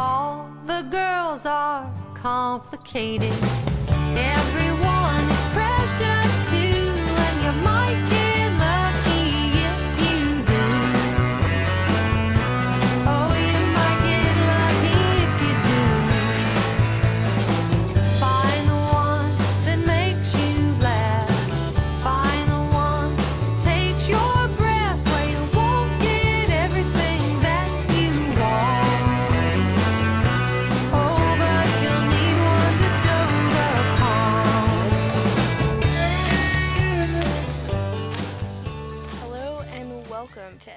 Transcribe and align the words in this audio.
All 0.00 0.48
the 0.64 0.82
girls 0.82 1.44
are 1.44 1.92
complicated. 2.14 3.34
Everyone 4.14 4.97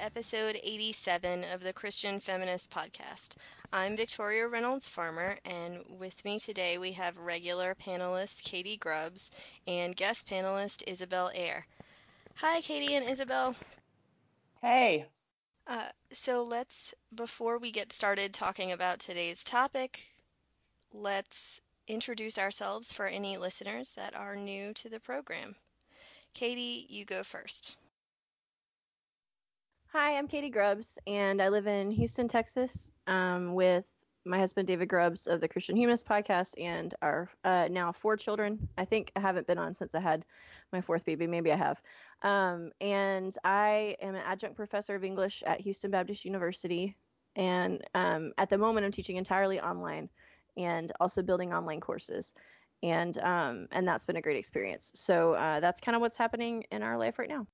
to 0.02 0.06
episode 0.06 0.58
87 0.64 1.46
of 1.54 1.62
the 1.62 1.74
Christian 1.74 2.20
Feminist 2.20 2.72
Podcast. 2.72 3.36
I'm 3.72 3.96
Victoria 3.96 4.48
Reynolds 4.48 4.88
Farmer, 4.90 5.38
and 5.46 5.84
with 5.90 6.26
me 6.26 6.40
today 6.40 6.78
we 6.78 6.94
have 6.94 7.18
regular 7.18 7.76
panelist 7.76 8.44
Katie 8.44 8.78
Grubbs 8.78 9.32
and 9.68 9.96
guest 9.96 10.28
panelist 10.28 10.84
Isabelle 10.88 11.32
Eyre. 11.36 11.66
Hi, 12.38 12.62
Katie 12.62 12.96
and 12.96 13.08
Isabelle. 13.08 13.56
Hey, 14.62 15.06
Uh, 15.68 15.90
so 16.12 16.44
let's, 16.44 16.94
before 17.14 17.58
we 17.58 17.72
get 17.72 17.94
started 17.94 18.34
talking 18.34 18.72
about 18.72 19.00
today's 19.00 19.44
topic, 19.44 20.14
let's 20.94 21.62
introduce 21.88 22.38
ourselves 22.40 22.92
for 22.92 23.06
any 23.06 23.38
listeners 23.38 23.94
that 23.94 24.16
are 24.16 24.36
new 24.36 24.74
to 24.74 24.90
the 24.90 25.00
program. 25.00 25.56
Katie, 26.34 26.86
you 26.90 27.06
go 27.06 27.24
first. 27.24 27.78
Hi, 29.94 30.18
I'm 30.18 30.30
Katie 30.30 30.50
Grubbs, 30.50 30.98
and 31.06 31.42
I 31.42 31.50
live 31.50 31.68
in 31.68 31.92
Houston, 31.92 32.30
Texas, 32.30 32.90
um, 33.08 33.54
with 33.54 33.84
my 34.24 34.40
husband 34.40 34.66
David 34.66 34.88
Grubbs 34.88 35.28
of 35.28 35.42
the 35.42 35.50
Christian 35.50 35.76
Humanist 35.76 36.06
Podcast 36.06 36.54
and 36.58 36.96
our 37.02 37.30
uh, 37.44 37.68
now 37.70 37.92
four 37.92 38.16
children. 38.16 38.70
I 38.78 38.86
think 38.86 39.12
I 39.18 39.20
haven't 39.20 39.48
been 39.48 39.58
on 39.58 39.74
since 39.74 39.94
I 39.94 40.00
had 40.00 40.24
my 40.72 40.80
fourth 40.80 41.04
baby. 41.04 41.28
Maybe 41.28 41.52
I 41.52 41.58
have. 41.58 41.82
Um, 42.22 42.72
and 42.80 43.36
I 43.44 43.98
am 44.02 44.16
an 44.16 44.22
adjunct 44.26 44.56
professor 44.56 44.96
of 44.96 45.04
English 45.04 45.44
at 45.46 45.60
Houston 45.60 45.92
Baptist 45.92 46.24
University, 46.24 46.96
and 47.36 47.84
um, 47.94 48.32
at 48.38 48.50
the 48.50 48.58
moment 48.58 48.86
I'm 48.86 48.94
teaching 48.94 49.18
entirely 49.18 49.60
online 49.60 50.08
and 50.56 50.90
also 51.02 51.22
building 51.22 51.52
online 51.52 51.82
courses. 51.82 52.34
And 52.82 53.18
um, 53.18 53.68
and 53.74 53.86
that's 53.86 54.06
been 54.06 54.16
a 54.16 54.22
great 54.22 54.38
experience. 54.38 54.94
So 54.96 55.34
uh, 55.34 55.60
that's 55.60 55.82
kind 55.82 55.98
of 55.98 56.02
what's 56.02 56.16
happening 56.16 56.64
in 56.72 56.82
our 56.82 56.98
life 56.98 57.20
right 57.20 57.28
now. 57.28 57.46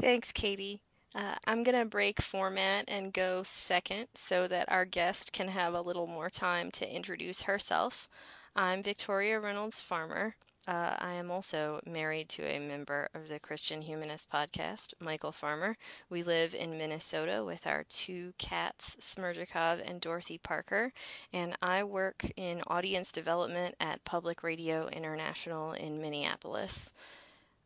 Thanks, 0.00 0.32
Katie. 0.32 0.80
Uh, 1.14 1.34
I'm 1.46 1.62
going 1.62 1.78
to 1.78 1.84
break 1.84 2.22
format 2.22 2.86
and 2.88 3.12
go 3.12 3.42
second 3.42 4.06
so 4.14 4.48
that 4.48 4.72
our 4.72 4.86
guest 4.86 5.34
can 5.34 5.48
have 5.48 5.74
a 5.74 5.82
little 5.82 6.06
more 6.06 6.30
time 6.30 6.70
to 6.72 6.90
introduce 6.90 7.42
herself. 7.42 8.08
I'm 8.56 8.82
Victoria 8.82 9.38
Reynolds 9.38 9.78
Farmer. 9.78 10.36
Uh, 10.66 10.94
I 10.98 11.12
am 11.12 11.30
also 11.30 11.80
married 11.84 12.30
to 12.30 12.44
a 12.44 12.58
member 12.58 13.10
of 13.12 13.28
the 13.28 13.38
Christian 13.38 13.82
Humanist 13.82 14.30
podcast, 14.30 14.94
Michael 15.00 15.32
Farmer. 15.32 15.76
We 16.08 16.22
live 16.22 16.54
in 16.54 16.78
Minnesota 16.78 17.44
with 17.44 17.66
our 17.66 17.84
two 17.88 18.32
cats, 18.38 18.96
Smerdyakov 19.00 19.82
and 19.86 20.00
Dorothy 20.00 20.38
Parker, 20.38 20.94
and 21.30 21.56
I 21.60 21.84
work 21.84 22.24
in 22.36 22.62
audience 22.68 23.12
development 23.12 23.74
at 23.78 24.04
Public 24.04 24.42
Radio 24.42 24.86
International 24.88 25.72
in 25.72 26.00
Minneapolis. 26.00 26.94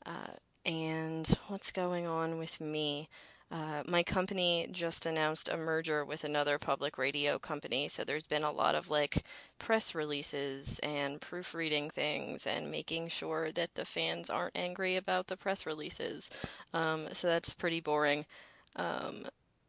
Uh, 0.04 0.34
and 0.64 1.26
what's 1.48 1.72
going 1.72 2.06
on 2.06 2.38
with 2.38 2.60
me? 2.60 3.08
Uh, 3.50 3.82
my 3.86 4.02
company 4.02 4.66
just 4.72 5.06
announced 5.06 5.48
a 5.48 5.56
merger 5.56 6.04
with 6.04 6.24
another 6.24 6.58
public 6.58 6.98
radio 6.98 7.38
company, 7.38 7.86
so 7.86 8.02
there's 8.02 8.26
been 8.26 8.42
a 8.42 8.50
lot 8.50 8.74
of 8.74 8.90
like 8.90 9.22
press 9.58 9.94
releases 9.94 10.80
and 10.80 11.20
proofreading 11.20 11.88
things 11.90 12.46
and 12.46 12.70
making 12.70 13.08
sure 13.08 13.52
that 13.52 13.74
the 13.74 13.84
fans 13.84 14.28
aren't 14.30 14.56
angry 14.56 14.96
about 14.96 15.28
the 15.28 15.36
press 15.36 15.66
releases. 15.66 16.30
Um, 16.72 17.06
so 17.12 17.28
that's 17.28 17.54
pretty 17.54 17.80
boring. 17.80 18.26
Um, 18.74 19.26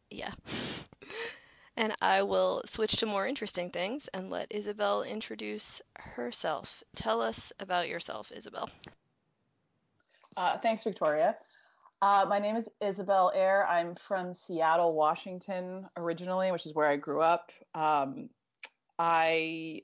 yeah. 0.09 0.31
and 1.77 1.93
I 2.01 2.23
will 2.23 2.63
switch 2.65 2.95
to 2.97 3.05
more 3.05 3.27
interesting 3.27 3.69
things 3.69 4.07
and 4.13 4.29
let 4.29 4.47
Isabelle 4.49 5.03
introduce 5.03 5.81
herself. 5.97 6.81
Tell 6.95 7.21
us 7.21 7.51
about 7.59 7.89
yourself, 7.89 8.31
Isabelle. 8.35 8.69
Uh, 10.37 10.57
thanks, 10.57 10.83
Victoria. 10.83 11.35
Uh, 12.01 12.25
my 12.27 12.39
name 12.39 12.57
is 12.57 12.67
Isabelle 12.81 13.31
Eyre. 13.33 13.65
I'm 13.69 13.95
from 13.95 14.33
Seattle, 14.33 14.93
Washington, 14.95 15.87
originally, 15.95 16.51
which 16.51 16.65
is 16.65 16.73
where 16.73 16.87
I 16.87 16.97
grew 16.97 17.21
up. 17.21 17.51
Um, 17.73 18.29
I, 18.99 19.81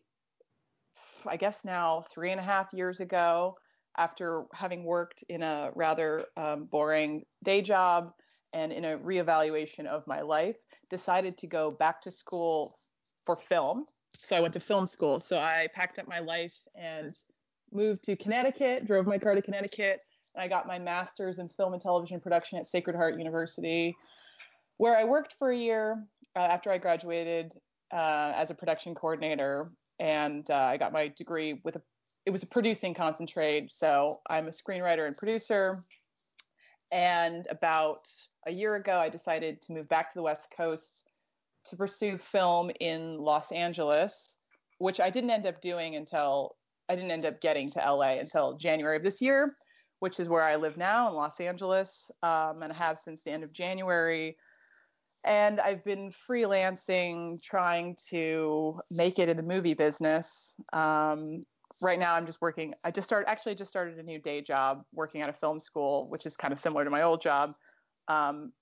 I 1.26 1.38
guess 1.38 1.64
now 1.64 2.04
three 2.14 2.32
and 2.32 2.40
a 2.40 2.44
half 2.44 2.68
years 2.74 3.00
ago, 3.00 3.58
after 3.98 4.44
having 4.54 4.84
worked 4.84 5.24
in 5.30 5.42
a 5.42 5.72
rather 5.74 6.26
um, 6.36 6.66
boring 6.66 7.24
day 7.44 7.62
job 7.62 8.12
and 8.54 8.74
in 8.74 8.84
a 8.84 8.98
reevaluation 8.98 9.86
of 9.86 10.06
my 10.06 10.22
life, 10.22 10.58
decided 10.90 11.38
to 11.38 11.48
go 11.48 11.72
back 11.72 12.02
to 12.02 12.12
school 12.12 12.78
for 13.26 13.38
film. 13.38 13.86
So 14.14 14.36
I 14.36 14.42
went 14.42 14.54
to 14.56 14.60
film 14.60 14.86
school. 14.86 15.22
So 15.22 15.38
I 15.38 15.70
packed 15.74 15.98
up 15.98 16.10
my 16.10 16.20
life 16.20 16.54
and 16.76 17.16
moved 17.72 18.04
to 18.04 18.18
Connecticut, 18.18 18.86
drove 18.86 19.08
my 19.08 19.18
car 19.18 19.34
to 19.34 19.42
Connecticut, 19.42 20.02
and 20.36 20.44
I 20.44 20.48
got 20.48 20.68
my 20.68 20.80
master's 20.80 21.40
in 21.40 21.50
film 21.50 21.74
and 21.74 21.82
television 21.82 22.20
production 22.20 22.58
at 22.58 22.68
Sacred 22.68 22.96
Heart 22.96 23.18
University, 23.18 23.96
where 24.78 24.98
I 24.98 25.04
worked 25.04 25.36
for 25.38 25.52
a 25.52 25.58
year 25.58 26.04
uh, 26.36 26.40
after 26.40 26.72
I 26.72 26.78
graduated 26.78 27.54
uh, 27.94 28.34
as 28.36 28.52
a 28.52 28.56
production 28.56 28.96
coordinator. 28.96 29.72
And 30.00 30.50
uh, 30.50 30.56
I 30.56 30.78
got 30.78 30.94
my 30.94 31.10
degree 31.10 31.62
with 31.64 31.76
a, 31.76 31.82
it 32.26 32.32
was 32.32 32.44
a 32.44 32.48
producing 32.48 32.94
concentrate. 32.94 33.72
So 33.72 34.22
I'm 34.30 34.48
a 34.48 34.52
screenwriter 34.52 35.06
and 35.06 35.16
producer. 35.16 35.78
And 36.92 37.46
about 37.50 38.00
a 38.48 38.52
year 38.52 38.76
ago, 38.76 38.98
I 38.98 39.10
decided 39.10 39.62
to 39.64 39.74
move 39.74 39.88
back 39.90 40.10
to 40.12 40.18
the 40.18 40.24
West 40.24 40.48
Coast 40.56 41.04
to 41.66 41.76
pursue 41.76 42.18
film 42.18 42.72
in 42.80 43.20
Los 43.20 43.52
Angeles, 43.52 44.38
which 44.80 45.00
I 45.00 45.10
didn't 45.10 45.30
end 45.30 45.46
up 45.46 45.62
doing 45.62 45.96
until 45.96 46.56
I 46.90 46.96
didn't 46.96 47.12
end 47.12 47.26
up 47.26 47.40
getting 47.40 47.70
to 47.72 47.80
LA 47.80 48.14
until 48.14 48.58
January 48.58 48.98
of 48.98 49.04
this 49.04 49.22
year 49.22 49.56
which 50.02 50.20
is 50.20 50.28
where 50.28 50.44
I 50.44 50.56
live 50.56 50.78
now 50.78 51.08
in 51.08 51.14
Los 51.14 51.40
Angeles, 51.40 52.10
um, 52.24 52.64
and 52.64 52.74
have 52.74 52.98
since 52.98 53.22
the 53.22 53.30
end 53.30 53.44
of 53.44 53.54
January. 53.54 54.36
And 55.26 55.60
I've 55.60 55.84
been 55.86 56.12
freelancing, 56.28 57.40
trying 57.40 57.96
to 58.10 58.80
make 58.90 59.20
it 59.20 59.30
in 59.30 59.38
the 59.38 59.44
movie 59.44 59.76
business. 59.76 60.56
Um, 60.74 61.42
right 61.84 62.00
now, 62.00 62.16
I'm 62.16 62.26
just 62.26 62.42
working. 62.42 62.74
I 62.84 62.90
just 62.90 63.08
started, 63.08 63.30
actually, 63.30 63.54
just 63.54 63.70
started 63.70 64.00
a 64.00 64.04
new 64.04 64.18
day 64.18 64.42
job 64.42 64.84
working 64.92 65.22
at 65.22 65.30
a 65.30 65.34
film 65.34 65.60
school, 65.60 66.08
which 66.10 66.26
is 66.26 66.36
kind 66.36 66.52
of 66.52 66.58
similar 66.58 66.84
to 66.84 66.90
my 66.90 67.04
old 67.04 67.22
job. 67.22 67.54
Um, 68.08 68.54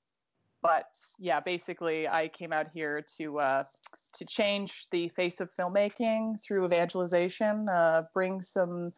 but 0.62 0.90
yeah, 1.20 1.40
basically, 1.40 2.06
I 2.10 2.28
came 2.28 2.52
out 2.52 2.68
here 2.74 3.02
to 3.18 3.40
uh, 3.40 3.64
to 4.16 4.26
change 4.26 4.88
the 4.92 5.08
face 5.08 5.40
of 5.40 5.50
filmmaking 5.58 6.44
through 6.44 6.66
evangelization, 6.66 7.70
uh, 7.70 8.04
bring 8.14 8.42
some 8.42 8.92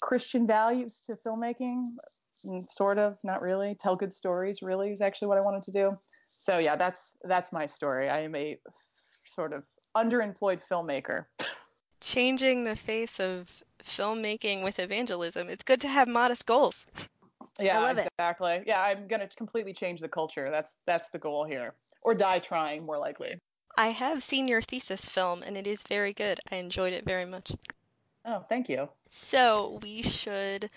Christian 0.00 0.46
values 0.46 1.00
to 1.06 1.16
filmmaking, 1.16 1.84
mm, 2.46 2.70
sort 2.70 2.98
of, 2.98 3.16
not 3.24 3.42
really. 3.42 3.76
Tell 3.80 3.96
good 3.96 4.12
stories, 4.12 4.62
really, 4.62 4.90
is 4.90 5.00
actually 5.00 5.28
what 5.28 5.38
I 5.38 5.42
wanted 5.42 5.62
to 5.64 5.72
do. 5.72 5.90
So 6.26 6.58
yeah, 6.58 6.76
that's 6.76 7.14
that's 7.24 7.52
my 7.52 7.66
story. 7.66 8.08
I 8.08 8.20
am 8.20 8.34
a 8.34 8.52
f- 8.52 8.74
sort 9.24 9.52
of 9.52 9.64
underemployed 9.96 10.60
filmmaker. 10.66 11.26
changing 12.00 12.64
the 12.64 12.76
face 12.76 13.18
of 13.18 13.62
filmmaking 13.82 14.62
with 14.62 14.78
evangelism. 14.78 15.48
It's 15.48 15.64
good 15.64 15.80
to 15.80 15.88
have 15.88 16.06
modest 16.06 16.46
goals. 16.46 16.86
Yeah, 17.58 17.78
love 17.78 17.98
it. 17.98 18.08
exactly. 18.18 18.62
Yeah, 18.66 18.80
I'm 18.80 19.08
gonna 19.08 19.28
completely 19.36 19.72
change 19.72 20.00
the 20.00 20.08
culture. 20.08 20.50
That's 20.50 20.76
that's 20.86 21.10
the 21.10 21.18
goal 21.18 21.44
here, 21.44 21.74
or 22.02 22.14
die 22.14 22.38
trying, 22.38 22.84
more 22.84 22.98
likely. 22.98 23.38
I 23.76 23.88
have 23.88 24.24
seen 24.24 24.48
your 24.48 24.60
thesis 24.60 25.08
film 25.08 25.42
and 25.46 25.56
it 25.56 25.66
is 25.66 25.84
very 25.84 26.12
good. 26.12 26.40
I 26.50 26.56
enjoyed 26.56 26.92
it 26.92 27.04
very 27.04 27.24
much. 27.24 27.52
Oh, 28.30 28.40
thank 28.40 28.68
you. 28.68 28.90
So, 29.08 29.80
we 29.82 30.02
should 30.02 30.68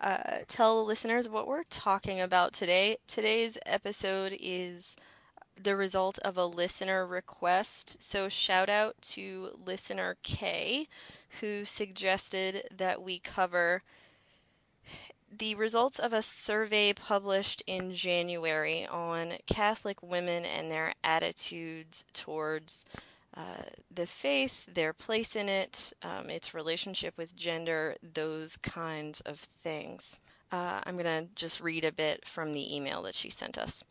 uh, 0.00 0.38
tell 0.48 0.84
listeners 0.84 1.28
what 1.28 1.46
we're 1.46 1.62
talking 1.70 2.20
about 2.20 2.52
today. 2.52 2.96
Today's 3.06 3.56
episode 3.64 4.36
is 4.40 4.96
the 5.62 5.76
result 5.76 6.18
of 6.24 6.36
a 6.36 6.44
listener 6.44 7.06
request. 7.06 8.02
So, 8.02 8.28
shout 8.28 8.68
out 8.68 8.96
to 9.12 9.50
listener 9.64 10.16
K, 10.24 10.88
who 11.40 11.64
suggested 11.64 12.64
that 12.76 13.00
we 13.00 13.20
cover 13.20 13.84
the 15.30 15.54
results 15.54 16.00
of 16.00 16.12
a 16.12 16.22
survey 16.22 16.92
published 16.92 17.62
in 17.64 17.92
January 17.92 18.84
on 18.88 19.34
Catholic 19.46 20.02
women 20.02 20.44
and 20.44 20.68
their 20.68 20.94
attitudes 21.04 22.04
towards 22.12 22.84
uh, 23.38 23.62
the 23.88 24.06
faith, 24.06 24.66
their 24.66 24.92
place 24.92 25.36
in 25.36 25.48
it, 25.48 25.92
um, 26.02 26.28
its 26.28 26.54
relationship 26.54 27.16
with 27.16 27.36
gender, 27.36 27.94
those 28.02 28.56
kinds 28.56 29.20
of 29.20 29.38
things. 29.38 30.18
Uh, 30.50 30.80
I'm 30.84 30.94
going 30.96 31.04
to 31.04 31.28
just 31.36 31.60
read 31.60 31.84
a 31.84 31.92
bit 31.92 32.26
from 32.26 32.52
the 32.52 32.74
email 32.74 33.02
that 33.02 33.14
she 33.14 33.30
sent 33.30 33.56
us. 33.56 33.84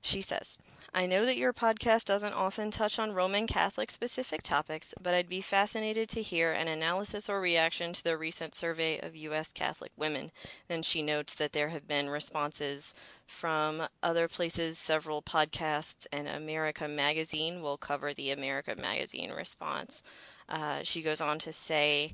She 0.00 0.20
says, 0.20 0.58
I 0.94 1.06
know 1.06 1.24
that 1.24 1.38
your 1.38 1.54
podcast 1.54 2.04
doesn't 2.04 2.34
often 2.34 2.70
touch 2.70 2.98
on 2.98 3.12
Roman 3.14 3.46
Catholic 3.46 3.90
specific 3.90 4.42
topics, 4.42 4.92
but 5.00 5.14
I'd 5.14 5.28
be 5.28 5.40
fascinated 5.40 6.10
to 6.10 6.20
hear 6.20 6.52
an 6.52 6.68
analysis 6.68 7.30
or 7.30 7.40
reaction 7.40 7.94
to 7.94 8.04
the 8.04 8.18
recent 8.18 8.54
survey 8.54 8.98
of 8.98 9.16
U.S. 9.16 9.52
Catholic 9.52 9.92
women. 9.96 10.32
Then 10.68 10.82
she 10.82 11.00
notes 11.00 11.34
that 11.36 11.52
there 11.52 11.70
have 11.70 11.88
been 11.88 12.10
responses 12.10 12.94
from 13.26 13.84
other 14.02 14.28
places, 14.28 14.78
several 14.78 15.22
podcasts, 15.22 16.06
and 16.12 16.28
America 16.28 16.86
Magazine 16.86 17.62
will 17.62 17.78
cover 17.78 18.12
the 18.12 18.30
America 18.30 18.76
Magazine 18.76 19.30
response. 19.30 20.02
Uh, 20.46 20.80
she 20.82 21.00
goes 21.00 21.22
on 21.22 21.38
to 21.38 21.54
say, 21.54 22.12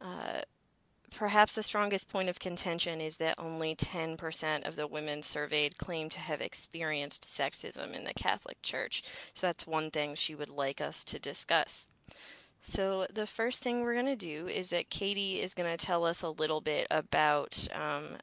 uh, 0.00 0.40
Perhaps 1.14 1.54
the 1.54 1.62
strongest 1.62 2.08
point 2.08 2.28
of 2.28 2.38
contention 2.38 3.00
is 3.00 3.16
that 3.18 3.36
only 3.38 3.74
10% 3.74 4.66
of 4.66 4.76
the 4.76 4.86
women 4.86 5.22
surveyed 5.22 5.78
claim 5.78 6.08
to 6.10 6.20
have 6.20 6.40
experienced 6.40 7.24
sexism 7.24 7.92
in 7.94 8.04
the 8.04 8.14
Catholic 8.14 8.60
Church. 8.62 9.02
So 9.34 9.46
that's 9.46 9.66
one 9.66 9.90
thing 9.90 10.14
she 10.14 10.34
would 10.34 10.50
like 10.50 10.80
us 10.80 11.04
to 11.04 11.18
discuss. 11.18 11.86
So, 12.60 13.06
the 13.12 13.26
first 13.26 13.62
thing 13.62 13.82
we're 13.82 13.94
going 13.94 14.06
to 14.06 14.16
do 14.16 14.48
is 14.48 14.70
that 14.70 14.90
Katie 14.90 15.40
is 15.40 15.54
going 15.54 15.70
to 15.74 15.86
tell 15.86 16.04
us 16.04 16.22
a 16.22 16.30
little 16.30 16.60
bit 16.60 16.88
about 16.90 17.68
um, 17.72 18.16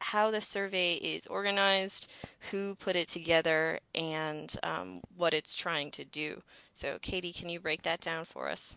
how 0.00 0.30
the 0.30 0.40
survey 0.40 0.94
is 0.94 1.26
organized, 1.26 2.10
who 2.50 2.76
put 2.76 2.94
it 2.96 3.08
together, 3.08 3.80
and 3.94 4.54
um, 4.62 5.00
what 5.16 5.34
it's 5.34 5.54
trying 5.56 5.90
to 5.92 6.04
do. 6.04 6.42
So, 6.74 6.98
Katie, 7.02 7.32
can 7.32 7.48
you 7.48 7.58
break 7.60 7.82
that 7.82 8.00
down 8.00 8.24
for 8.24 8.48
us? 8.48 8.76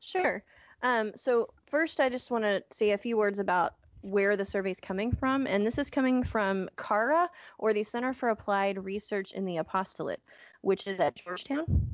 Sure. 0.00 0.42
Um, 0.82 1.12
so 1.16 1.48
first, 1.66 2.00
I 2.00 2.08
just 2.08 2.30
want 2.30 2.44
to 2.44 2.62
say 2.70 2.92
a 2.92 2.98
few 2.98 3.16
words 3.16 3.38
about 3.38 3.74
where 4.02 4.36
the 4.36 4.44
survey 4.44 4.70
is 4.70 4.80
coming 4.80 5.12
from, 5.12 5.46
and 5.46 5.66
this 5.66 5.78
is 5.78 5.90
coming 5.90 6.22
from 6.22 6.70
CARA, 6.76 7.28
or 7.58 7.72
the 7.72 7.82
Center 7.84 8.14
for 8.14 8.30
Applied 8.30 8.82
Research 8.82 9.32
in 9.32 9.44
the 9.44 9.58
Apostolate, 9.58 10.22
which 10.62 10.86
is 10.86 10.98
at 10.98 11.16
Georgetown. 11.16 11.90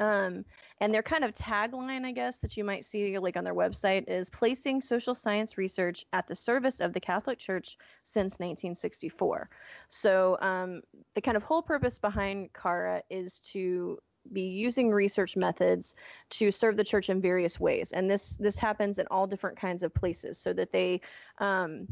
Um, 0.00 0.44
and 0.80 0.94
their 0.94 1.02
kind 1.02 1.24
of 1.24 1.34
tagline, 1.34 2.04
I 2.04 2.12
guess, 2.12 2.38
that 2.38 2.56
you 2.56 2.64
might 2.64 2.84
see 2.84 3.18
like 3.18 3.36
on 3.36 3.44
their 3.44 3.54
website 3.54 4.04
is 4.06 4.30
placing 4.30 4.80
social 4.80 5.14
science 5.14 5.58
research 5.58 6.04
at 6.12 6.28
the 6.28 6.36
service 6.36 6.80
of 6.80 6.92
the 6.92 7.00
Catholic 7.00 7.38
Church 7.38 7.76
since 8.04 8.34
1964. 8.34 9.50
So 9.88 10.38
um, 10.40 10.82
the 11.14 11.20
kind 11.20 11.36
of 11.36 11.42
whole 11.42 11.62
purpose 11.62 11.98
behind 11.98 12.52
CARA 12.52 13.02
is 13.10 13.40
to 13.52 13.98
be 14.32 14.48
using 14.48 14.90
research 14.90 15.36
methods 15.36 15.94
to 16.30 16.50
serve 16.50 16.76
the 16.76 16.84
church 16.84 17.08
in 17.08 17.20
various 17.20 17.58
ways, 17.58 17.92
and 17.92 18.10
this 18.10 18.36
this 18.38 18.58
happens 18.58 18.98
in 18.98 19.06
all 19.10 19.26
different 19.26 19.58
kinds 19.58 19.82
of 19.82 19.94
places, 19.94 20.38
so 20.38 20.52
that 20.52 20.72
they 20.72 21.00
um, 21.38 21.88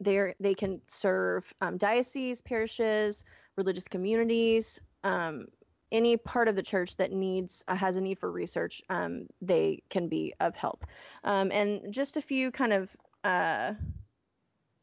they 0.00 0.34
they 0.40 0.54
can 0.54 0.80
serve 0.88 1.52
um, 1.60 1.76
dioceses, 1.76 2.40
parishes, 2.40 3.24
religious 3.56 3.88
communities, 3.88 4.80
um, 5.04 5.46
any 5.90 6.16
part 6.16 6.48
of 6.48 6.56
the 6.56 6.62
church 6.62 6.96
that 6.96 7.12
needs 7.12 7.64
uh, 7.68 7.74
has 7.74 7.96
a 7.96 8.00
need 8.00 8.18
for 8.18 8.30
research. 8.30 8.82
Um, 8.88 9.26
they 9.40 9.82
can 9.90 10.08
be 10.08 10.34
of 10.40 10.54
help, 10.54 10.86
um, 11.24 11.50
and 11.52 11.92
just 11.92 12.16
a 12.16 12.22
few 12.22 12.50
kind 12.50 12.72
of 12.72 12.96
uh, 13.24 13.74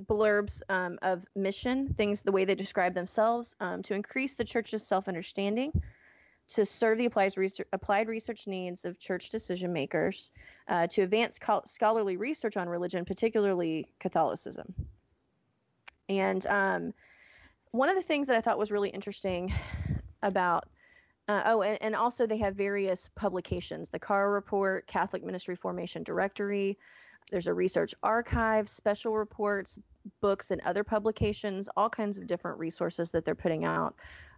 blurbs 0.03 0.61
um, 0.69 0.99
of 1.01 1.25
mission, 1.35 1.93
things 1.93 2.21
the 2.21 2.31
way 2.31 2.45
they 2.45 2.55
describe 2.55 2.93
themselves, 2.93 3.55
um, 3.59 3.81
to 3.83 3.93
increase 3.93 4.33
the 4.33 4.43
church's 4.43 4.85
self 4.85 5.07
understanding, 5.07 5.71
to 6.47 6.65
serve 6.65 6.97
the 6.97 7.05
applied 7.05 7.35
research, 7.37 7.67
applied 7.73 8.07
research 8.07 8.47
needs 8.47 8.85
of 8.85 8.99
church 8.99 9.29
decision 9.29 9.73
makers, 9.73 10.31
uh, 10.67 10.87
to 10.87 11.01
advance 11.01 11.39
scholarly 11.65 12.17
research 12.17 12.57
on 12.57 12.69
religion, 12.69 13.05
particularly 13.05 13.87
Catholicism. 13.99 14.73
And 16.07 16.45
um, 16.47 16.93
one 17.71 17.89
of 17.89 17.95
the 17.95 18.01
things 18.01 18.27
that 18.27 18.37
I 18.37 18.41
thought 18.41 18.59
was 18.59 18.71
really 18.71 18.89
interesting 18.89 19.53
about 20.21 20.67
uh, 21.27 21.41
oh, 21.45 21.63
and, 21.63 21.81
and, 21.81 21.95
also 21.95 22.27
they 22.27 22.37
have 22.37 22.55
various 22.55 23.09
publications 23.15 23.89
the 23.89 23.97
CARA 23.97 24.29
Report, 24.29 24.85
Catholic 24.85 25.23
Ministry 25.23 25.55
Formation 25.55 26.03
Directory. 26.03 26.77
There's 27.31 27.47
a 27.47 27.53
research 27.53 27.95
archive, 28.03 28.69
special 28.69 29.17
reports, 29.17 29.79
books, 30.21 30.51
and 30.51 30.61
other 30.61 30.83
publications, 30.83 31.67
all 31.75 31.89
kinds 31.89 32.19
of 32.19 32.27
different 32.27 32.59
resources 32.59 33.09
that 33.09 33.25
they're 33.25 33.33
putting 33.33 33.65
out 33.65 33.95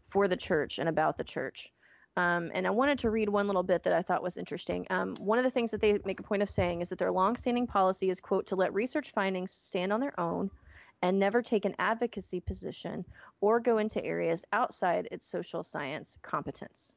for 0.10 0.30
the 0.30 0.38
church 0.38 0.80
and 0.80 0.88
about 0.88 1.18
the 1.18 1.26
church. 1.26 1.74
Um, 2.18 2.52
and 2.54 2.66
I 2.66 2.72
wanted 2.72 2.98
to 3.00 3.12
read 3.12 3.30
one 3.30 3.46
little 3.46 3.64
bit 3.64 3.84
that 3.84 3.94
I 3.94 4.02
thought 4.02 4.24
was 4.24 4.38
interesting. 4.38 4.88
Um, 4.90 5.16
one 5.20 5.38
of 5.38 5.44
the 5.44 5.52
things 5.52 5.70
that 5.72 5.80
they 5.80 6.00
make 6.04 6.20
a 6.20 6.24
point 6.24 6.42
of 6.42 6.50
saying 6.50 6.82
is 6.82 6.90
that 6.90 6.98
their 6.98 7.12
longstanding 7.12 7.68
policy 7.68 8.10
is, 8.10 8.20
quote, 8.20 8.48
to 8.48 8.56
let 8.56 8.74
research 8.74 9.12
findings 9.12 9.52
stand 9.52 9.94
on 9.94 10.00
their 10.00 10.20
own 10.20 10.50
and 11.04 11.20
never 11.20 11.44
take 11.44 11.66
an 11.66 11.76
advocacy 11.78 12.40
position 12.40 13.06
or 13.40 13.60
go 13.60 13.78
into 13.78 14.04
areas 14.04 14.44
outside 14.52 15.08
its 15.12 15.28
social 15.28 15.64
science 15.64 16.18
competence, 16.24 16.96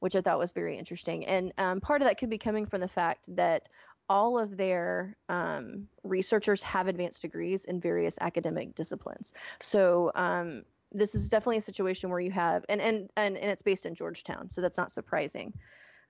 which 0.00 0.16
I 0.16 0.22
thought 0.22 0.38
was 0.38 0.52
very 0.52 0.78
interesting. 0.78 1.26
And 1.26 1.52
um, 1.58 1.80
part 1.82 2.00
of 2.00 2.08
that 2.08 2.18
could 2.18 2.30
be 2.30 2.38
coming 2.38 2.64
from 2.64 2.80
the 2.80 2.88
fact 2.88 3.36
that 3.36 3.68
all 4.08 4.38
of 4.38 4.56
their 4.56 5.16
um, 5.28 5.88
researchers 6.02 6.62
have 6.62 6.88
advanced 6.88 7.20
degrees 7.22 7.66
in 7.66 7.80
various 7.80 8.16
academic 8.22 8.74
disciplines. 8.74 9.34
So 9.60 10.12
um, 10.14 10.62
this 10.96 11.14
is 11.14 11.28
definitely 11.28 11.58
a 11.58 11.62
situation 11.62 12.10
where 12.10 12.20
you 12.20 12.30
have 12.30 12.64
and 12.68 12.80
and 12.80 13.10
and, 13.16 13.36
and 13.36 13.50
it's 13.50 13.62
based 13.62 13.86
in 13.86 13.94
Georgetown, 13.94 14.50
so 14.50 14.60
that's 14.60 14.78
not 14.78 14.92
surprising. 14.92 15.52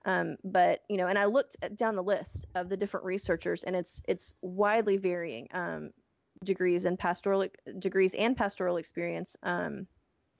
Um, 0.05 0.37
but 0.43 0.81
you 0.89 0.97
know, 0.97 1.07
and 1.07 1.19
I 1.19 1.25
looked 1.25 1.57
down 1.75 1.95
the 1.95 2.03
list 2.03 2.45
of 2.55 2.69
the 2.69 2.77
different 2.77 3.05
researchers, 3.05 3.63
and 3.63 3.75
it's 3.75 4.01
it's 4.07 4.33
widely 4.41 4.97
varying 4.97 5.47
um, 5.53 5.91
degrees 6.43 6.85
and 6.85 6.97
pastoral 6.97 7.47
degrees 7.79 8.13
and 8.13 8.35
pastoral 8.35 8.77
experience. 8.77 9.35
Um, 9.43 9.87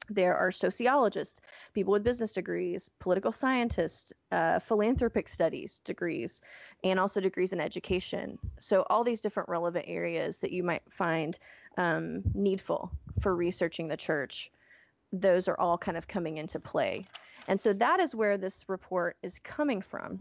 there 0.10 0.38
are 0.38 0.52
sociologists, 0.52 1.42
people 1.74 1.92
with 1.92 2.04
business 2.04 2.32
degrees, 2.32 2.90
political 3.00 3.34
scientists, 3.34 4.14
uh, 4.32 4.60
philanthropic 4.60 5.28
studies 5.28 5.82
degrees, 5.84 6.40
and 6.84 7.00
also 7.00 7.20
degrees 7.20 7.52
in 7.52 7.60
education. 7.60 8.38
So 8.60 8.86
all 8.90 9.04
these 9.04 9.22
different 9.22 9.50
relevant 9.50 9.86
areas 9.88 10.38
that 10.38 10.52
you 10.52 10.64
might 10.64 10.84
find 10.90 11.38
um, 11.78 12.22
needful 12.34 12.92
for 13.22 13.36
researching 13.36 13.88
the 13.88 13.98
church, 13.98 14.52
those 15.14 15.48
are 15.48 15.60
all 15.60 15.78
kind 15.78 15.98
of 15.98 16.08
coming 16.08 16.38
into 16.38 16.60
play. 16.60 17.06
And 17.48 17.60
so 17.60 17.74
that 17.74 18.00
is 18.00 18.14
where 18.14 18.38
this 18.38 18.66
report 18.68 19.16
is 19.24 19.40
coming 19.40 19.82
from, 19.82 20.20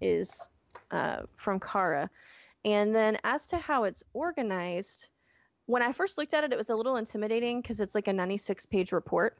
is 0.00 0.48
uh, 0.90 1.22
from 1.36 1.60
CARA. 1.60 2.08
And 2.64 2.94
then 2.94 3.18
as 3.24 3.46
to 3.48 3.58
how 3.58 3.84
it's 3.84 4.02
organized, 4.14 5.08
when 5.66 5.82
I 5.82 5.92
first 5.92 6.18
looked 6.18 6.34
at 6.34 6.44
it, 6.44 6.52
it 6.52 6.58
was 6.58 6.70
a 6.70 6.76
little 6.76 6.96
intimidating 6.96 7.60
because 7.60 7.80
it's 7.80 7.94
like 7.94 8.08
a 8.08 8.12
96 8.12 8.66
page 8.66 8.92
report. 8.92 9.36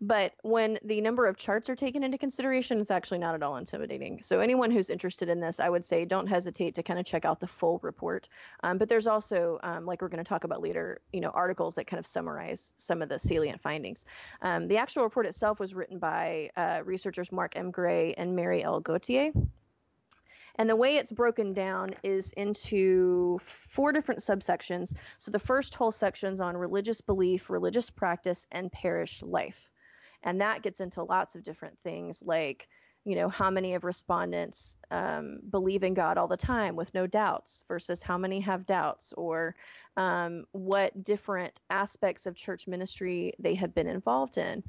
But 0.00 0.34
when 0.42 0.78
the 0.84 1.00
number 1.00 1.24
of 1.26 1.38
charts 1.38 1.70
are 1.70 1.74
taken 1.74 2.02
into 2.02 2.18
consideration, 2.18 2.80
it's 2.80 2.90
actually 2.90 3.16
not 3.18 3.34
at 3.34 3.42
all 3.42 3.56
intimidating. 3.56 4.20
So 4.20 4.40
anyone 4.40 4.70
who's 4.70 4.90
interested 4.90 5.30
in 5.30 5.40
this, 5.40 5.58
I 5.58 5.70
would 5.70 5.86
say 5.86 6.04
don't 6.04 6.26
hesitate 6.26 6.74
to 6.74 6.82
kind 6.82 7.00
of 7.00 7.06
check 7.06 7.24
out 7.24 7.40
the 7.40 7.46
full 7.46 7.78
report. 7.82 8.28
Um, 8.62 8.76
but 8.76 8.90
there's 8.90 9.06
also, 9.06 9.58
um, 9.62 9.86
like 9.86 10.02
we're 10.02 10.08
going 10.08 10.22
to 10.22 10.28
talk 10.28 10.44
about 10.44 10.60
later, 10.60 11.00
you 11.14 11.20
know, 11.22 11.30
articles 11.30 11.76
that 11.76 11.86
kind 11.86 11.98
of 11.98 12.06
summarize 12.06 12.74
some 12.76 13.00
of 13.00 13.08
the 13.08 13.18
salient 13.18 13.62
findings. 13.62 14.04
Um, 14.42 14.68
the 14.68 14.76
actual 14.76 15.02
report 15.02 15.24
itself 15.24 15.58
was 15.58 15.72
written 15.72 15.98
by 15.98 16.50
uh, 16.58 16.82
researchers 16.84 17.32
Mark 17.32 17.56
M. 17.56 17.70
Gray 17.70 18.12
and 18.18 18.36
Mary 18.36 18.62
L. 18.62 18.80
Gautier. 18.80 19.32
And 20.56 20.68
the 20.68 20.76
way 20.76 20.96
it's 20.96 21.12
broken 21.12 21.54
down 21.54 21.94
is 22.02 22.32
into 22.32 23.38
four 23.38 23.92
different 23.92 24.20
subsections. 24.20 24.94
So 25.16 25.30
the 25.30 25.38
first 25.38 25.74
whole 25.74 25.92
section 25.92 26.34
is 26.34 26.40
on 26.40 26.54
religious 26.56 27.00
belief, 27.00 27.48
religious 27.48 27.88
practice, 27.88 28.46
and 28.52 28.70
parish 28.70 29.22
life. 29.22 29.70
And 30.22 30.40
that 30.40 30.62
gets 30.62 30.80
into 30.80 31.02
lots 31.02 31.34
of 31.34 31.42
different 31.42 31.78
things 31.82 32.22
like, 32.24 32.68
you 33.04 33.14
know, 33.14 33.28
how 33.28 33.50
many 33.50 33.74
of 33.74 33.84
respondents 33.84 34.78
um, 34.90 35.38
believe 35.50 35.84
in 35.84 35.94
God 35.94 36.18
all 36.18 36.26
the 36.26 36.36
time 36.36 36.74
with 36.74 36.92
no 36.92 37.06
doubts 37.06 37.62
versus 37.68 38.02
how 38.02 38.18
many 38.18 38.40
have 38.40 38.66
doubts, 38.66 39.12
or 39.16 39.54
um, 39.96 40.44
what 40.50 41.04
different 41.04 41.60
aspects 41.70 42.26
of 42.26 42.34
church 42.34 42.66
ministry 42.66 43.32
they 43.38 43.54
have 43.54 43.74
been 43.74 43.86
involved 43.86 44.38
in, 44.38 44.64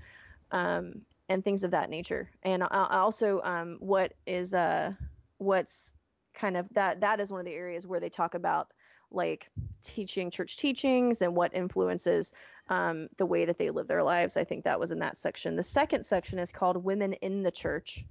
um, 0.52 1.02
and 1.30 1.44
things 1.44 1.64
of 1.64 1.72
that 1.72 1.90
nature. 1.90 2.30
And 2.44 2.62
also, 2.64 3.42
um, 3.44 3.78
what 3.80 4.14
is 4.28 4.54
uh, 4.54 4.94
what's 5.40 5.94
kind 6.36 6.58
of 6.58 6.68
that 6.74 7.02
that 7.02 7.20
is 7.20 7.32
one 7.32 7.40
of 7.40 7.46
the 7.46 7.54
areas 7.54 7.88
where 7.88 8.00
they 8.00 8.10
talk 8.10 8.36
about 8.36 8.72
like 9.10 9.50
teaching 9.84 10.30
church 10.30 10.58
teachings 10.58 11.22
and 11.22 11.36
what 11.36 11.56
influences 11.56 12.34
um, 12.70 13.08
the 13.18 13.26
way 13.26 13.46
that 13.46 13.58
they 13.58 13.70
live 13.70 13.88
their 13.88 14.04
lives. 14.04 14.38
I 14.38 14.44
think 14.44 14.64
that 14.64 14.80
was 14.80 14.92
in 14.92 15.00
that 15.00 15.18
section. 15.18 15.56
The 15.56 15.64
second 15.64 16.06
section 16.06 16.40
is 16.40 16.52
called 16.52 16.84
Women 16.84 17.14
in 17.14 17.44
the 17.44 17.52
Church. 17.52 18.06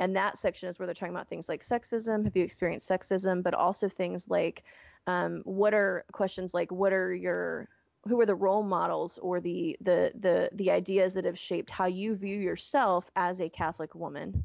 And 0.00 0.14
that 0.14 0.38
section 0.38 0.68
is 0.68 0.78
where 0.78 0.86
they're 0.86 0.94
talking 0.94 1.14
about 1.14 1.28
things 1.28 1.48
like 1.48 1.64
sexism. 1.64 2.24
Have 2.24 2.36
you 2.36 2.44
experienced 2.44 2.88
sexism? 2.88 3.42
But 3.42 3.54
also 3.54 3.88
things 3.88 4.28
like 4.28 4.64
um, 5.08 5.42
what 5.44 5.74
are 5.74 6.04
questions 6.12 6.54
like 6.54 6.70
what 6.70 6.92
are 6.92 7.14
your 7.14 7.68
who 8.06 8.20
are 8.20 8.26
the 8.26 8.34
role 8.34 8.62
models 8.62 9.18
or 9.18 9.40
the 9.40 9.76
the 9.80 10.12
the 10.20 10.50
the 10.52 10.70
ideas 10.70 11.14
that 11.14 11.24
have 11.24 11.38
shaped 11.38 11.70
how 11.70 11.86
you 11.86 12.14
view 12.14 12.38
yourself 12.38 13.10
as 13.16 13.40
a 13.40 13.48
Catholic 13.48 13.94
woman? 13.94 14.44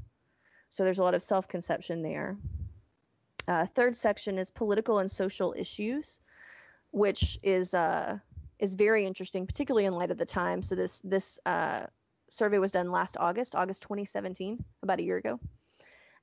So 0.69 0.83
there's 0.83 0.99
a 0.99 1.03
lot 1.03 1.13
of 1.13 1.21
self-conception 1.21 2.01
there. 2.01 2.35
Uh, 3.47 3.67
third 3.67 3.95
section 3.95 4.39
is 4.39 4.49
political 4.49 4.99
and 4.99 5.11
social 5.11 5.53
issues, 5.55 6.19
which 6.91 7.37
is 7.43 7.73
uh, 7.75 8.17
is 8.63 8.75
very 8.75 9.05
interesting, 9.05 9.45
particularly 9.45 9.85
in 9.85 9.93
light 9.93 10.09
of 10.09 10.17
the 10.17 10.25
time. 10.25 10.63
So 10.63 10.73
this 10.73 11.01
this 11.03 11.37
uh, 11.45 11.81
survey 12.29 12.59
was 12.59 12.71
done 12.71 12.89
last 12.89 13.17
August, 13.19 13.55
August 13.55 13.81
2017, 13.83 14.63
about 14.81 14.99
a 14.99 15.03
year 15.03 15.17
ago, 15.17 15.37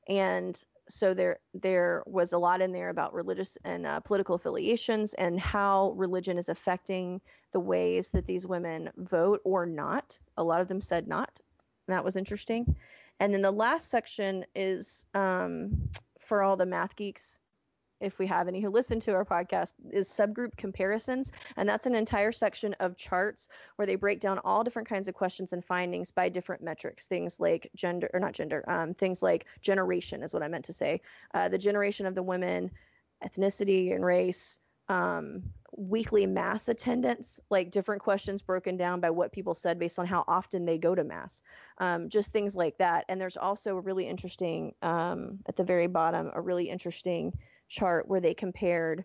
and 0.09 0.61
so 0.88 1.12
there 1.12 1.38
there 1.52 2.02
was 2.06 2.32
a 2.32 2.38
lot 2.38 2.62
in 2.62 2.73
there 2.73 2.88
about 2.88 3.12
religious 3.12 3.59
and 3.64 3.87
uh, 3.87 4.00
political 4.00 4.37
affiliations 4.37 5.12
and 5.14 5.38
how 5.38 5.92
religion 5.97 6.38
is 6.38 6.49
affecting 6.49 7.20
the 7.52 7.61
ways 7.61 8.09
that 8.09 8.26
these 8.26 8.47
women 8.47 8.90
vote 8.97 9.42
or 9.44 9.66
not. 9.66 10.18
A 10.38 10.42
lot 10.42 10.62
of 10.62 10.68
them 10.68 10.80
said 10.80 11.06
not. 11.06 11.38
That 11.88 12.04
was 12.04 12.16
interesting. 12.16 12.75
And 13.20 13.35
then 13.35 13.42
the 13.42 13.50
last 13.50 13.90
section 13.90 14.47
is 14.54 15.04
um, 15.12 15.90
for 16.18 16.42
all 16.42 16.56
the 16.56 16.64
math 16.64 16.97
geeks 16.97 17.38
if 18.00 18.19
we 18.19 18.26
have 18.26 18.49
any 18.49 18.61
who 18.61 18.71
listen 18.71 19.00
to 19.00 19.12
our 19.12 19.25
podcast, 19.25 19.75
is 19.90 20.09
subgroup 20.09 20.57
comparisons. 20.57 21.33
And 21.57 21.69
that's 21.69 21.87
an 21.87 21.95
entire 21.95 22.33
section 22.33 22.75
of 22.80 22.97
charts 22.97 23.49
where 23.76 23.87
they 23.87 23.97
break 23.97 24.21
down 24.21 24.38
all 24.45 24.64
different 24.64 24.88
kinds 24.88 25.09
of 25.09 25.14
questions 25.14 25.52
and 25.52 25.64
findings 25.64 26.11
by 26.11 26.28
different 26.28 26.62
metrics. 26.62 27.07
Things 27.07 27.40
like 27.40 27.71
gender, 27.75 28.11
or 28.12 28.21
not 28.21 28.33
gender, 28.33 28.64
um, 28.69 28.95
things 28.95 29.23
like 29.23 29.47
generation 29.62 30.23
is 30.23 30.33
what 30.33 30.42
I 30.42 30.49
meant 30.49 30.64
to 30.66 30.73
say. 30.73 31.00
Uh, 31.35 31.49
the 31.49 31.59
generation 31.59 32.07
of 32.07 32.14
the 32.14 32.23
women, 32.23 32.71
ethnicity 33.25 33.95
and 33.95 34.04
race, 34.04 34.59
um, 34.88 35.42
weekly 35.76 36.26
mass 36.26 36.69
attendance, 36.69 37.38
like 37.49 37.71
different 37.71 38.02
questions 38.02 38.42
broken 38.42 38.76
down 38.76 39.00
by 39.00 39.09
what 39.09 39.33
people 39.33 39.54
said 39.54 39.78
based 39.78 39.99
on 39.99 40.07
how 40.07 40.25
often 40.26 40.64
they 40.64 40.78
go 40.78 40.95
to 40.95 41.04
mass, 41.04 41.42
um, 41.78 42.09
just 42.09 42.33
things 42.33 42.57
like 42.57 42.76
that. 42.78 43.04
And 43.09 43.21
there's 43.21 43.37
also 43.37 43.76
a 43.76 43.80
really 43.80 44.09
interesting, 44.09 44.75
um, 44.83 45.38
at 45.47 45.57
the 45.57 45.64
very 45.64 45.87
bottom, 45.87 46.30
a 46.35 46.40
really 46.40 46.69
interesting 46.69 47.33
chart 47.71 48.07
where 48.09 48.21
they 48.21 48.35
compared 48.35 49.05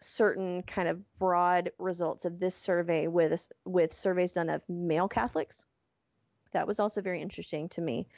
certain 0.00 0.64
kind 0.64 0.88
of 0.88 1.00
broad 1.18 1.70
results 1.78 2.24
of 2.24 2.40
this 2.40 2.56
survey 2.56 3.06
with 3.06 3.48
with 3.64 3.92
surveys 3.92 4.32
done 4.32 4.50
of 4.50 4.68
male 4.68 5.08
Catholics. 5.08 5.64
That 6.52 6.66
was 6.66 6.80
also 6.80 7.00
very 7.00 7.22
interesting 7.22 7.68
to 7.70 7.80
me. 7.80 8.08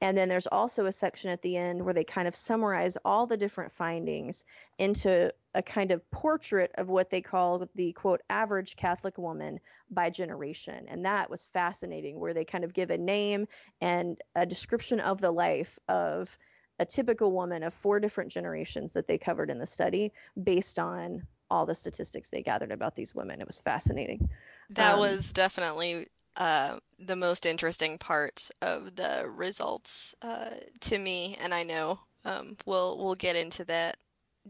And 0.00 0.16
then 0.16 0.28
there's 0.28 0.46
also 0.46 0.86
a 0.86 0.92
section 0.92 1.30
at 1.30 1.42
the 1.42 1.56
end 1.56 1.84
where 1.84 1.94
they 1.94 2.04
kind 2.04 2.28
of 2.28 2.36
summarize 2.36 2.96
all 3.04 3.26
the 3.26 3.36
different 3.36 3.72
findings 3.72 4.44
into 4.78 5.32
a 5.54 5.62
kind 5.62 5.90
of 5.90 6.08
portrait 6.12 6.70
of 6.76 6.88
what 6.88 7.10
they 7.10 7.20
call 7.20 7.66
the 7.74 7.92
quote 7.92 8.22
average 8.30 8.76
Catholic 8.76 9.18
woman 9.18 9.58
by 9.90 10.10
generation. 10.10 10.86
And 10.88 11.04
that 11.04 11.30
was 11.30 11.48
fascinating, 11.52 12.20
where 12.20 12.34
they 12.34 12.44
kind 12.44 12.62
of 12.62 12.74
give 12.74 12.90
a 12.90 12.98
name 12.98 13.48
and 13.80 14.20
a 14.36 14.46
description 14.46 15.00
of 15.00 15.20
the 15.20 15.32
life 15.32 15.78
of 15.88 16.38
a 16.78 16.86
typical 16.86 17.32
woman 17.32 17.62
of 17.62 17.74
four 17.74 18.00
different 18.00 18.30
generations 18.32 18.92
that 18.92 19.06
they 19.06 19.18
covered 19.18 19.50
in 19.50 19.58
the 19.58 19.66
study 19.66 20.12
based 20.42 20.78
on 20.78 21.26
all 21.50 21.66
the 21.66 21.74
statistics 21.74 22.28
they 22.30 22.42
gathered 22.42 22.72
about 22.72 22.94
these 22.94 23.14
women. 23.14 23.40
It 23.40 23.46
was 23.46 23.60
fascinating. 23.60 24.28
That 24.70 24.96
Um, 24.96 24.98
was 24.98 25.32
definitely 25.32 26.08
uh, 26.36 26.80
the 26.98 27.16
most 27.16 27.44
interesting 27.46 27.98
part 27.98 28.50
of 28.62 28.96
the 28.96 29.28
results 29.28 30.14
uh, 30.22 30.50
to 30.80 30.98
me, 30.98 31.36
and 31.40 31.52
I 31.54 31.62
know 31.64 32.00
um, 32.24 32.56
we'll 32.66 32.96
we'll 32.98 33.14
get 33.14 33.36
into 33.36 33.64
that 33.66 33.98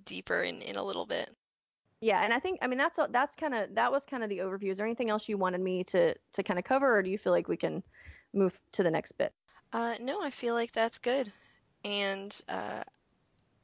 deeper 0.05 0.43
in, 0.43 0.63
in 0.63 0.77
a 0.77 0.85
little 0.85 1.07
bit. 1.07 1.37
Yeah, 2.01 2.23
and 2.23 2.33
I 2.33 2.39
think 2.39 2.59
I 2.63 2.67
mean 2.69 2.79
that's 2.79 2.99
that's 3.11 3.35
kind 3.37 3.55
of 3.55 3.75
that 3.75 3.91
was 3.91 4.07
kind 4.07 4.23
of 4.23 4.31
the 4.31 4.39
overview. 4.39 4.71
Is 4.71 4.79
there 4.79 4.87
anything 4.87 5.11
else 5.11 5.29
you 5.29 5.37
wanted 5.37 5.61
me 5.61 5.83
to 5.85 6.15
to 6.33 6.43
kind 6.43 6.59
of 6.59 6.65
cover, 6.65 6.97
or 6.97 7.03
do 7.03 7.11
you 7.11 7.19
feel 7.19 7.33
like 7.33 7.49
we 7.49 7.57
can 7.57 7.83
move 8.33 8.59
to 8.73 8.83
the 8.83 8.91
next 8.91 9.13
bit? 9.13 9.35
Uh, 9.73 9.95
no, 10.01 10.21
I 10.23 10.29
feel 10.31 10.55
like 10.55 10.73
that's 10.73 10.99
good. 10.99 11.33
And 11.89 12.39
uh, 12.49 12.83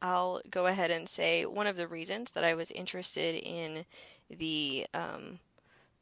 I'll 0.02 0.40
go 0.50 0.66
ahead 0.66 0.90
and 0.90 1.08
say 1.08 1.46
one 1.46 1.66
of 1.66 1.76
the 1.76 1.88
reasons 1.88 2.30
that 2.32 2.44
I 2.44 2.54
was 2.54 2.70
interested 2.70 3.36
in 3.36 3.84
the 4.30 4.86
um, 4.94 5.40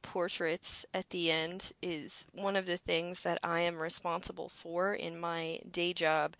portraits 0.02 0.87
at 0.95 1.11
the 1.11 1.31
end 1.31 1.73
is 1.83 2.26
one 2.35 2.57
of 2.57 2.67
the 2.67 2.79
things 2.79 3.23
that 3.23 3.41
I 3.45 3.61
am 3.61 3.79
responsible 3.79 4.49
for 4.49 4.95
in 4.95 5.21
my 5.21 5.61
day 5.71 5.93
job 5.95 6.37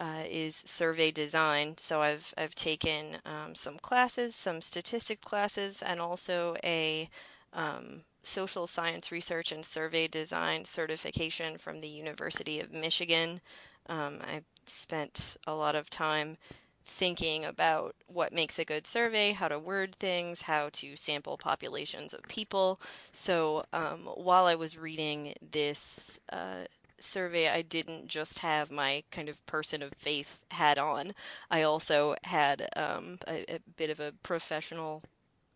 uh, 0.00 0.24
is 0.28 0.56
survey 0.66 1.10
design. 1.10 1.76
So 1.78 2.02
I've 2.02 2.32
I've 2.38 2.54
taken 2.54 3.18
um, 3.26 3.54
some 3.54 3.78
classes, 3.78 4.34
some 4.34 4.62
statistic 4.62 5.20
classes, 5.22 5.82
and 5.82 6.00
also 6.00 6.56
a 6.64 7.08
um, 7.52 8.02
social 8.22 8.66
science 8.66 9.12
research 9.12 9.52
and 9.52 9.64
survey 9.64 10.08
design 10.08 10.64
certification 10.64 11.58
from 11.58 11.80
the 11.80 11.88
University 11.88 12.60
of 12.60 12.72
Michigan. 12.72 13.40
Um, 13.88 14.20
I 14.22 14.42
spent 14.70 15.36
a 15.46 15.54
lot 15.54 15.74
of 15.74 15.90
time 15.90 16.36
thinking 16.84 17.44
about 17.44 17.94
what 18.06 18.32
makes 18.32 18.58
a 18.58 18.64
good 18.64 18.86
survey, 18.86 19.32
how 19.32 19.46
to 19.48 19.58
word 19.58 19.94
things, 19.96 20.42
how 20.42 20.70
to 20.72 20.96
sample 20.96 21.36
populations 21.36 22.14
of 22.14 22.22
people. 22.24 22.80
So 23.12 23.64
um, 23.72 24.00
while 24.14 24.46
I 24.46 24.54
was 24.54 24.78
reading 24.78 25.34
this 25.42 26.18
uh, 26.32 26.64
survey, 26.98 27.48
I 27.48 27.62
didn't 27.62 28.08
just 28.08 28.38
have 28.40 28.70
my 28.70 29.04
kind 29.10 29.28
of 29.28 29.44
person 29.46 29.82
of 29.82 29.92
faith 29.92 30.44
hat 30.50 30.78
on. 30.78 31.12
I 31.50 31.62
also 31.62 32.16
had 32.24 32.68
um, 32.74 33.18
a, 33.28 33.56
a 33.56 33.58
bit 33.76 33.90
of 33.90 34.00
a 34.00 34.14
professional 34.22 35.02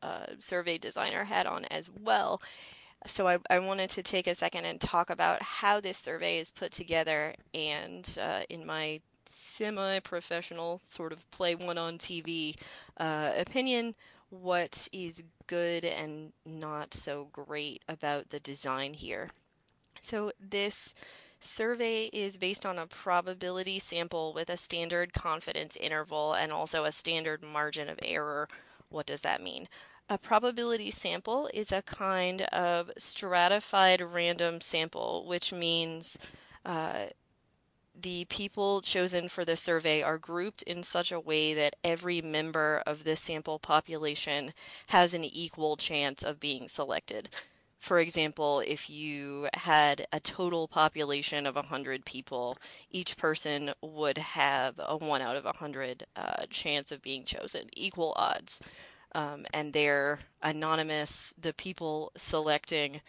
uh, 0.02 0.26
survey 0.38 0.78
designer 0.78 1.24
hat 1.24 1.46
on 1.46 1.64
as 1.66 1.88
well. 1.88 2.42
So 3.06 3.26
I, 3.26 3.38
I 3.50 3.58
wanted 3.58 3.90
to 3.90 4.02
take 4.02 4.26
a 4.26 4.34
second 4.34 4.64
and 4.64 4.80
talk 4.80 5.10
about 5.10 5.42
how 5.42 5.80
this 5.80 5.98
survey 5.98 6.38
is 6.38 6.50
put 6.50 6.70
together 6.72 7.34
and 7.52 8.18
uh, 8.20 8.42
in 8.48 8.64
my 8.64 9.00
semi-professional 9.26 10.80
sort 10.86 11.12
of 11.12 11.30
play 11.30 11.54
one 11.54 11.78
on 11.78 11.98
TV 11.98 12.54
uh, 12.98 13.32
opinion, 13.36 13.94
what 14.30 14.88
is 14.92 15.24
good 15.46 15.84
and 15.84 16.32
not 16.46 16.94
so 16.94 17.28
great 17.32 17.82
about 17.88 18.30
the 18.30 18.40
design 18.40 18.94
here. 18.94 19.30
So 20.00 20.32
this 20.40 20.94
survey 21.40 22.06
is 22.12 22.36
based 22.36 22.64
on 22.64 22.78
a 22.78 22.86
probability 22.86 23.78
sample 23.78 24.32
with 24.32 24.48
a 24.48 24.56
standard 24.56 25.12
confidence 25.12 25.76
interval 25.76 26.34
and 26.34 26.52
also 26.52 26.84
a 26.84 26.92
standard 26.92 27.42
margin 27.42 27.88
of 27.88 27.98
error. 28.02 28.48
What 28.88 29.06
does 29.06 29.22
that 29.22 29.42
mean? 29.42 29.68
A 30.08 30.18
probability 30.18 30.90
sample 30.90 31.48
is 31.54 31.72
a 31.72 31.82
kind 31.82 32.42
of 32.42 32.90
stratified 32.98 34.00
random 34.00 34.60
sample, 34.60 35.24
which 35.26 35.52
means 35.52 36.18
uh, 36.66 37.06
the 37.98 38.24
people 38.26 38.80
chosen 38.80 39.28
for 39.28 39.44
the 39.44 39.56
survey 39.56 40.02
are 40.02 40.18
grouped 40.18 40.62
in 40.62 40.82
such 40.82 41.12
a 41.12 41.20
way 41.20 41.54
that 41.54 41.76
every 41.84 42.20
member 42.20 42.82
of 42.86 43.04
the 43.04 43.16
sample 43.16 43.58
population 43.58 44.52
has 44.88 45.14
an 45.14 45.24
equal 45.24 45.76
chance 45.76 46.22
of 46.22 46.40
being 46.40 46.68
selected. 46.68 47.28
For 47.78 47.98
example, 47.98 48.60
if 48.60 48.88
you 48.88 49.48
had 49.54 50.06
a 50.12 50.20
total 50.20 50.68
population 50.68 51.46
of 51.46 51.56
100 51.56 52.04
people, 52.04 52.56
each 52.90 53.16
person 53.16 53.72
would 53.80 54.18
have 54.18 54.76
a 54.78 54.96
1 54.96 55.20
out 55.20 55.36
of 55.36 55.44
100 55.44 56.06
uh, 56.14 56.46
chance 56.48 56.92
of 56.92 57.02
being 57.02 57.24
chosen, 57.24 57.68
equal 57.72 58.12
odds. 58.16 58.60
Um, 59.14 59.44
and 59.52 59.72
they're 59.72 60.20
anonymous. 60.42 61.34
The 61.38 61.52
people 61.52 62.12
selecting 62.16 63.02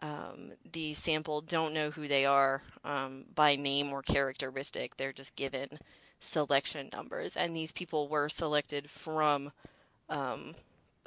um, 0.00 0.52
the 0.72 0.94
sample 0.94 1.40
don't 1.40 1.72
know 1.72 1.90
who 1.90 2.08
they 2.08 2.26
are 2.26 2.60
um, 2.84 3.24
by 3.34 3.56
name 3.56 3.92
or 3.92 4.02
characteristic. 4.02 4.96
They're 4.96 5.12
just 5.12 5.36
given 5.36 5.78
selection 6.20 6.90
numbers, 6.92 7.36
and 7.36 7.54
these 7.54 7.72
people 7.72 8.08
were 8.08 8.28
selected 8.28 8.90
from 8.90 9.52
um, 10.08 10.54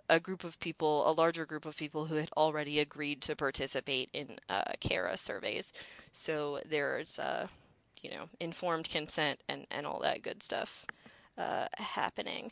a 0.10 0.20
group 0.20 0.44
of 0.44 0.60
people, 0.60 1.10
a 1.10 1.12
larger 1.12 1.46
group 1.46 1.66
of 1.66 1.78
people 1.78 2.06
who 2.06 2.16
had 2.16 2.30
already 2.38 2.80
agreed 2.80 3.22
to 3.22 3.36
participate 3.36 4.10
in 4.14 4.40
uh, 4.50 4.64
CARA 4.80 5.18
surveys. 5.18 5.74
So 6.14 6.60
there's, 6.66 7.20
uh, 7.20 7.48
you 8.02 8.12
know, 8.12 8.30
informed 8.40 8.90
consent 8.90 9.40
and, 9.50 9.68
and 9.70 9.86
all 9.86 10.00
that 10.00 10.22
good 10.22 10.42
stuff 10.42 10.86
uh, 11.38 11.68
happening. 11.74 12.52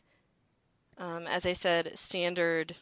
Um, 0.98 1.28
as 1.28 1.46
I 1.46 1.54
said, 1.54 1.98
standard 1.98 2.76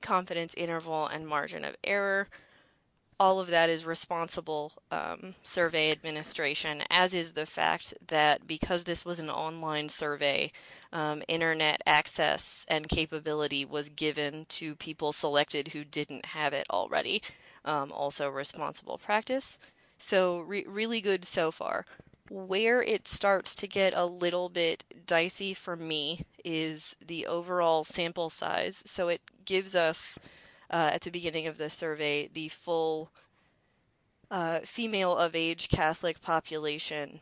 confidence 0.00 0.54
interval 0.54 1.06
and 1.06 1.26
margin 1.26 1.64
of 1.64 1.76
error 1.84 2.26
all 3.22 3.38
of 3.38 3.46
that 3.46 3.70
is 3.70 3.86
responsible 3.86 4.72
um, 4.90 5.36
survey 5.44 5.92
administration, 5.92 6.82
as 6.90 7.14
is 7.14 7.32
the 7.32 7.46
fact 7.46 7.94
that 8.08 8.48
because 8.48 8.82
this 8.82 9.04
was 9.04 9.20
an 9.20 9.30
online 9.30 9.88
survey, 9.88 10.50
um, 10.92 11.22
internet 11.28 11.80
access 11.86 12.66
and 12.68 12.88
capability 12.88 13.64
was 13.64 13.88
given 13.90 14.44
to 14.48 14.74
people 14.74 15.12
selected 15.12 15.68
who 15.68 15.84
didn't 15.84 16.26
have 16.26 16.52
it 16.52 16.66
already. 16.68 17.22
Um, 17.64 17.92
also, 17.92 18.28
responsible 18.28 18.98
practice. 18.98 19.60
So, 19.98 20.40
re- 20.40 20.66
really 20.66 21.00
good 21.00 21.24
so 21.24 21.52
far. 21.52 21.86
Where 22.30 22.82
it 22.82 23.08
starts 23.08 23.54
to 23.56 23.66
get 23.66 23.94
a 23.94 24.06
little 24.06 24.48
bit 24.48 24.84
dicey 25.06 25.54
for 25.54 25.74
me 25.76 26.24
is 26.44 26.94
the 27.04 27.26
overall 27.26 27.82
sample 27.84 28.30
size. 28.30 28.82
So 28.86 29.08
it 29.08 29.20
gives 29.44 29.74
us, 29.74 30.18
uh, 30.70 30.90
at 30.94 31.02
the 31.02 31.10
beginning 31.10 31.46
of 31.46 31.58
the 31.58 31.68
survey, 31.68 32.28
the 32.32 32.48
full 32.48 33.10
uh, 34.30 34.60
female 34.60 35.14
of 35.16 35.36
age 35.36 35.68
Catholic 35.68 36.22
population 36.22 37.20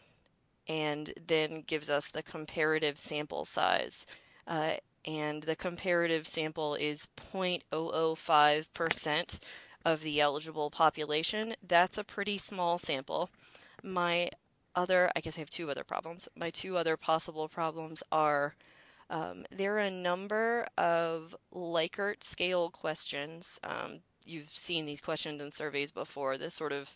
and 0.68 1.12
then 1.26 1.62
gives 1.62 1.90
us 1.90 2.12
the 2.12 2.22
comparative 2.22 2.96
sample 2.98 3.44
size. 3.44 4.06
Uh, 4.46 4.74
and 5.04 5.42
the 5.42 5.56
comparative 5.56 6.28
sample 6.28 6.76
is 6.76 7.08
0.005% 7.16 9.40
of 9.84 10.02
the 10.02 10.20
eligible 10.20 10.70
population. 10.70 11.56
That's 11.66 11.98
a 11.98 12.04
pretty 12.04 12.38
small 12.38 12.78
sample. 12.78 13.30
My 13.82 14.30
other, 14.74 15.10
I 15.16 15.20
guess 15.20 15.36
I 15.36 15.40
have 15.40 15.50
two 15.50 15.70
other 15.70 15.84
problems. 15.84 16.28
My 16.36 16.50
two 16.50 16.76
other 16.76 16.96
possible 16.96 17.48
problems 17.48 18.02
are 18.12 18.54
um, 19.10 19.44
there 19.50 19.74
are 19.74 19.80
a 19.80 19.90
number 19.90 20.66
of 20.78 21.34
Likert 21.52 22.22
scale 22.22 22.70
questions. 22.70 23.58
Um, 23.64 24.00
you've 24.24 24.44
seen 24.44 24.86
these 24.86 25.00
questions 25.00 25.42
in 25.42 25.50
surveys 25.50 25.90
before. 25.90 26.38
This 26.38 26.54
sort 26.54 26.72
of 26.72 26.94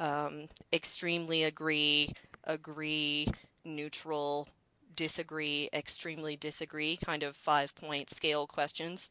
um, 0.00 0.48
extremely 0.72 1.44
agree, 1.44 2.12
agree, 2.44 3.28
neutral, 3.64 4.48
disagree, 4.96 5.68
extremely 5.72 6.36
disagree 6.36 6.96
kind 6.96 7.22
of 7.22 7.36
five 7.36 7.74
point 7.76 8.10
scale 8.10 8.46
questions. 8.48 9.08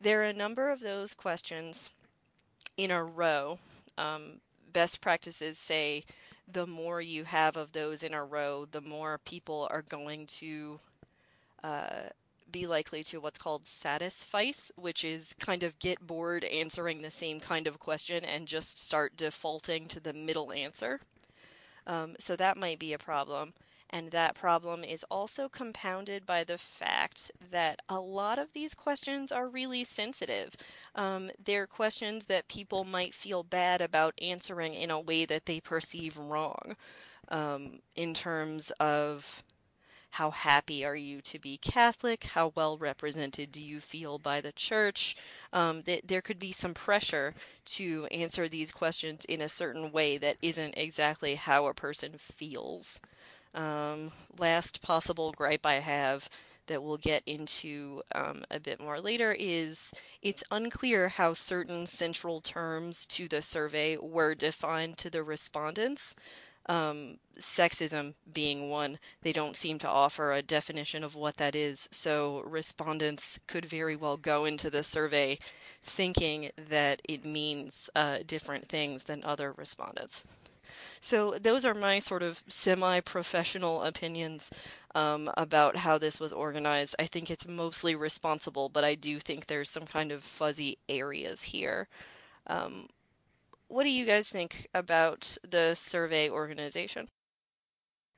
There 0.00 0.22
are 0.22 0.24
a 0.24 0.32
number 0.32 0.70
of 0.70 0.80
those 0.80 1.12
questions 1.12 1.92
in 2.78 2.90
a 2.90 3.04
row. 3.04 3.58
Um, 3.98 4.40
best 4.72 5.02
practices 5.02 5.58
say 5.58 6.04
the 6.52 6.66
more 6.66 7.00
you 7.00 7.24
have 7.24 7.56
of 7.56 7.72
those 7.72 8.02
in 8.02 8.14
a 8.14 8.24
row, 8.24 8.66
the 8.70 8.80
more 8.80 9.18
people 9.24 9.68
are 9.70 9.82
going 9.82 10.26
to 10.26 10.80
uh, 11.62 12.08
be 12.50 12.66
likely 12.66 13.02
to 13.04 13.20
what's 13.20 13.38
called 13.38 13.66
satisfice, 13.66 14.72
which 14.76 15.04
is 15.04 15.34
kind 15.38 15.62
of 15.62 15.78
get 15.78 16.06
bored 16.06 16.44
answering 16.44 17.02
the 17.02 17.10
same 17.10 17.40
kind 17.40 17.66
of 17.66 17.78
question 17.78 18.24
and 18.24 18.46
just 18.46 18.78
start 18.78 19.16
defaulting 19.16 19.86
to 19.86 20.00
the 20.00 20.12
middle 20.12 20.52
answer. 20.52 21.00
Um, 21.86 22.16
so 22.18 22.36
that 22.36 22.56
might 22.56 22.78
be 22.78 22.92
a 22.92 22.98
problem. 22.98 23.52
And 23.90 24.12
that 24.12 24.36
problem 24.36 24.84
is 24.84 25.04
also 25.10 25.48
compounded 25.48 26.24
by 26.24 26.44
the 26.44 26.58
fact 26.58 27.32
that 27.50 27.82
a 27.88 27.98
lot 27.98 28.38
of 28.38 28.52
these 28.52 28.72
questions 28.72 29.32
are 29.32 29.48
really 29.48 29.82
sensitive. 29.82 30.56
Um, 30.94 31.30
they're 31.44 31.66
questions 31.66 32.26
that 32.26 32.48
people 32.48 32.84
might 32.84 33.14
feel 33.14 33.42
bad 33.42 33.82
about 33.82 34.14
answering 34.22 34.74
in 34.74 34.90
a 34.90 35.00
way 35.00 35.24
that 35.24 35.46
they 35.46 35.60
perceive 35.60 36.16
wrong 36.16 36.76
um, 37.28 37.80
in 37.96 38.14
terms 38.14 38.70
of 38.78 39.42
how 40.14 40.30
happy 40.30 40.84
are 40.84 40.96
you 40.96 41.20
to 41.22 41.38
be 41.38 41.56
Catholic? 41.56 42.24
How 42.24 42.52
well 42.56 42.76
represented 42.76 43.52
do 43.52 43.62
you 43.62 43.80
feel 43.80 44.18
by 44.18 44.40
the 44.40 44.52
church? 44.52 45.16
Um, 45.52 45.82
th- 45.82 46.02
there 46.04 46.20
could 46.20 46.38
be 46.38 46.50
some 46.52 46.74
pressure 46.74 47.34
to 47.66 48.06
answer 48.10 48.48
these 48.48 48.72
questions 48.72 49.24
in 49.26 49.40
a 49.40 49.48
certain 49.48 49.92
way 49.92 50.18
that 50.18 50.36
isn't 50.42 50.74
exactly 50.76 51.36
how 51.36 51.66
a 51.66 51.74
person 51.74 52.14
feels. 52.18 53.00
Um, 53.54 54.12
last 54.38 54.80
possible 54.82 55.32
gripe 55.32 55.66
I 55.66 55.74
have 55.74 56.28
that 56.66 56.82
we'll 56.82 56.98
get 56.98 57.24
into 57.26 58.00
um, 58.14 58.44
a 58.48 58.60
bit 58.60 58.80
more 58.80 59.00
later 59.00 59.34
is 59.36 59.92
it's 60.22 60.44
unclear 60.52 61.08
how 61.08 61.32
certain 61.32 61.84
central 61.84 62.40
terms 62.40 63.06
to 63.06 63.26
the 63.26 63.42
survey 63.42 63.96
were 63.96 64.36
defined 64.36 64.96
to 64.98 65.10
the 65.10 65.24
respondents. 65.24 66.14
Um, 66.66 67.16
sexism 67.40 68.14
being 68.32 68.70
one, 68.70 69.00
they 69.22 69.32
don't 69.32 69.56
seem 69.56 69.78
to 69.80 69.88
offer 69.88 70.30
a 70.30 70.42
definition 70.42 71.02
of 71.02 71.16
what 71.16 71.38
that 71.38 71.56
is, 71.56 71.88
so 71.90 72.42
respondents 72.46 73.40
could 73.48 73.64
very 73.64 73.96
well 73.96 74.16
go 74.16 74.44
into 74.44 74.70
the 74.70 74.84
survey 74.84 75.38
thinking 75.82 76.50
that 76.68 77.02
it 77.08 77.24
means 77.24 77.90
uh, 77.96 78.18
different 78.24 78.68
things 78.68 79.04
than 79.04 79.24
other 79.24 79.52
respondents. 79.52 80.24
So 81.00 81.36
those 81.40 81.64
are 81.64 81.74
my 81.74 81.98
sort 81.98 82.22
of 82.22 82.42
semi-professional 82.48 83.82
opinions 83.82 84.50
um, 84.94 85.30
about 85.36 85.76
how 85.76 85.98
this 85.98 86.20
was 86.20 86.32
organized. 86.32 86.96
I 86.98 87.04
think 87.04 87.30
it's 87.30 87.46
mostly 87.46 87.94
responsible, 87.94 88.68
but 88.68 88.84
I 88.84 88.94
do 88.94 89.18
think 89.20 89.46
there's 89.46 89.70
some 89.70 89.86
kind 89.86 90.12
of 90.12 90.22
fuzzy 90.22 90.78
areas 90.88 91.42
here. 91.42 91.88
Um, 92.46 92.88
what 93.68 93.84
do 93.84 93.90
you 93.90 94.04
guys 94.04 94.30
think 94.30 94.66
about 94.74 95.36
the 95.48 95.74
survey 95.74 96.28
organization 96.28 97.08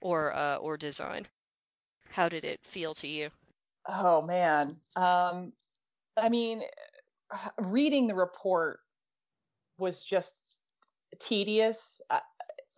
or 0.01 0.35
uh, 0.35 0.57
or 0.57 0.77
design? 0.77 1.27
How 2.11 2.29
did 2.29 2.45
it 2.45 2.61
feel 2.63 2.95
to 2.95 3.07
you? 3.07 3.31
Oh 3.87 4.23
man, 4.23 4.77
um, 4.97 5.53
I 6.17 6.29
mean, 6.29 6.63
reading 7.59 8.07
the 8.07 8.15
report 8.15 8.81
was 9.79 10.05
just 10.05 10.35
tedious. 11.21 12.01
Uh, 12.11 12.21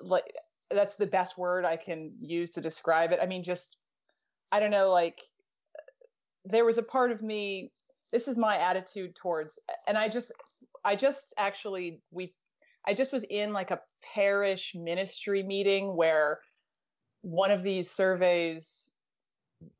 like 0.02 0.24
that's 0.70 0.96
the 0.96 1.06
best 1.06 1.38
word 1.38 1.64
I 1.64 1.76
can 1.76 2.12
use 2.20 2.50
to 2.50 2.60
describe 2.60 3.12
it. 3.12 3.20
I 3.22 3.26
mean, 3.26 3.42
just 3.42 3.76
I 4.52 4.60
don't 4.60 4.70
know, 4.70 4.90
like 4.90 5.18
there 6.44 6.64
was 6.64 6.78
a 6.78 6.82
part 6.82 7.10
of 7.10 7.22
me. 7.22 7.72
This 8.12 8.28
is 8.28 8.36
my 8.36 8.58
attitude 8.58 9.16
towards, 9.16 9.58
and 9.88 9.96
I 9.96 10.08
just, 10.08 10.30
I 10.84 10.94
just 10.94 11.32
actually 11.38 12.02
we, 12.10 12.34
I 12.86 12.94
just 12.94 13.12
was 13.12 13.24
in 13.24 13.52
like 13.52 13.70
a 13.70 13.80
parish 14.14 14.74
ministry 14.74 15.42
meeting 15.42 15.96
where 15.96 16.40
one 17.22 17.50
of 17.50 17.62
these 17.62 17.90
surveys 17.90 18.90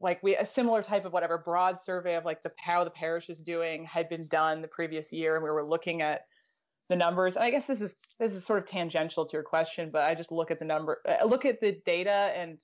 like 0.01 0.23
we 0.23 0.35
a 0.37 0.47
similar 0.47 0.83
type 0.83 1.05
of 1.05 1.13
whatever 1.13 1.37
broad 1.37 1.79
survey 1.79 2.15
of 2.15 2.25
like 2.25 2.43
the 2.43 2.51
how 2.59 2.85
the 2.85 2.91
parish 2.91 3.29
is 3.29 3.41
doing 3.41 3.85
had 3.85 4.09
been 4.09 4.27
done 4.29 4.63
the 4.63 4.69
previous 4.69 5.13
year 5.13 5.35
and 5.35 5.45
we 5.45 5.51
were 5.51 5.67
looking 5.67 6.01
at 6.01 6.23
the 6.89 6.97
numbers. 6.97 7.37
And 7.37 7.45
I 7.45 7.51
guess 7.51 7.67
this 7.67 7.81
is 7.81 7.95
this 8.19 8.33
is 8.35 8.45
sort 8.45 8.59
of 8.59 8.67
tangential 8.67 9.25
to 9.27 9.33
your 9.33 9.43
question, 9.43 9.91
but 9.91 10.05
I 10.05 10.15
just 10.15 10.33
look 10.33 10.51
at 10.51 10.59
the 10.59 10.65
number, 10.65 11.01
I 11.07 11.17
uh, 11.17 11.27
look 11.27 11.45
at 11.45 11.61
the 11.61 11.81
data, 11.85 12.11
and 12.11 12.59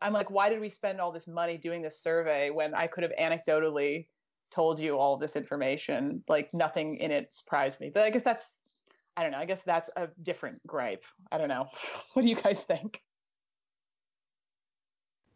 I'm 0.00 0.12
like, 0.12 0.30
why 0.30 0.48
did 0.48 0.60
we 0.60 0.68
spend 0.68 1.00
all 1.00 1.12
this 1.12 1.28
money 1.28 1.58
doing 1.58 1.82
this 1.82 2.02
survey 2.02 2.50
when 2.50 2.74
I 2.74 2.86
could 2.86 3.02
have 3.02 3.12
anecdotally 3.18 4.06
told 4.50 4.80
you 4.80 4.98
all 4.98 5.16
this 5.16 5.36
information? 5.36 6.24
Like 6.28 6.50
nothing 6.54 6.96
in 6.96 7.10
it 7.10 7.32
surprised 7.34 7.80
me. 7.80 7.90
But 7.92 8.04
I 8.04 8.10
guess 8.10 8.22
that's 8.22 8.84
I 9.16 9.22
don't 9.22 9.32
know. 9.32 9.38
I 9.38 9.44
guess 9.44 9.62
that's 9.62 9.90
a 9.96 10.08
different 10.22 10.64
gripe. 10.66 11.04
I 11.30 11.38
don't 11.38 11.48
know. 11.48 11.68
what 12.14 12.22
do 12.22 12.28
you 12.28 12.36
guys 12.36 12.62
think? 12.62 13.02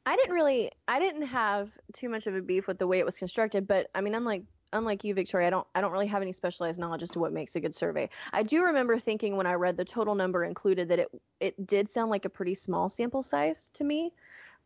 I 0.07 0.17
didn't 0.17 0.35
really 0.35 0.71
I 0.89 0.99
didn't 0.99 1.27
have 1.27 1.71
too 1.93 2.09
much 2.09 2.27
of 2.27 2.35
a 2.35 2.43
beef 2.43 2.67
with 2.67 2.79
the 2.79 2.87
way 2.87 2.99
it 2.99 3.07
was 3.07 3.19
constructed, 3.19 3.67
but 3.67 3.87
I 3.95 4.01
mean 4.01 4.15
unlike 4.15 4.43
unlike 4.75 5.05
you, 5.05 5.15
Victoria, 5.15 5.47
I 5.47 5.51
don't 5.51 5.67
I 5.75 5.81
don't 5.81 5.93
really 5.93 6.07
have 6.07 6.21
any 6.21 6.33
specialized 6.33 6.79
knowledge 6.79 7.03
as 7.03 7.11
to 7.13 7.19
what 7.19 7.33
makes 7.33 7.57
a 7.57 7.61
good 7.61 7.75
survey. 7.75 8.11
I 8.33 8.43
do 8.43 8.65
remember 8.65 8.99
thinking 8.99 9.37
when 9.37 9.47
I 9.47 9.55
read 9.55 9.77
the 9.77 9.85
total 9.85 10.15
number 10.15 10.45
included 10.45 10.89
that 10.89 10.99
it 10.99 11.09
it 11.41 11.67
did 11.67 11.89
sound 11.89 12.11
like 12.11 12.25
a 12.25 12.29
pretty 12.29 12.55
small 12.55 12.89
sample 12.89 13.23
size 13.23 13.71
to 13.75 13.85
me. 13.85 14.13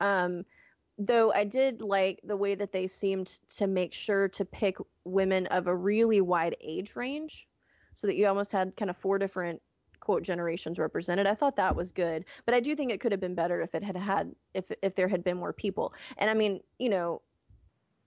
Um, 0.00 0.44
though 0.98 1.32
I 1.32 1.44
did 1.44 1.80
like 1.80 2.20
the 2.24 2.36
way 2.36 2.56
that 2.56 2.72
they 2.72 2.86
seemed 2.86 3.38
to 3.56 3.66
make 3.66 3.92
sure 3.92 4.28
to 4.28 4.44
pick 4.44 4.78
women 5.04 5.46
of 5.46 5.68
a 5.68 5.74
really 5.74 6.20
wide 6.20 6.56
age 6.60 6.96
range, 6.96 7.46
so 7.94 8.06
that 8.06 8.16
you 8.16 8.26
almost 8.26 8.50
had 8.50 8.76
kind 8.76 8.90
of 8.90 8.96
four 8.96 9.18
different 9.18 9.62
quote 10.00 10.22
generations 10.22 10.78
represented. 10.78 11.26
I 11.26 11.34
thought 11.34 11.56
that 11.56 11.76
was 11.76 11.92
good, 11.92 12.24
but 12.46 12.54
I 12.54 12.60
do 12.60 12.74
think 12.74 12.90
it 12.90 13.00
could 13.00 13.12
have 13.12 13.20
been 13.20 13.34
better 13.34 13.60
if 13.60 13.74
it 13.74 13.84
had 13.84 13.96
had 13.96 14.34
if 14.54 14.72
if 14.82 14.94
there 14.94 15.08
had 15.08 15.22
been 15.22 15.36
more 15.36 15.52
people. 15.52 15.92
And 16.16 16.30
I 16.30 16.34
mean, 16.34 16.60
you 16.78 16.88
know, 16.88 17.20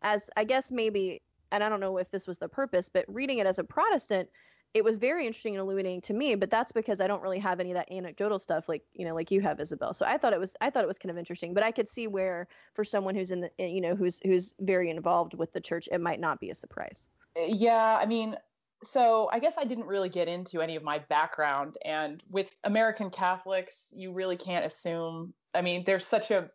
as 0.02 0.30
I 0.36 0.44
guess 0.44 0.72
maybe 0.72 1.22
and 1.52 1.64
I 1.64 1.70
don't 1.70 1.80
know 1.80 1.98
if 1.98 2.10
this 2.12 2.28
was 2.28 2.38
the 2.38 2.48
purpose, 2.48 2.90
but 2.92 3.06
reading 3.08 3.40
it 3.40 3.46
as 3.46 3.60
a 3.60 3.64
Protestant, 3.64 4.30
it 4.74 4.84
was 4.84 4.98
very 4.98 5.28
interesting 5.28 5.56
and 5.56 5.62
illuminating 5.62 6.02
to 6.02 6.14
me. 6.14 6.36
But 6.36 6.50
that's 6.50 6.72
because 6.72 7.02
I 7.02 7.08
don't 7.08 7.22
really 7.22 7.40
have 7.40 7.60
any 7.60 7.72
of 7.72 7.76
that 7.76 7.92
anecdotal 7.92 8.40
stuff 8.40 8.70
like 8.70 8.84
you 8.94 9.06
know, 9.06 9.14
like 9.14 9.32
you 9.32 9.42
have, 9.42 9.60
Isabelle. 9.60 9.94
So 9.94 10.06
I 10.06 10.18
thought 10.18 10.34
it 10.34 10.40
was 10.40 10.56
I 10.62 10.70
thought 10.70 10.84
it 10.84 10.88
was 10.88 10.98
kind 10.98 11.12
of 11.12 11.18
interesting. 11.18 11.54
But 11.54 11.64
I 11.64 11.72
could 11.72 11.90
see 11.90 12.08
where 12.08 12.48
for 12.74 12.84
someone 12.84 13.16
who's 13.16 13.32
in 13.32 13.42
the 13.42 13.52
eh, 13.60 13.68
you 13.68 13.82
know 13.82 13.96
who's 13.96 14.20
who's 14.24 14.54
very 14.60 14.90
involved 14.90 15.34
with 15.34 15.52
the 15.52 15.62
church, 15.62 15.90
it 15.92 16.00
might 16.00 16.20
not 16.20 16.40
be 16.40 16.50
a 16.50 16.56
surprise. 16.56 17.08
Yeah, 17.36 17.98
I 18.02 18.06
mean, 18.06 18.36
so 18.84 19.30
I 19.32 19.40
guess 19.40 19.56
I 19.58 19.66
didn't 19.66 19.86
really 19.86 20.10
get 20.10 20.28
into 20.28 20.62
any 20.62 20.76
of 20.76 20.84
my 20.84 21.00
background, 21.00 21.78
and 21.84 22.24
with 22.30 22.54
American 22.64 23.10
Catholics, 23.10 23.94
you 23.96 24.14
really 24.14 24.38
can't 24.38 24.66
assume. 24.66 25.34
I 25.54 25.62
mean, 25.62 25.84
there's 25.86 26.06
such 26.06 26.32
a 26.32 26.50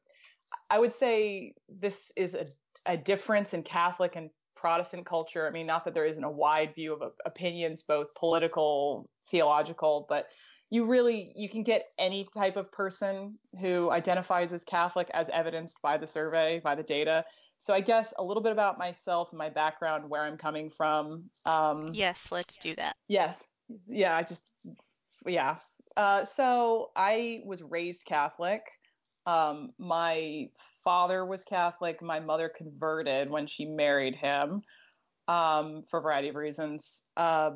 I 0.71 0.79
would 0.79 0.93
say 0.93 1.55
this 1.69 2.13
is 2.17 2.35
a, 2.35 2.47
a 2.87 2.97
difference 2.97 3.55
in 3.55 3.63
Catholic 3.63 4.17
and 4.17 4.31
Protestant 4.67 5.07
culture. 5.07 5.47
I 5.47 5.51
mean, 5.51 5.65
not 5.65 5.85
that 5.85 5.95
there 5.95 6.07
isn't 6.07 6.25
a 6.25 6.29
wide 6.29 6.75
view 6.75 6.93
of 6.93 7.13
opinions, 7.25 7.85
both 7.85 8.13
political, 8.17 9.09
theological, 9.31 10.07
but 10.09 10.27
you 10.71 10.87
really 10.87 11.33
you 11.37 11.49
can 11.49 11.63
get 11.63 11.87
any 12.01 12.27
type 12.35 12.57
of 12.57 12.73
person 12.73 13.37
who 13.61 13.91
identifies 13.91 14.53
as 14.53 14.65
Catholic 14.65 15.09
as 15.15 15.29
evidenced 15.33 15.81
by 15.83 15.97
the 15.97 16.07
survey, 16.09 16.61
by 16.65 16.75
the 16.75 16.83
data. 16.83 17.23
So 17.61 17.75
I 17.75 17.81
guess 17.81 18.13
a 18.19 18.25
little 18.25 18.43
bit 18.43 18.51
about 18.51 18.77
myself 18.77 19.29
and 19.31 19.39
my 19.39 19.51
background, 19.51 20.11
where 20.11 20.23
I'm 20.23 20.37
coming 20.37 20.69
from. 20.69 21.31
Um, 21.45 21.93
yes, 21.95 22.33
let's 22.33 22.59
do 22.59 22.75
that. 22.75 22.97
Yes, 23.07 23.45
yeah, 23.87 24.17
I 24.17 24.25
just 24.25 24.51
yeah. 25.25 25.59
Uh, 25.97 26.25
so 26.25 26.91
I 26.97 27.43
was 27.45 27.63
raised 27.63 28.05
Catholic. 28.05 28.63
Um, 29.27 29.73
my 29.79 30.49
father 30.85 31.27
was 31.27 31.45
Catholic. 31.45 32.01
My 32.01 32.21
mother 32.21 32.49
converted 32.49 33.29
when 33.29 33.47
she 33.47 33.65
married 33.65 34.15
him 34.15 34.63
um, 35.29 35.83
for 35.91 35.99
a 35.99 36.03
variety 36.03 36.29
of 36.29 36.37
reasons. 36.37 37.03
Uh, 37.17 37.53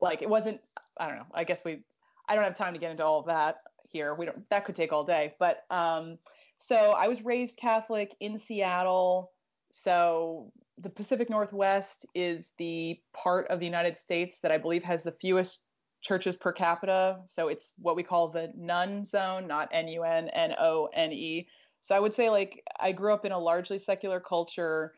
like 0.00 0.22
it 0.22 0.28
wasn't, 0.28 0.60
I 0.98 1.06
don't 1.06 1.16
know. 1.16 1.26
I 1.32 1.44
guess 1.44 1.64
we, 1.64 1.84
I 2.28 2.34
don't 2.34 2.44
have 2.44 2.54
time 2.54 2.72
to 2.72 2.78
get 2.78 2.90
into 2.90 3.04
all 3.04 3.20
of 3.20 3.26
that 3.26 3.58
here. 3.90 4.14
We 4.18 4.26
don't. 4.26 4.48
That 4.50 4.64
could 4.64 4.74
take 4.74 4.92
all 4.92 5.04
day. 5.04 5.34
But 5.38 5.64
um, 5.70 6.18
so 6.58 6.92
I 6.92 7.08
was 7.08 7.22
raised 7.24 7.58
Catholic 7.58 8.14
in 8.20 8.38
Seattle. 8.38 9.30
So 9.72 10.50
the 10.78 10.90
Pacific 10.90 11.30
Northwest 11.30 12.06
is 12.14 12.52
the 12.58 12.98
part 13.14 13.48
of 13.48 13.60
the 13.60 13.66
United 13.66 13.96
States 13.96 14.40
that 14.40 14.50
I 14.50 14.58
believe 14.58 14.82
has 14.84 15.02
the 15.02 15.12
fewest 15.12 15.63
churches 16.04 16.36
per 16.36 16.52
capita. 16.52 17.18
So 17.26 17.48
it's 17.48 17.72
what 17.78 17.96
we 17.96 18.02
call 18.02 18.28
the 18.28 18.52
none 18.56 19.04
zone, 19.04 19.48
not 19.48 19.68
N 19.72 19.88
U 19.88 20.02
N 20.04 20.28
N 20.28 20.54
O 20.60 20.88
N 20.92 21.12
E. 21.12 21.48
So 21.80 21.96
I 21.96 22.00
would 22.00 22.14
say 22.14 22.30
like 22.30 22.62
I 22.78 22.92
grew 22.92 23.12
up 23.12 23.24
in 23.24 23.32
a 23.32 23.38
largely 23.38 23.78
secular 23.78 24.20
culture. 24.20 24.92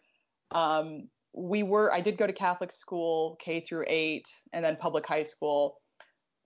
Um, 0.50 1.08
we 1.32 1.62
were 1.62 1.92
I 1.92 2.00
did 2.00 2.16
go 2.18 2.26
to 2.26 2.32
Catholic 2.32 2.72
school 2.72 3.36
K 3.40 3.60
through 3.60 3.84
eight, 3.86 4.26
and 4.52 4.64
then 4.64 4.76
public 4.76 5.06
high 5.06 5.22
school. 5.22 5.78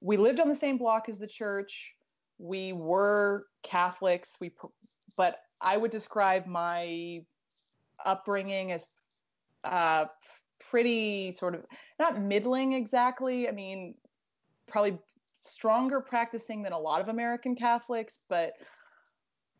We 0.00 0.16
lived 0.16 0.40
on 0.40 0.48
the 0.48 0.56
same 0.56 0.78
block 0.78 1.08
as 1.08 1.18
the 1.18 1.26
church. 1.26 1.92
We 2.38 2.72
were 2.72 3.46
Catholics. 3.62 4.36
We, 4.40 4.52
but 5.16 5.36
I 5.60 5.76
would 5.76 5.90
describe 5.90 6.46
my 6.46 7.22
upbringing 8.04 8.72
as 8.72 8.86
uh, 9.64 10.06
pretty 10.70 11.32
sort 11.32 11.54
of 11.54 11.66
not 11.98 12.20
middling 12.20 12.72
exactly. 12.72 13.46
I 13.46 13.52
mean, 13.52 13.94
probably 14.70 14.98
stronger 15.44 16.00
practicing 16.00 16.62
than 16.62 16.72
a 16.72 16.78
lot 16.78 17.00
of 17.00 17.08
American 17.08 17.54
Catholics, 17.54 18.20
but 18.28 18.52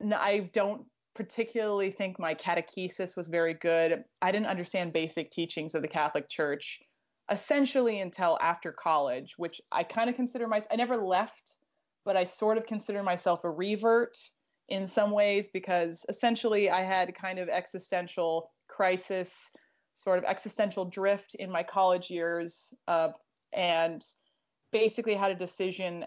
I 0.03 0.51
don't 0.53 0.87
particularly 1.14 1.90
think 1.90 2.18
my 2.18 2.35
catechesis 2.35 3.16
was 3.16 3.29
very 3.29 3.55
good. 3.55 4.05
I 4.23 4.33
didn't 4.33 4.46
understand 4.46 4.92
basic 4.92 5.31
teachings 5.31 5.75
of 5.75 5.83
the 5.83 5.88
Catholic 5.88 6.29
Church 6.29 6.81
essentially 7.31 8.01
until 8.01 8.37
after 8.40 8.73
college, 8.73 9.35
which 9.37 9.61
I 9.70 9.85
kind 9.85 10.11
of 10.11 10.16
consider 10.16 10.49
myself, 10.49 10.73
I 10.73 10.77
never 10.77 10.96
left, 10.96 11.55
but 12.05 12.16
I 12.16 12.25
sort 12.25 12.59
of 12.59 12.66
consider 12.66 13.03
myself 13.03 13.44
a 13.44 13.51
revert 13.51 14.16
in 14.68 14.87
some 14.87 15.11
ways 15.11 15.49
because 15.53 16.05
essentially 16.09 16.70
I 16.70 16.83
had 16.83 17.14
kind 17.14 17.38
of 17.38 17.49
existential 17.49 18.51
crisis, 18.68 19.51
sort 19.94 20.18
of 20.18 20.25
existential 20.25 20.85
drift 20.87 21.35
in 21.35 21.51
my 21.51 21.62
college 21.62 22.11
years. 22.11 22.73
Uh, 22.88 23.11
and 23.53 24.05
basically 24.72 25.14
had 25.14 25.30
a 25.30 25.35
decision 25.35 26.04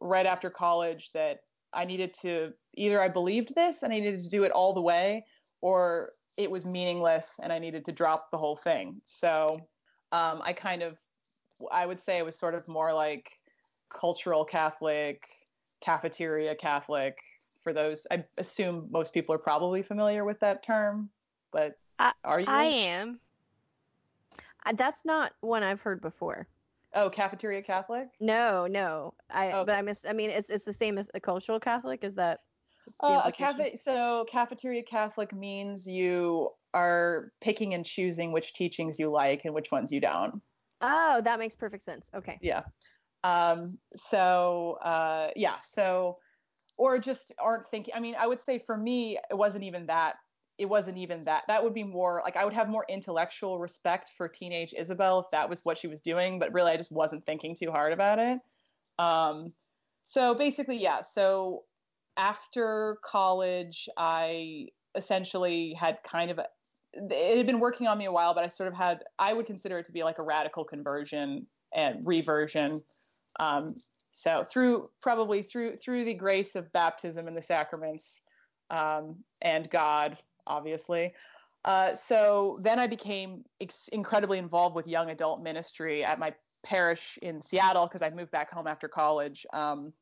right 0.00 0.26
after 0.26 0.50
college 0.50 1.10
that 1.12 1.40
I 1.72 1.84
needed 1.84 2.14
to 2.22 2.52
either 2.74 3.00
I 3.00 3.08
believed 3.08 3.54
this 3.54 3.82
and 3.82 3.92
I 3.92 3.98
needed 3.98 4.20
to 4.20 4.28
do 4.28 4.44
it 4.44 4.52
all 4.52 4.72
the 4.72 4.80
way, 4.80 5.24
or 5.60 6.10
it 6.36 6.50
was 6.50 6.64
meaningless 6.64 7.38
and 7.42 7.52
I 7.52 7.58
needed 7.58 7.84
to 7.86 7.92
drop 7.92 8.30
the 8.30 8.36
whole 8.36 8.56
thing. 8.56 9.00
So 9.04 9.60
um, 10.12 10.40
I 10.44 10.52
kind 10.52 10.82
of, 10.82 10.96
I 11.72 11.86
would 11.86 12.00
say 12.00 12.18
it 12.18 12.24
was 12.24 12.38
sort 12.38 12.54
of 12.54 12.66
more 12.68 12.92
like 12.92 13.30
cultural 13.88 14.44
Catholic, 14.44 15.26
cafeteria 15.80 16.54
Catholic. 16.54 17.18
For 17.62 17.72
those, 17.72 18.06
I 18.10 18.22
assume 18.36 18.88
most 18.90 19.14
people 19.14 19.34
are 19.34 19.38
probably 19.38 19.82
familiar 19.82 20.24
with 20.24 20.40
that 20.40 20.62
term, 20.62 21.08
but 21.50 21.78
I, 21.98 22.12
are 22.22 22.40
you? 22.40 22.46
I 22.48 22.64
am. 22.64 23.20
That's 24.74 25.04
not 25.04 25.32
one 25.40 25.62
I've 25.62 25.80
heard 25.80 26.00
before. 26.00 26.46
Oh, 26.94 27.10
cafeteria 27.10 27.62
Catholic. 27.62 28.08
No, 28.20 28.66
no. 28.66 29.14
I 29.30 29.48
Okay. 29.48 29.64
but 29.66 29.74
I 29.74 29.82
miss. 29.82 30.04
I 30.08 30.12
mean, 30.12 30.30
it's 30.30 30.50
it's 30.50 30.64
the 30.64 30.72
same 30.72 30.98
as 30.98 31.10
a 31.14 31.20
cultural 31.20 31.58
Catholic. 31.58 32.04
Is 32.04 32.14
that? 32.14 32.40
Uh, 33.00 33.22
a 33.24 33.32
cafe, 33.32 33.76
so 33.76 34.26
cafeteria 34.30 34.82
Catholic 34.82 35.32
means 35.34 35.88
you 35.88 36.50
are 36.74 37.32
picking 37.40 37.74
and 37.74 37.84
choosing 37.84 38.30
which 38.30 38.52
teachings 38.52 38.98
you 38.98 39.10
like 39.10 39.44
and 39.44 39.54
which 39.54 39.70
ones 39.70 39.90
you 39.90 40.00
don't. 40.00 40.42
Oh, 40.80 41.20
that 41.24 41.38
makes 41.38 41.54
perfect 41.54 41.82
sense. 41.82 42.06
Okay. 42.14 42.38
Yeah. 42.42 42.62
Um, 43.22 43.78
so 43.96 44.78
uh, 44.82 45.30
yeah. 45.34 45.56
So 45.62 46.18
or 46.76 46.98
just 46.98 47.32
aren't 47.38 47.66
thinking. 47.68 47.94
I 47.94 48.00
mean, 48.00 48.16
I 48.18 48.26
would 48.26 48.40
say 48.40 48.58
for 48.58 48.76
me, 48.76 49.18
it 49.30 49.34
wasn't 49.34 49.64
even 49.64 49.86
that. 49.86 50.16
It 50.58 50.66
wasn't 50.66 50.98
even 50.98 51.22
that. 51.24 51.42
That 51.48 51.64
would 51.64 51.74
be 51.74 51.82
more 51.82 52.22
like 52.24 52.36
I 52.36 52.44
would 52.44 52.54
have 52.54 52.68
more 52.68 52.84
intellectual 52.88 53.58
respect 53.58 54.12
for 54.16 54.28
teenage 54.28 54.72
Isabelle 54.76 55.20
if 55.20 55.26
that 55.32 55.50
was 55.50 55.60
what 55.64 55.78
she 55.78 55.88
was 55.88 56.00
doing. 56.00 56.38
But 56.38 56.52
really, 56.52 56.70
I 56.72 56.76
just 56.76 56.92
wasn't 56.92 57.26
thinking 57.26 57.56
too 57.56 57.70
hard 57.70 57.92
about 57.92 58.18
it. 58.18 58.40
Um, 58.98 59.52
so 60.04 60.34
basically, 60.34 60.78
yeah. 60.78 61.00
So 61.02 61.64
after 62.16 62.98
college, 63.02 63.88
I 63.96 64.68
essentially 64.94 65.74
had 65.74 65.98
kind 66.04 66.30
of 66.30 66.38
a, 66.38 66.46
it 66.92 67.36
had 67.36 67.46
been 67.46 67.58
working 67.58 67.88
on 67.88 67.98
me 67.98 68.04
a 68.04 68.12
while, 68.12 68.34
but 68.34 68.44
I 68.44 68.48
sort 68.48 68.68
of 68.68 68.74
had 68.74 69.02
I 69.18 69.32
would 69.32 69.46
consider 69.46 69.78
it 69.78 69.86
to 69.86 69.92
be 69.92 70.04
like 70.04 70.18
a 70.18 70.22
radical 70.22 70.64
conversion 70.64 71.46
and 71.74 72.06
reversion. 72.06 72.80
Um, 73.40 73.74
so 74.12 74.44
through 74.48 74.90
probably 75.02 75.42
through 75.42 75.78
through 75.78 76.04
the 76.04 76.14
grace 76.14 76.54
of 76.54 76.72
baptism 76.72 77.26
and 77.26 77.36
the 77.36 77.42
sacraments 77.42 78.20
um, 78.70 79.16
and 79.42 79.68
God, 79.68 80.16
obviously. 80.46 81.14
Uh, 81.64 81.94
so 81.94 82.58
then 82.62 82.78
I 82.78 82.86
became 82.86 83.44
ex- 83.60 83.88
incredibly 83.88 84.38
involved 84.38 84.76
with 84.76 84.86
young 84.86 85.10
adult 85.10 85.42
ministry 85.42 86.04
at 86.04 86.18
my 86.18 86.34
parish 86.62 87.18
in 87.22 87.40
Seattle 87.40 87.86
because 87.86 88.02
I 88.02 88.10
moved 88.10 88.30
back 88.30 88.50
home 88.50 88.66
after 88.66 88.88
college. 88.88 89.46
Um, 89.52 89.92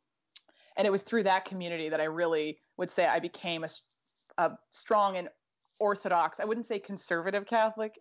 and 0.77 0.87
it 0.87 0.91
was 0.91 1.03
through 1.03 1.25
that 1.25 1.45
community 1.45 1.89
that 1.91 2.01
I 2.01 2.05
really 2.05 2.59
would 2.77 2.91
say 2.91 3.07
I 3.07 3.21
became 3.21 3.65
a 4.39 4.51
strong 4.73 5.17
and 5.17 5.29
orthodox. 5.79 6.41
I 6.41 6.45
wouldn't 6.45 6.67
say 6.67 6.79
conservative 6.79 7.47
Catholic. 7.47 7.99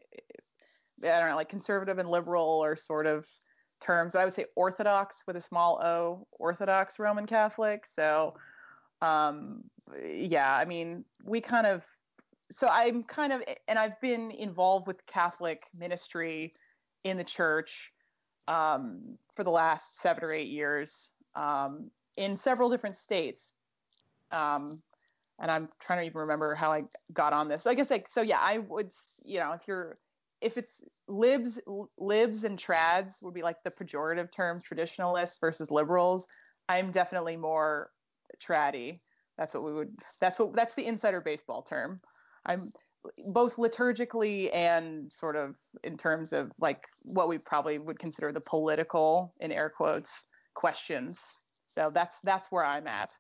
I 1.04 1.20
don't 1.20 1.30
know, 1.30 1.36
like 1.36 1.50
conservative 1.50 1.98
and 1.98 2.10
liberal 2.10 2.64
or 2.64 2.76
sort 2.76 3.08
of 3.08 3.28
terms, 3.82 4.14
but 4.14 4.22
I 4.22 4.26
would 4.26 4.34
say 4.34 4.46
orthodox 4.56 5.24
with 5.26 5.36
a 5.36 5.42
small 5.42 5.82
o, 5.84 6.28
orthodox 6.32 7.00
Roman 7.00 7.26
Catholic. 7.26 7.86
So, 7.88 8.36
um, 9.02 9.64
yeah, 10.04 10.56
I 10.56 10.66
mean, 10.66 11.04
we 11.26 11.42
kind 11.42 11.66
of, 11.66 11.84
so 12.52 12.68
I'm 12.70 13.04
kind 13.04 13.34
of, 13.34 13.42
and 13.68 13.80
I've 13.80 14.00
been 14.02 14.32
involved 14.32 14.88
with 14.88 15.06
Catholic 15.06 15.64
ministry 15.78 16.54
in 17.04 17.18
the 17.18 17.24
church 17.24 17.92
um, 18.48 19.18
for 19.36 19.44
the 19.44 19.50
last 19.50 20.00
seven 20.00 20.24
or 20.24 20.34
eight 20.34 20.50
years 20.50 21.12
um, 21.36 21.90
in 22.18 22.36
several 22.36 22.70
different 22.70 22.96
states. 22.96 23.54
Um, 24.32 24.82
and 25.40 25.50
I'm 25.50 25.70
trying 25.80 26.00
to 26.00 26.06
even 26.06 26.22
remember 26.22 26.54
how 26.54 26.72
I 26.72 26.84
got 27.14 27.34
on 27.34 27.48
this. 27.50 27.64
So 27.64 27.72
I 27.72 27.74
guess 27.74 27.90
like 27.90 28.08
so 28.08 28.22
yeah, 28.22 28.40
I 28.40 28.60
would 28.60 28.92
you 29.26 29.40
know 29.40 29.54
if 29.54 29.62
you're 29.68 29.98
if 30.40 30.58
it's 30.58 30.84
libs 31.08 31.60
libs 31.98 32.44
and 32.44 32.58
trads 32.58 33.22
would 33.24 33.34
be 33.34 33.42
like 33.42 33.64
the 33.64 33.72
pejorative 33.72 34.32
terms 34.32 34.64
traditionalists 34.64 35.40
versus 35.40 35.72
liberals. 35.72 36.28
I'm 36.70 36.92
definitely 36.92 37.38
more 37.38 37.90
traddy. 38.40 39.00
That's 39.38 39.54
what 39.54 39.64
we 39.64 39.74
would 39.74 39.96
that's 40.20 40.38
what 40.38 40.54
that's 40.54 40.76
the 40.76 40.86
insider 40.86 41.22
baseball 41.22 41.64
term. 41.64 42.00
I'm 42.46 42.72
both 43.34 43.56
liturgically 43.56 44.54
and 44.54 45.12
sort 45.12 45.36
of 45.36 45.56
in 45.84 45.98
terms 45.98 46.34
of 46.34 46.52
like 46.60 46.86
what 47.04 47.28
we 47.28 47.38
probably 47.38 47.80
would 47.80 48.00
consider 48.00 48.32
the 48.32 48.42
political 48.42 49.34
in 49.40 49.52
air 49.52 49.70
quotes 49.70 50.26
questions. 50.54 51.34
So 51.68 51.90
that's 51.94 52.20
that's 52.20 52.52
where 52.52 52.66
I'm 52.66 52.88
at. 52.88 53.14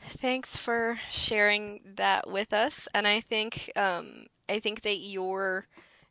Thanks 0.00 0.56
for 0.56 0.98
sharing 1.10 1.80
that 1.96 2.30
with 2.30 2.52
us. 2.52 2.88
And 2.94 3.06
I 3.06 3.20
think 3.20 3.70
um, 3.76 4.26
I 4.48 4.60
think 4.60 4.82
that 4.82 4.98
your 4.98 5.66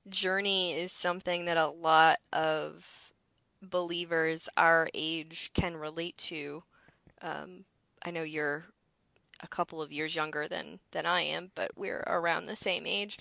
journey 0.10 0.74
is 0.74 0.92
something 0.92 1.46
that 1.46 1.58
a 1.58 1.68
lot 1.68 2.18
of 2.34 3.12
believers 3.62 4.50
our 4.58 4.90
age 4.94 5.52
can 5.54 5.76
relate 5.76 6.18
to. 6.18 6.64
Um, 7.22 7.66
I 8.06 8.12
know 8.12 8.24
you're 8.24 8.66
a 9.42 9.48
couple 9.48 9.82
of 9.82 9.92
years 9.92 10.16
younger 10.16 10.48
than 10.48 10.80
than 10.92 11.06
I 11.06 11.22
am, 11.22 11.52
but 11.56 11.72
we're 11.76 12.04
around 12.08 12.46
the 12.46 12.56
same 12.56 12.86
age. 12.86 13.18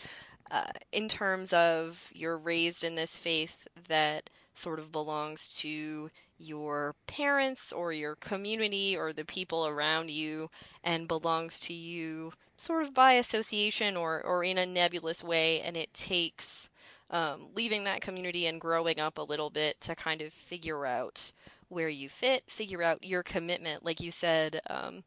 Uh, 0.50 0.70
in 0.92 1.09
terms 1.09 1.52
of 1.52 2.11
you're 2.14 2.38
raised 2.38 2.85
in 2.85 2.94
this 2.94 3.16
faith 3.18 3.66
that 3.88 4.31
sort 4.55 4.79
of 4.79 4.92
belongs 4.92 5.48
to 5.59 6.11
your 6.38 6.94
parents 7.07 7.72
or 7.72 7.92
your 7.92 8.14
community 8.14 8.96
or 8.96 9.12
the 9.12 9.24
people 9.24 9.66
around 9.66 10.11
you 10.11 10.50
and 10.85 11.09
belongs 11.09 11.59
to 11.59 11.72
you 11.72 12.33
sort 12.57 12.83
of 12.83 12.94
by 12.94 13.12
association 13.12 13.96
or, 13.96 14.22
or 14.22 14.42
in 14.44 14.59
a 14.59 14.66
nebulous 14.66 15.22
way, 15.22 15.61
and 15.61 15.76
it 15.76 15.92
takes 15.92 16.70
um, 17.11 17.46
leaving 17.55 17.85
that 17.85 18.00
community 18.00 18.46
and 18.46 18.61
growing 18.61 18.98
up 18.98 19.18
a 19.18 19.22
little 19.22 19.50
bit 19.50 19.81
to 19.81 19.94
kind 19.94 20.22
of 20.22 20.33
figure 20.33 20.87
out 20.87 21.33
where 21.68 21.88
you 21.88 22.09
fit, 22.09 22.44
figure 22.48 22.83
out 22.83 23.05
your 23.05 23.22
commitment. 23.22 23.85
Like 23.85 24.00
you 24.00 24.11
said, 24.11 24.61
um, 24.68 25.05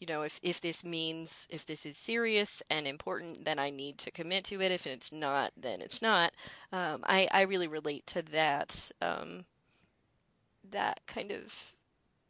you 0.00 0.06
know, 0.06 0.22
if, 0.22 0.40
if 0.42 0.62
this 0.62 0.82
means, 0.82 1.46
if 1.50 1.66
this 1.66 1.84
is 1.84 1.98
serious 1.98 2.62
and 2.70 2.86
important, 2.86 3.44
then 3.44 3.58
I 3.58 3.68
need 3.68 3.98
to 3.98 4.10
commit 4.10 4.44
to 4.44 4.62
it. 4.62 4.72
If 4.72 4.86
it's 4.86 5.12
not, 5.12 5.52
then 5.56 5.82
it's 5.82 6.00
not. 6.00 6.32
Um, 6.72 7.04
I, 7.04 7.28
I 7.30 7.42
really 7.42 7.68
relate 7.68 8.06
to 8.08 8.22
that, 8.22 8.90
um, 9.02 9.44
that 10.68 11.00
kind 11.06 11.30
of 11.30 11.76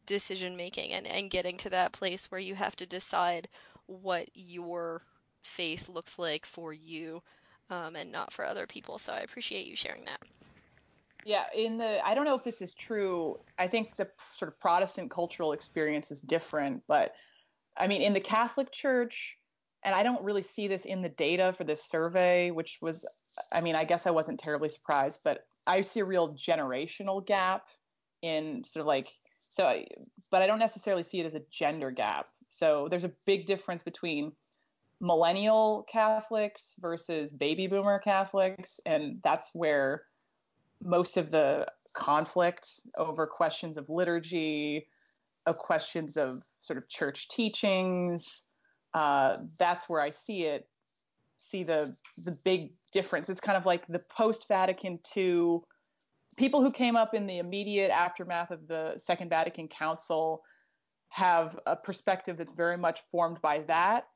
decision 0.05 0.57
making 0.57 0.93
and, 0.93 1.07
and 1.07 1.31
getting 1.31 1.57
to 1.59 1.71
that 1.71 1.93
place 1.93 2.29
where 2.31 2.41
you 2.41 2.57
have 2.57 2.75
to 2.75 2.87
decide 2.87 3.49
what 3.87 4.29
your 4.35 5.03
faith 5.45 5.89
looks 5.89 6.19
like 6.19 6.45
for 6.45 6.73
you 6.73 7.23
um, 7.71 7.95
and 7.95 8.11
not 8.11 8.33
for 8.33 8.45
other 8.45 8.67
people. 8.67 8.99
So 8.99 9.13
I 9.13 9.21
appreciate 9.21 9.67
you 9.67 9.77
sharing 9.77 10.07
that. 10.07 10.21
Yeah, 11.25 11.45
in 11.55 11.77
the 11.77 12.05
I 12.05 12.15
don't 12.15 12.25
know 12.25 12.35
if 12.35 12.43
this 12.43 12.63
is 12.63 12.73
true. 12.73 13.39
I 13.59 13.69
think 13.69 13.95
the 13.95 14.09
sort 14.35 14.51
of 14.51 14.59
Protestant 14.59 15.11
cultural 15.11 15.53
experience 15.53 16.11
is 16.11 16.23
different, 16.23 16.83
but 16.89 17.15
I 17.77 17.87
mean 17.87 18.03
in 18.03 18.13
the 18.13 18.21
Catholic 18.21 18.73
Church, 18.73 19.37
and 19.83 19.95
I 19.95 20.03
don't 20.03 20.25
really 20.25 20.43
see 20.43 20.69
this 20.69 20.85
in 20.85 21.03
the 21.03 21.09
data 21.09 21.53
for 21.53 21.65
this 21.65 21.83
survey, 21.83 22.51
which 22.51 22.79
was 22.81 23.07
I 23.53 23.61
mean, 23.61 23.75
I 23.75 23.85
guess 23.85 24.07
I 24.07 24.11
wasn't 24.11 24.41
terribly 24.41 24.69
surprised, 24.69 25.21
but 25.25 25.47
I 25.67 25.83
see 25.83 26.01
a 26.01 26.05
real 26.05 26.35
generational 26.35 27.25
gap 27.25 27.67
in 28.23 28.65
sort 28.65 28.83
of 28.83 28.87
like 28.87 29.09
so 29.39 29.85
but 30.31 30.43
I 30.43 30.47
don't 30.47 30.59
necessarily 30.59 31.03
see 31.03 31.21
it 31.21 31.27
as 31.27 31.35
a 31.35 31.43
gender 31.51 31.91
gap. 31.91 32.27
So 32.51 32.89
there's 32.89 33.05
a 33.05 33.13
big 33.25 33.47
difference 33.47 33.83
between 33.83 34.33
millennial 35.01 35.87
Catholics 35.91 36.75
versus 36.79 37.33
baby 37.33 37.67
boomer 37.67 37.99
Catholics, 37.99 38.81
and 38.85 39.21
that's 39.25 39.51
where 39.55 40.03
most 40.83 41.17
of 41.17 41.31
the 41.31 41.67
conflict 41.93 42.69
over 42.97 43.27
questions 43.27 43.77
of 43.77 43.89
liturgy, 43.89 44.89
of 45.51 45.59
questions 45.59 46.17
of 46.17 46.43
sort 46.63 46.79
of 46.79 46.89
church 46.89 47.29
teachings, 47.29 48.45
uh, 48.95 49.39
that's 49.59 49.89
where 49.89 50.01
I 50.01 50.11
see 50.11 50.45
it, 50.45 50.67
see 51.39 51.63
the 51.63 51.95
the 52.25 52.37
big 52.45 52.73
difference. 52.93 53.29
It's 53.29 53.41
kind 53.41 53.59
of 53.59 53.67
like 53.67 53.87
the 53.87 54.03
post 54.17 54.47
Vatican 54.49 54.99
II 55.17 55.59
people 56.37 56.63
who 56.63 56.73
came 56.73 56.97
up 56.97 57.15
in 57.15 57.27
the 57.27 57.39
immediate 57.39 57.91
aftermath 57.91 58.51
of 58.51 58.67
the 58.67 58.95
Second 58.97 59.29
Vatican 59.29 59.69
Council 59.69 60.43
have 61.11 61.59
a 61.67 61.77
perspective 61.77 62.37
that's 62.37 62.53
very 62.53 62.79
much 62.79 63.03
formed 63.11 63.41
by 63.43 63.59
that 63.67 64.07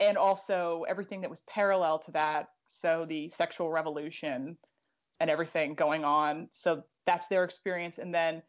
and 0.00 0.16
also 0.16 0.84
everything 0.88 1.20
that 1.20 1.30
was 1.30 1.40
parallel 1.40 1.98
to 1.98 2.10
that 2.12 2.48
so 2.66 3.04
the 3.08 3.28
sexual 3.28 3.70
revolution 3.70 4.56
and 5.20 5.30
everything 5.30 5.74
going 5.74 6.04
on 6.04 6.48
so 6.50 6.82
that's 7.06 7.26
their 7.28 7.44
experience 7.44 7.98
and 7.98 8.14
then 8.14 8.42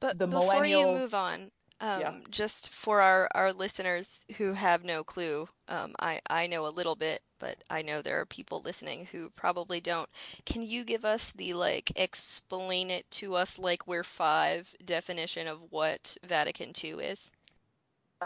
But 0.00 0.18
the 0.18 0.26
before 0.26 0.64
you 0.66 0.86
move 0.86 1.14
on, 1.14 1.50
um, 1.80 2.00
Yeah. 2.00 2.14
just 2.30 2.68
for 2.70 3.00
our, 3.00 3.28
our 3.34 3.52
listeners 3.52 4.26
who 4.36 4.52
have 4.52 4.84
no 4.84 5.02
clue, 5.04 5.48
um, 5.68 5.94
I, 5.98 6.20
I 6.28 6.46
know 6.46 6.66
a 6.66 6.68
little 6.68 6.94
bit, 6.96 7.22
but 7.38 7.56
I 7.70 7.82
know 7.82 8.02
there 8.02 8.20
are 8.20 8.26
people 8.26 8.60
listening 8.60 9.06
who 9.06 9.30
probably 9.30 9.80
don't. 9.80 10.08
Can 10.44 10.62
you 10.62 10.84
give 10.84 11.04
us 11.04 11.32
the 11.32 11.54
like 11.54 11.90
explain 11.96 12.90
it 12.90 13.10
to 13.12 13.34
us 13.34 13.58
like 13.58 13.86
we're 13.86 14.04
five 14.04 14.74
definition 14.84 15.46
of 15.48 15.70
what 15.70 16.16
Vatican 16.22 16.72
II 16.82 16.90
is? 17.04 17.32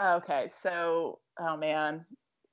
Okay, 0.01 0.47
so 0.49 1.19
oh 1.39 1.55
man, 1.55 2.05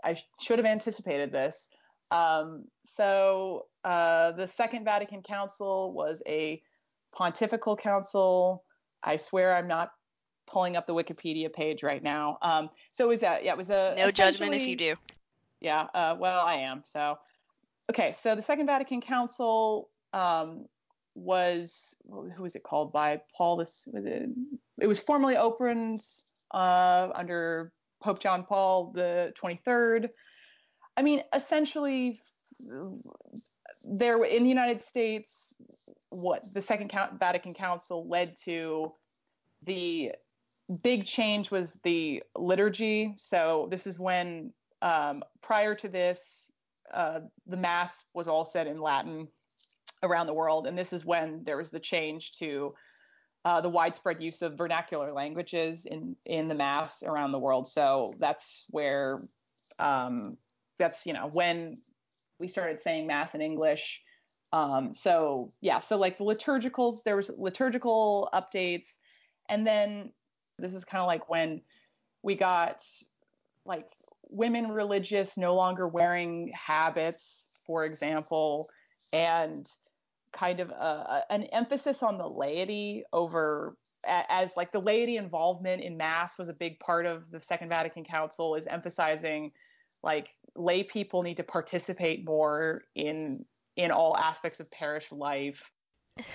I 0.04 0.20
should 0.40 0.58
have 0.58 0.66
anticipated 0.66 1.32
this. 1.32 1.68
Um, 2.10 2.66
so 2.84 3.66
uh, 3.84 4.32
the 4.32 4.46
Second 4.46 4.84
Vatican 4.84 5.22
Council 5.22 5.92
was 5.92 6.22
a 6.26 6.62
pontifical 7.12 7.76
council. 7.76 8.64
I 9.02 9.16
swear 9.16 9.54
I'm 9.56 9.68
not 9.68 9.90
pulling 10.46 10.76
up 10.76 10.86
the 10.86 10.94
Wikipedia 10.94 11.52
page 11.52 11.82
right 11.82 12.02
now. 12.02 12.38
Um, 12.42 12.70
so 12.90 13.04
it 13.04 13.08
was 13.08 13.20
that? 13.20 13.44
yeah, 13.44 13.52
it 13.52 13.58
was 13.58 13.70
a 13.70 13.94
No 13.96 14.10
judgment 14.10 14.54
if 14.54 14.66
you 14.66 14.76
do. 14.76 14.96
yeah, 15.60 15.86
uh, 15.94 16.16
well, 16.18 16.44
I 16.44 16.54
am. 16.54 16.82
So, 16.84 17.18
okay, 17.90 18.12
so 18.12 18.34
the 18.34 18.42
Second 18.42 18.66
Vatican 18.66 19.00
Council 19.00 19.88
um, 20.12 20.66
was 21.14 21.94
who 22.10 22.42
was 22.42 22.54
it 22.54 22.62
called 22.62 22.92
by 22.92 23.20
Paul? 23.36 23.56
This 23.56 23.88
was 23.92 24.04
it, 24.04 24.28
it 24.80 24.86
was 24.86 25.00
formally 25.00 25.36
opened 25.36 26.02
uh, 26.52 27.08
under 27.14 27.72
Pope 28.02 28.20
John 28.20 28.44
Paul 28.44 28.92
the 28.94 29.32
23rd. 29.40 30.08
I 30.96 31.02
mean, 31.02 31.22
essentially, 31.34 32.20
there 33.84 34.22
in 34.24 34.42
the 34.42 34.48
United 34.48 34.80
States, 34.80 35.54
what 36.10 36.42
the 36.52 36.60
Second 36.60 36.92
Vatican 37.18 37.54
Council 37.54 38.06
led 38.08 38.34
to 38.44 38.92
the 39.62 40.12
big 40.82 41.04
change 41.04 41.50
was 41.50 41.78
the 41.82 42.22
liturgy. 42.36 43.14
So 43.16 43.68
this 43.70 43.86
is 43.86 43.98
when 43.98 44.52
um, 44.80 45.22
prior 45.40 45.74
to 45.76 45.88
this, 45.88 46.50
uh, 46.92 47.20
the 47.46 47.56
Mass 47.56 48.04
was 48.14 48.26
all 48.26 48.44
said 48.44 48.66
in 48.66 48.80
Latin 48.80 49.28
around 50.02 50.26
the 50.26 50.34
world, 50.34 50.66
and 50.66 50.76
this 50.76 50.92
is 50.92 51.04
when 51.04 51.42
there 51.44 51.56
was 51.56 51.70
the 51.70 51.80
change 51.80 52.32
to 52.32 52.74
uh, 53.44 53.60
the 53.60 53.68
widespread 53.68 54.22
use 54.22 54.42
of 54.42 54.56
vernacular 54.56 55.12
languages 55.12 55.86
in 55.86 56.16
in 56.24 56.48
the 56.48 56.54
Mass 56.54 57.02
around 57.02 57.32
the 57.32 57.38
world. 57.38 57.66
So 57.66 58.14
that's 58.18 58.66
where 58.70 59.20
um, 59.78 60.36
that's 60.78 61.06
you 61.06 61.12
know 61.12 61.28
when 61.32 61.78
we 62.42 62.48
started 62.48 62.80
saying 62.80 63.06
Mass 63.06 63.36
in 63.36 63.40
English. 63.40 64.02
Um, 64.52 64.92
so 64.92 65.52
yeah, 65.62 65.78
so 65.78 65.96
like 65.96 66.18
the 66.18 66.24
liturgicals, 66.24 67.04
there 67.04 67.16
was 67.16 67.30
liturgical 67.38 68.28
updates, 68.34 68.96
and 69.48 69.64
then 69.64 70.12
this 70.58 70.74
is 70.74 70.84
kind 70.84 71.00
of 71.00 71.06
like 71.06 71.30
when 71.30 71.62
we 72.22 72.34
got 72.34 72.82
like 73.64 73.86
women 74.28 74.72
religious 74.72 75.38
no 75.38 75.54
longer 75.54 75.86
wearing 75.86 76.52
habits, 76.52 77.46
for 77.64 77.84
example, 77.84 78.68
and 79.12 79.66
kind 80.32 80.58
of 80.58 80.70
a, 80.70 81.24
a- 81.30 81.32
an 81.32 81.44
emphasis 81.44 82.02
on 82.02 82.18
the 82.18 82.28
laity 82.28 83.04
over 83.12 83.76
as 84.04 84.56
like 84.56 84.72
the 84.72 84.80
laity 84.80 85.16
involvement 85.16 85.80
in 85.80 85.96
mass 85.96 86.36
was 86.36 86.48
a 86.48 86.54
big 86.54 86.80
part 86.80 87.06
of 87.06 87.30
the 87.30 87.40
Second 87.40 87.68
Vatican 87.68 88.04
Council 88.04 88.56
is 88.56 88.66
emphasizing 88.66 89.52
like 90.02 90.28
lay 90.54 90.82
people 90.82 91.22
need 91.22 91.36
to 91.38 91.44
participate 91.44 92.24
more 92.24 92.82
in 92.94 93.44
in 93.76 93.90
all 93.90 94.16
aspects 94.16 94.60
of 94.60 94.70
parish 94.70 95.10
life. 95.12 95.70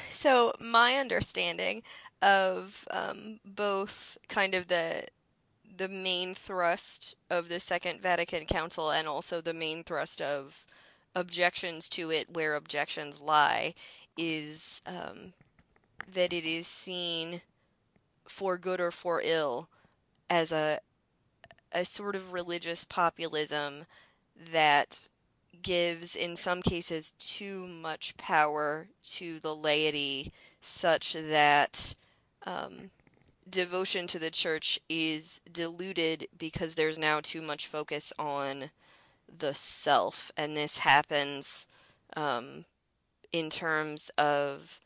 So 0.10 0.54
my 0.60 0.96
understanding 0.96 1.84
of 2.22 2.88
um, 2.90 3.40
both 3.46 4.18
kind 4.28 4.56
of 4.56 4.68
the 4.68 5.04
the 5.78 5.88
main 5.88 6.34
thrust 6.34 7.16
of 7.30 7.50
the 7.50 7.60
Second 7.60 8.02
Vatican 8.02 8.46
Council 8.46 8.90
and 8.90 9.08
also 9.08 9.42
the 9.42 9.54
main 9.54 9.84
thrust 9.84 10.22
of 10.22 10.66
objections 11.16 11.90
to 11.90 12.12
it, 12.12 12.34
where 12.34 12.56
objections 12.56 13.22
lie, 13.22 13.76
is 14.18 14.82
um, 14.88 15.34
that 16.12 16.34
it 16.34 16.46
is 16.46 16.66
seen 16.66 17.42
for 18.28 18.58
good 18.58 18.80
or 18.80 18.92
for 18.92 19.22
ill 19.24 19.70
as 20.30 20.52
a 20.52 20.80
a 21.72 21.86
sort 21.86 22.16
of 22.16 22.34
religious 22.34 22.84
populism 22.84 23.86
that 24.52 25.10
gives 25.62 26.16
in 26.16 26.36
some 26.36 26.62
cases 26.62 27.12
too 27.20 27.68
much 27.68 28.16
power 28.18 28.88
to 29.04 29.40
the 29.40 29.56
laity 29.56 30.32
such 30.62 31.14
that 31.14 31.96
um, 32.46 32.92
devotion 33.50 34.08
to 34.08 34.20
the 34.20 34.32
church 34.32 34.80
is 34.90 35.42
diluted 35.52 36.28
because 36.38 36.76
there's 36.76 37.00
now 37.00 37.20
too 37.22 37.42
much 37.42 37.68
focus 37.68 38.14
on 38.20 38.70
the 39.36 39.54
self. 39.54 40.32
And 40.38 40.56
this 40.56 40.80
happens 40.80 41.68
um, 42.16 42.66
in 43.32 43.50
terms 43.50 44.10
of 44.18 44.80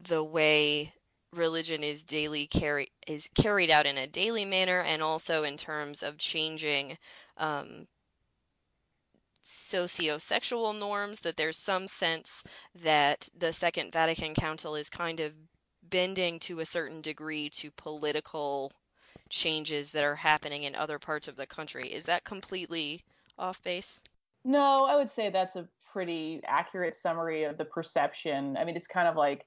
the 0.00 0.22
way 0.22 0.92
religion 1.32 1.82
is 1.82 2.04
daily 2.04 2.46
carry 2.46 2.88
is 3.06 3.28
carried 3.34 3.70
out 3.70 3.86
in 3.86 3.98
a 3.98 4.06
daily 4.06 4.44
manner 4.44 4.80
and 4.80 5.02
also 5.02 5.44
in 5.44 5.56
terms 5.56 6.02
of 6.02 6.16
changing 6.18 6.96
um, 7.36 7.86
sociosexual 9.44 10.78
norms 10.78 11.20
that 11.20 11.36
there's 11.36 11.56
some 11.56 11.86
sense 11.86 12.44
that 12.74 13.28
the 13.36 13.52
second 13.52 13.92
vatican 13.92 14.34
council 14.34 14.74
is 14.74 14.88
kind 14.90 15.20
of 15.20 15.32
bending 15.82 16.38
to 16.38 16.60
a 16.60 16.66
certain 16.66 17.00
degree 17.00 17.48
to 17.48 17.70
political 17.72 18.72
changes 19.30 19.92
that 19.92 20.04
are 20.04 20.16
happening 20.16 20.62
in 20.62 20.74
other 20.74 20.98
parts 20.98 21.28
of 21.28 21.36
the 21.36 21.46
country 21.46 21.88
is 21.88 22.04
that 22.04 22.24
completely 22.24 23.02
off 23.38 23.62
base 23.62 24.00
No, 24.44 24.84
I 24.84 24.96
would 24.96 25.10
say 25.10 25.30
that's 25.30 25.56
a 25.56 25.68
pretty 25.92 26.40
accurate 26.44 26.94
summary 26.94 27.44
of 27.44 27.58
the 27.58 27.64
perception. 27.64 28.56
I 28.56 28.64
mean, 28.64 28.76
it's 28.76 28.86
kind 28.86 29.08
of 29.08 29.16
like 29.16 29.46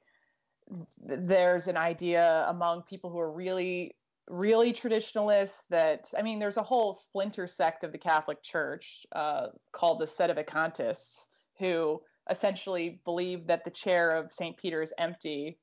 there's 0.99 1.67
an 1.67 1.77
idea 1.77 2.45
among 2.47 2.84
people 2.84 3.10
who 3.10 3.19
are 3.19 3.31
really, 3.31 3.95
really 4.29 4.73
traditionalists 4.73 5.63
that, 5.69 6.12
I 6.17 6.21
mean, 6.21 6.39
there's 6.39 6.57
a 6.57 6.63
whole 6.63 6.93
splinter 6.93 7.47
sect 7.47 7.84
of 7.84 7.91
the 7.91 7.97
Catholic 7.97 8.41
Church 8.41 9.05
uh, 9.13 9.47
called 9.71 9.99
the 9.99 10.05
Sedevacantists 10.05 11.27
who 11.60 12.01
essentially 12.29 13.01
believe 13.05 13.47
that 13.47 13.63
the 13.63 13.71
chair 13.71 14.12
of 14.15 14.34
St. 14.34 14.57
Peter 14.57 14.81
is 14.81 14.93
empty 14.97 15.57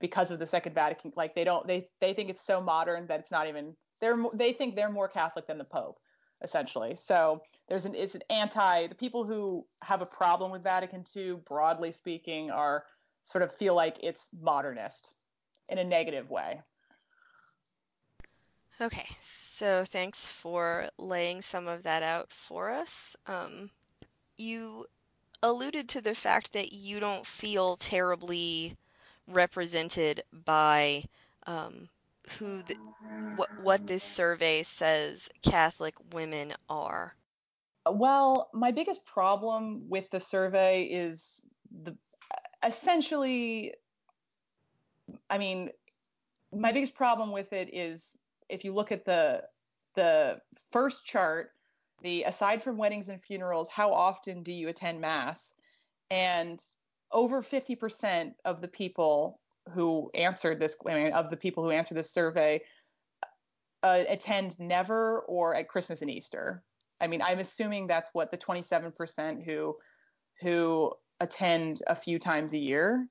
because 0.00 0.30
of 0.30 0.38
the 0.38 0.46
Second 0.46 0.74
Vatican. 0.74 1.12
Like 1.16 1.34
they 1.34 1.44
don't, 1.44 1.66
they 1.66 1.88
they 2.00 2.14
think 2.14 2.30
it's 2.30 2.44
so 2.44 2.60
modern 2.60 3.06
that 3.08 3.20
it's 3.20 3.30
not 3.30 3.48
even. 3.48 3.74
They're 4.00 4.16
they 4.34 4.52
think 4.52 4.74
they're 4.76 4.90
more 4.90 5.08
Catholic 5.08 5.46
than 5.46 5.58
the 5.58 5.64
Pope, 5.64 5.98
essentially. 6.42 6.94
So 6.94 7.42
there's 7.68 7.84
an 7.84 7.94
it's 7.94 8.14
an 8.14 8.22
anti 8.30 8.86
the 8.86 8.94
people 8.94 9.26
who 9.26 9.66
have 9.82 10.02
a 10.02 10.06
problem 10.06 10.50
with 10.52 10.62
Vatican 10.62 11.04
II, 11.16 11.38
broadly 11.46 11.90
speaking, 11.90 12.50
are 12.50 12.84
sort 13.28 13.42
of 13.42 13.52
feel 13.52 13.74
like 13.74 13.98
it's 14.02 14.30
modernist 14.40 15.12
in 15.68 15.76
a 15.76 15.84
negative 15.84 16.30
way. 16.30 16.62
Okay, 18.80 19.06
so 19.20 19.84
thanks 19.84 20.26
for 20.26 20.88
laying 20.98 21.42
some 21.42 21.66
of 21.66 21.82
that 21.82 22.02
out 22.02 22.32
for 22.32 22.70
us. 22.70 23.16
Um, 23.26 23.70
you 24.38 24.86
alluded 25.42 25.90
to 25.90 26.00
the 26.00 26.14
fact 26.14 26.54
that 26.54 26.72
you 26.72 27.00
don't 27.00 27.26
feel 27.26 27.76
terribly 27.76 28.76
represented 29.26 30.22
by 30.32 31.04
um, 31.46 31.90
who 32.38 32.62
the, 32.62 32.76
what 33.36 33.50
what 33.62 33.86
this 33.86 34.04
survey 34.04 34.62
says 34.62 35.28
Catholic 35.42 35.94
women 36.14 36.54
are. 36.70 37.14
Well, 37.90 38.48
my 38.54 38.70
biggest 38.70 39.04
problem 39.04 39.88
with 39.90 40.08
the 40.10 40.20
survey 40.20 40.84
is 40.84 41.42
the 41.82 41.94
essentially 42.64 43.74
I 45.30 45.38
mean, 45.38 45.70
my 46.52 46.72
biggest 46.72 46.94
problem 46.94 47.32
with 47.32 47.52
it 47.52 47.74
is 47.74 48.16
if 48.48 48.64
you 48.64 48.74
look 48.74 48.92
at 48.92 49.04
the 49.04 49.42
the 49.94 50.40
first 50.70 51.04
chart, 51.04 51.52
the 52.02 52.24
aside 52.24 52.62
from 52.62 52.76
weddings 52.76 53.08
and 53.08 53.22
funerals, 53.22 53.68
how 53.68 53.92
often 53.92 54.42
do 54.42 54.52
you 54.52 54.68
attend 54.68 55.00
mass? 55.00 55.54
And 56.10 56.62
over 57.10 57.42
50% 57.42 58.34
of 58.44 58.60
the 58.60 58.68
people 58.68 59.40
who 59.72 60.10
answered 60.14 60.60
this, 60.60 60.76
I 60.86 60.94
mean, 60.94 61.12
of 61.12 61.30
the 61.30 61.36
people 61.36 61.64
who 61.64 61.70
answered 61.70 61.96
this 61.96 62.12
survey, 62.12 62.62
uh, 63.82 64.04
attend 64.08 64.58
never 64.58 65.20
or 65.20 65.54
at 65.54 65.68
Christmas 65.68 66.00
and 66.00 66.10
Easter. 66.10 66.62
I 67.00 67.06
mean, 67.06 67.22
I'm 67.22 67.38
assuming 67.38 67.86
that's 67.86 68.10
what 68.12 68.30
the 68.30 68.38
27% 68.38 69.44
who 69.44 69.76
who 70.40 70.92
attend 71.20 71.82
a 71.86 71.94
few 71.94 72.18
times 72.18 72.52
a 72.52 72.58
year. 72.58 73.06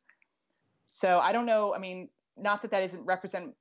So 0.86 1.20
I 1.20 1.32
don't 1.32 1.46
know. 1.46 1.74
I 1.76 1.80
mean, 1.80 2.10
not 2.38 2.62
that 2.62 2.72
that 2.72 2.84
isn't 2.84 3.06
represent. 3.06 3.54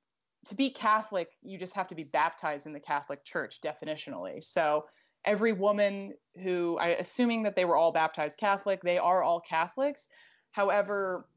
To 0.47 0.55
be 0.55 0.69
Catholic, 0.69 1.29
you 1.41 1.57
just 1.57 1.73
have 1.73 1.87
to 1.87 1.95
be 1.95 2.05
baptized 2.05 2.67
in 2.67 2.73
the 2.73 2.79
Catholic 2.79 3.25
Church 3.25 3.59
definitionally. 3.61 4.43
So 4.43 4.85
every 5.25 5.51
woman 5.51 6.13
who, 6.41 6.77
I 6.79 6.89
assuming 6.89 7.43
that 7.43 7.55
they 7.55 7.65
were 7.65 7.75
all 7.75 7.91
baptized 7.91 8.37
Catholic, 8.37 8.81
they 8.81 8.97
are 8.97 9.21
all 9.21 9.41
Catholics. 9.41 10.07
However, 10.51 11.27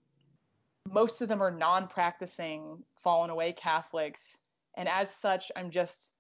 most 0.89 1.21
of 1.23 1.29
them 1.29 1.43
are 1.43 1.51
non-practicing, 1.51 2.83
fallen 3.03 3.31
away 3.31 3.53
Catholics, 3.53 4.39
and 4.77 4.89
as 4.89 5.13
such, 5.13 5.51
I'm 5.57 5.71
just, 5.71 6.13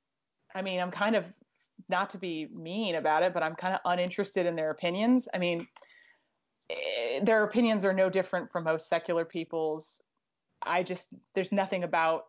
I 0.54 0.62
mean, 0.62 0.80
I'm 0.80 0.90
kind 0.90 1.14
of 1.14 1.24
not 1.88 2.10
to 2.10 2.18
be 2.18 2.48
mean 2.52 2.96
about 2.96 3.22
it, 3.22 3.32
but 3.32 3.42
I'm 3.42 3.54
kind 3.54 3.74
of 3.74 3.80
uninterested 3.84 4.46
in 4.46 4.56
their 4.56 4.70
opinions. 4.70 5.28
I 5.32 5.38
mean, 5.38 5.66
their 7.22 7.44
opinions 7.44 7.84
are 7.84 7.92
no 7.92 8.08
different 8.08 8.50
from 8.50 8.64
most 8.64 8.88
secular 8.88 9.24
people's. 9.24 10.02
I 10.62 10.82
just 10.82 11.08
there's 11.34 11.52
nothing 11.52 11.84
about 11.84 12.26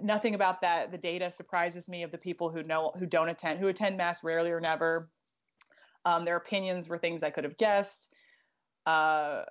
nothing 0.00 0.34
about 0.34 0.60
that 0.62 0.90
the 0.90 0.98
data 0.98 1.30
surprises 1.30 1.88
me 1.88 2.02
of 2.02 2.10
the 2.10 2.18
people 2.18 2.50
who 2.50 2.62
know 2.62 2.92
who 2.98 3.06
don't 3.06 3.28
attend 3.28 3.58
who 3.58 3.68
attend 3.68 3.96
mass 3.96 4.24
rarely 4.24 4.50
or 4.50 4.60
never. 4.60 5.08
Um, 6.04 6.24
their 6.24 6.36
opinions 6.36 6.88
were 6.88 6.98
things 6.98 7.22
I 7.22 7.30
could 7.30 7.44
have 7.44 7.58
guessed. 7.58 8.10
Uh, 8.86 9.44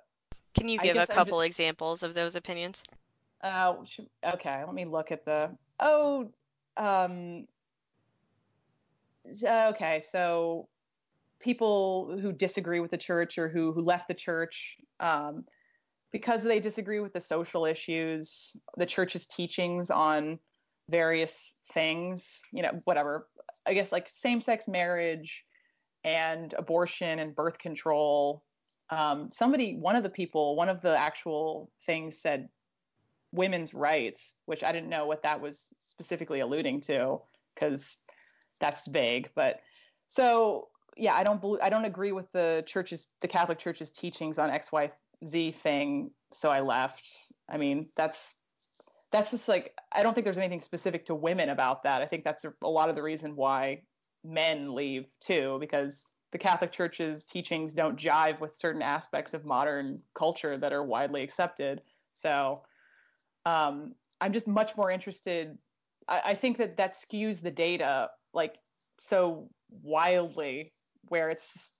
Can 0.55 0.67
you 0.67 0.79
give 0.79 0.97
a 0.97 1.05
couple 1.05 1.41
examples 1.41 2.01
of 2.01 2.15
those 2.15 2.35
opinions? 2.35 2.83
uh, 3.41 3.75
okay, 4.25 4.63
let 4.65 4.73
me 4.73 4.85
look 4.85 5.11
at 5.11 5.25
the. 5.25 5.51
Oh, 5.79 6.29
um, 6.77 7.47
okay. 9.43 10.01
So 10.01 10.67
people 11.39 12.17
who 12.21 12.31
disagree 12.31 12.79
with 12.79 12.91
the 12.91 12.97
church 12.97 13.37
or 13.37 13.47
who 13.47 13.71
who 13.71 13.81
left 13.81 14.07
the 14.07 14.13
church 14.13 14.77
um, 14.99 15.45
because 16.11 16.43
they 16.43 16.59
disagree 16.59 16.99
with 16.99 17.13
the 17.13 17.21
social 17.21 17.65
issues, 17.65 18.55
the 18.77 18.85
church's 18.85 19.27
teachings 19.27 19.89
on 19.89 20.39
various 20.89 21.53
things. 21.71 22.41
You 22.51 22.63
know, 22.63 22.79
whatever. 22.85 23.27
I 23.65 23.73
guess 23.73 23.91
like 23.91 24.07
same-sex 24.07 24.67
marriage 24.67 25.45
and 26.03 26.53
abortion 26.53 27.19
and 27.19 27.35
birth 27.35 27.59
control. 27.59 28.43
Um, 28.89 29.29
somebody, 29.31 29.75
one 29.75 29.95
of 29.95 30.03
the 30.03 30.09
people, 30.09 30.55
one 30.55 30.69
of 30.69 30.81
the 30.81 30.97
actual 30.97 31.69
things 31.85 32.19
said 32.19 32.49
women's 33.31 33.73
rights, 33.73 34.35
which 34.45 34.63
I 34.63 34.71
didn't 34.71 34.89
know 34.89 35.05
what 35.05 35.23
that 35.23 35.41
was 35.41 35.67
specifically 35.79 36.39
alluding 36.39 36.81
to 36.81 37.21
because 37.53 37.97
that's 38.59 38.87
vague. 38.87 39.29
But 39.35 39.59
so 40.07 40.69
yeah, 40.99 41.13
I 41.13 41.23
don't 41.23 41.41
believe 41.41 41.61
I 41.63 41.69
don't 41.69 41.85
agree 41.85 42.11
with 42.11 42.31
the 42.31 42.63
church's 42.67 43.07
the 43.21 43.27
Catholic 43.27 43.59
Church's 43.59 43.89
teachings 43.91 44.37
on 44.37 44.49
X 44.49 44.71
Y 44.71 44.91
Z 45.25 45.51
thing. 45.51 46.11
So 46.33 46.49
I 46.49 46.61
left. 46.61 47.07
I 47.49 47.57
mean, 47.57 47.89
that's 47.95 48.35
that's 49.11 49.31
just 49.31 49.47
like 49.47 49.73
I 49.91 50.03
don't 50.03 50.13
think 50.13 50.25
there's 50.25 50.37
anything 50.37 50.61
specific 50.61 51.05
to 51.05 51.15
women 51.15 51.49
about 51.49 51.83
that. 51.83 52.01
I 52.01 52.05
think 52.05 52.23
that's 52.23 52.45
a, 52.45 52.53
a 52.61 52.69
lot 52.69 52.89
of 52.89 52.95
the 52.95 53.01
reason 53.01 53.35
why 53.35 53.83
men 54.23 54.75
leave 54.75 55.05
too, 55.21 55.57
because 55.59 56.05
the 56.31 56.37
Catholic 56.37 56.71
Church's 56.71 57.23
teachings 57.23 57.73
don't 57.73 57.97
jive 57.97 58.39
with 58.39 58.59
certain 58.59 58.81
aspects 58.81 59.33
of 59.33 59.45
modern 59.45 60.01
culture 60.13 60.57
that 60.57 60.73
are 60.73 60.83
widely 60.83 61.23
accepted. 61.23 61.81
So 62.13 62.63
um, 63.45 63.95
I'm 64.21 64.33
just 64.33 64.47
much 64.47 64.77
more 64.77 64.91
interested. 64.91 65.57
I, 66.07 66.21
I 66.25 66.35
think 66.35 66.57
that 66.57 66.77
that 66.77 66.93
skews 66.93 67.41
the 67.41 67.51
data 67.51 68.09
like 68.33 68.55
so 68.99 69.49
wildly, 69.81 70.71
where 71.09 71.29
it's 71.29 71.53
just, 71.53 71.73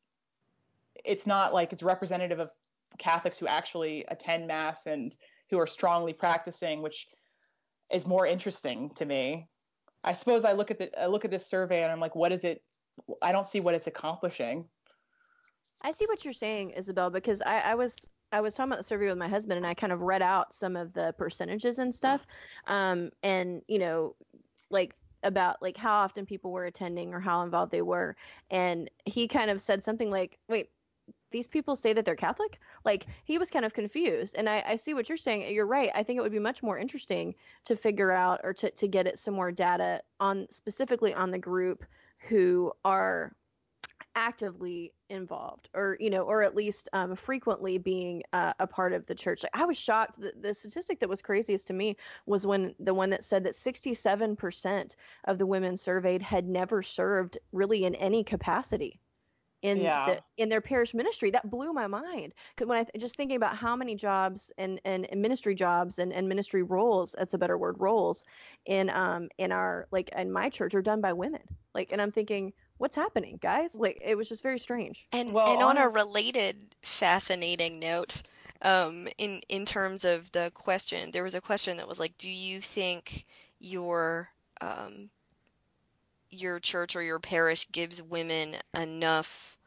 it's 1.05 1.25
not 1.25 1.53
like 1.53 1.71
it's 1.73 1.83
representative 1.83 2.39
of 2.39 2.49
Catholics 2.97 3.39
who 3.39 3.47
actually 3.47 4.05
attend 4.09 4.47
mass 4.47 4.85
and 4.85 5.15
who 5.49 5.57
are 5.59 5.67
strongly 5.67 6.13
practicing, 6.13 6.81
which 6.81 7.07
is 7.91 8.05
more 8.05 8.25
interesting 8.25 8.91
to 8.95 9.05
me. 9.05 9.47
I 10.03 10.13
suppose 10.13 10.45
I 10.45 10.53
look 10.53 10.71
at 10.71 10.77
the 10.77 11.01
I 11.01 11.07
look 11.07 11.25
at 11.25 11.31
this 11.31 11.45
survey 11.45 11.83
and 11.83 11.91
I'm 11.91 11.99
like, 11.99 12.15
what 12.15 12.31
is 12.31 12.43
it? 12.43 12.61
I 13.21 13.31
don't 13.31 13.47
see 13.47 13.59
what 13.59 13.75
it's 13.75 13.87
accomplishing. 13.87 14.67
I 15.81 15.91
see 15.91 16.05
what 16.07 16.23
you're 16.23 16.33
saying, 16.33 16.71
Isabelle, 16.71 17.09
because 17.09 17.41
I, 17.41 17.59
I 17.59 17.75
was 17.75 17.95
I 18.31 18.41
was 18.41 18.53
talking 18.53 18.71
about 18.71 18.79
the 18.79 18.87
survey 18.87 19.07
with 19.07 19.17
my 19.17 19.27
husband, 19.27 19.57
and 19.57 19.65
I 19.65 19.73
kind 19.73 19.91
of 19.91 20.01
read 20.01 20.21
out 20.21 20.53
some 20.53 20.75
of 20.75 20.93
the 20.93 21.13
percentages 21.17 21.79
and 21.79 21.93
stuff, 21.93 22.25
um, 22.67 23.09
and 23.23 23.61
you 23.67 23.79
know, 23.79 24.15
like 24.69 24.95
about 25.23 25.61
like 25.61 25.77
how 25.77 25.93
often 25.93 26.25
people 26.25 26.51
were 26.51 26.65
attending 26.65 27.13
or 27.13 27.19
how 27.19 27.41
involved 27.43 27.71
they 27.71 27.81
were, 27.81 28.15
and 28.49 28.89
he 29.05 29.27
kind 29.27 29.49
of 29.51 29.61
said 29.61 29.83
something 29.83 30.09
like, 30.11 30.39
"Wait, 30.47 30.71
these 31.31 31.47
people 31.47 31.75
say 31.75 31.93
that 31.93 32.05
they're 32.05 32.15
Catholic?" 32.15 32.59
Like 32.85 33.05
he 33.25 33.37
was 33.37 33.49
kind 33.49 33.65
of 33.65 33.73
confused, 33.73 34.35
and 34.37 34.49
I, 34.49 34.63
I 34.65 34.75
see 34.75 34.93
what 34.93 35.09
you're 35.09 35.17
saying. 35.17 35.53
You're 35.53 35.65
right. 35.65 35.91
I 35.95 36.03
think 36.03 36.17
it 36.19 36.21
would 36.21 36.31
be 36.31 36.39
much 36.39 36.63
more 36.63 36.77
interesting 36.77 37.35
to 37.65 37.75
figure 37.75 38.11
out 38.11 38.41
or 38.43 38.53
to 38.55 38.71
to 38.71 38.87
get 38.87 39.07
it 39.07 39.19
some 39.19 39.33
more 39.35 39.51
data 39.51 40.01
on 40.19 40.47
specifically 40.51 41.13
on 41.13 41.31
the 41.31 41.39
group 41.39 41.85
who 42.19 42.73
are 42.85 43.35
actively 44.15 44.93
involved 45.09 45.69
or 45.73 45.97
you 45.99 46.09
know 46.09 46.21
or 46.23 46.43
at 46.43 46.55
least 46.55 46.89
um, 46.93 47.15
frequently 47.15 47.77
being 47.77 48.21
uh, 48.33 48.53
a 48.59 48.67
part 48.67 48.93
of 48.93 49.05
the 49.05 49.15
church. 49.15 49.43
Like, 49.43 49.55
i 49.57 49.65
was 49.65 49.77
shocked. 49.77 50.19
The, 50.19 50.33
the 50.39 50.53
statistic 50.53 50.99
that 50.99 51.09
was 51.09 51.21
craziest 51.21 51.67
to 51.67 51.73
me 51.73 51.95
was 52.25 52.45
when 52.45 52.75
the 52.79 52.93
one 52.93 53.09
that 53.11 53.23
said 53.23 53.43
that 53.45 53.55
67% 53.55 54.95
of 55.25 55.37
the 55.37 55.45
women 55.45 55.77
surveyed 55.77 56.21
had 56.21 56.47
never 56.47 56.81
served 56.83 57.37
really 57.51 57.85
in 57.85 57.95
any 57.95 58.23
capacity 58.23 58.99
in 59.61 59.83
Yeah. 59.83 60.05
the, 60.05 60.21
in 60.37 60.49
their 60.49 60.61
parish 60.61 60.93
ministry. 60.93 61.31
That 61.31 61.49
blew 61.49 61.73
my 61.73 61.87
mind. 61.87 62.33
Because 62.55 62.67
when 62.67 62.77
i 62.77 62.83
th- 62.83 63.01
just 63.01 63.15
thinking 63.15 63.35
about 63.37 63.57
how 63.57 63.75
many 63.75 63.95
jobs 63.95 64.51
and, 64.57 64.79
and, 64.85 65.05
and 65.11 65.21
ministry 65.21 65.55
jobs 65.55 65.99
and, 65.99 66.13
and 66.13 66.27
ministry 66.29 66.63
roles 66.63 67.15
that's 67.17 67.33
a 67.33 67.37
better 67.37 67.57
word 67.57 67.75
roles 67.79 68.23
in 68.65 68.89
um 68.89 69.29
in 69.37 69.51
our 69.51 69.87
like 69.91 70.09
in 70.15 70.31
my 70.31 70.49
church 70.49 70.73
are 70.75 70.81
done 70.81 71.01
by 71.01 71.13
women. 71.13 71.41
Like 71.73 71.91
and 71.91 72.01
i'm 72.01 72.11
thinking 72.11 72.53
what's 72.79 72.95
happening 72.95 73.37
guys 73.41 73.75
like 73.75 74.01
it 74.03 74.15
was 74.15 74.27
just 74.27 74.41
very 74.41 74.57
strange 74.57 75.07
And 75.13 75.31
Well, 75.31 75.53
and 75.53 75.61
on 75.61 75.77
a 75.77 75.87
related 75.87 76.75
fascinating 76.81 77.77
note, 77.79 78.23
um, 78.61 79.07
in 79.17 79.41
in 79.47 79.65
terms 79.65 80.03
of 80.03 80.31
the 80.31 80.51
question, 80.53 81.11
there 81.11 81.23
was 81.23 81.35
a 81.35 81.41
question 81.41 81.77
that 81.77 81.87
was 81.87 81.99
like, 81.99 82.17
do 82.17 82.29
you 82.29 82.61
think 82.61 83.25
your 83.59 84.29
um, 84.61 85.09
your 86.31 86.59
church 86.59 86.95
or 86.95 87.03
your 87.03 87.19
parish 87.19 87.69
gives 87.71 88.01
women 88.01 88.55
enough 88.75 89.57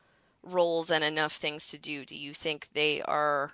roles 0.42 0.90
and 0.90 1.04
enough 1.04 1.32
things 1.32 1.68
to 1.70 1.78
do? 1.78 2.04
Do 2.04 2.16
you 2.16 2.34
think 2.34 2.68
they 2.72 3.02
are 3.02 3.52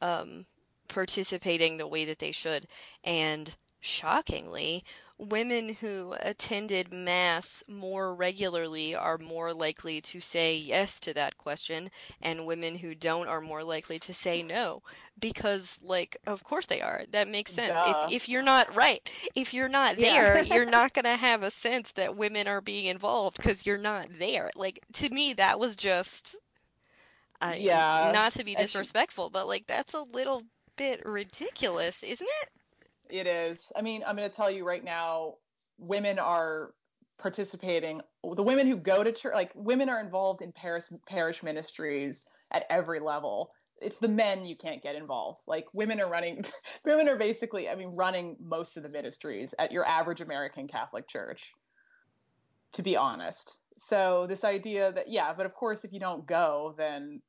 um, 0.00 0.46
participating 0.88 1.76
the 1.76 1.86
way 1.86 2.04
that 2.04 2.18
they 2.18 2.32
should? 2.32 2.66
And 3.04 3.54
shockingly, 3.80 4.84
women 5.18 5.74
who 5.80 6.14
attended 6.20 6.92
mass 6.92 7.62
more 7.68 8.14
regularly 8.14 8.94
are 8.94 9.18
more 9.18 9.52
likely 9.54 10.00
to 10.00 10.20
say 10.20 10.56
yes 10.56 11.00
to 11.00 11.14
that 11.14 11.36
question, 11.38 11.88
and 12.20 12.46
women 12.46 12.76
who 12.78 12.94
don't 12.94 13.28
are 13.28 13.40
more 13.40 13.64
likely 13.64 13.98
to 14.00 14.12
say 14.14 14.42
no. 14.42 14.82
Because, 15.18 15.78
like, 15.82 16.16
of 16.26 16.44
course 16.44 16.66
they 16.66 16.80
are. 16.82 17.04
That 17.10 17.28
makes 17.28 17.52
sense. 17.52 17.80
Duh. 17.80 18.06
If 18.06 18.12
if 18.12 18.28
you're 18.28 18.42
not 18.42 18.74
right, 18.74 19.00
if 19.34 19.54
you're 19.54 19.68
not 19.68 19.98
Yeah. 19.98 20.34
there, 20.34 20.42
you're 20.52 20.70
not 20.70 20.92
gonna 20.92 21.16
have 21.16 21.42
a 21.42 21.50
sense 21.50 21.92
that 21.92 22.16
women 22.16 22.46
are 22.48 22.60
being 22.60 22.84
involved 22.86 23.36
because 23.38 23.66
you're 23.66 23.78
not 23.78 24.08
there. 24.18 24.50
Like 24.54 24.80
to 24.94 25.08
me, 25.10 25.32
that 25.34 25.58
was 25.58 25.76
just. 25.76 26.36
Uh, 27.40 27.54
Yeah. 27.56 28.10
Not 28.14 28.32
to 28.32 28.44
be 28.44 28.54
disrespectful, 28.54 29.30
but 29.30 29.46
like 29.46 29.66
that's 29.66 29.94
a 29.94 30.00
little 30.02 30.44
bit 30.76 31.02
ridiculous, 31.04 32.02
isn't 32.02 32.28
it? 32.42 32.48
It 33.10 33.26
is. 33.26 33.70
I 33.76 33.82
mean, 33.82 34.02
I'm 34.06 34.16
going 34.16 34.28
to 34.28 34.34
tell 34.34 34.50
you 34.50 34.66
right 34.66 34.84
now, 34.84 35.34
women 35.78 36.18
are 36.18 36.72
participating. 37.18 38.00
The 38.22 38.42
women 38.42 38.66
who 38.66 38.76
go 38.76 39.02
to 39.02 39.12
church, 39.12 39.34
like 39.34 39.52
women 39.54 39.88
are 39.88 40.00
involved 40.00 40.42
in 40.42 40.52
parish 40.52 40.84
parish 41.08 41.42
ministries 41.42 42.26
at 42.50 42.64
every 42.70 43.00
level. 43.00 43.50
It's 43.80 43.98
the 43.98 44.08
men 44.08 44.46
you 44.46 44.56
can't 44.56 44.82
get 44.82 44.96
involved. 44.96 45.40
Like 45.46 45.66
women 45.74 46.00
are 46.00 46.08
running, 46.08 46.44
women 46.86 47.08
are 47.08 47.16
basically, 47.16 47.68
I 47.68 47.74
mean, 47.74 47.94
running 47.94 48.36
most 48.40 48.76
of 48.76 48.82
the 48.82 48.88
ministries 48.88 49.54
at 49.58 49.72
your 49.72 49.86
average 49.86 50.20
American 50.20 50.66
Catholic 50.66 51.08
church. 51.08 51.52
To 52.72 52.82
be 52.82 52.96
honest, 52.96 53.56
so 53.78 54.26
this 54.28 54.44
idea 54.44 54.92
that 54.92 55.08
yeah, 55.08 55.32
but 55.34 55.46
of 55.46 55.54
course, 55.54 55.84
if 55.84 55.92
you 55.92 56.00
don't 56.00 56.26
go, 56.26 56.74
then 56.76 57.22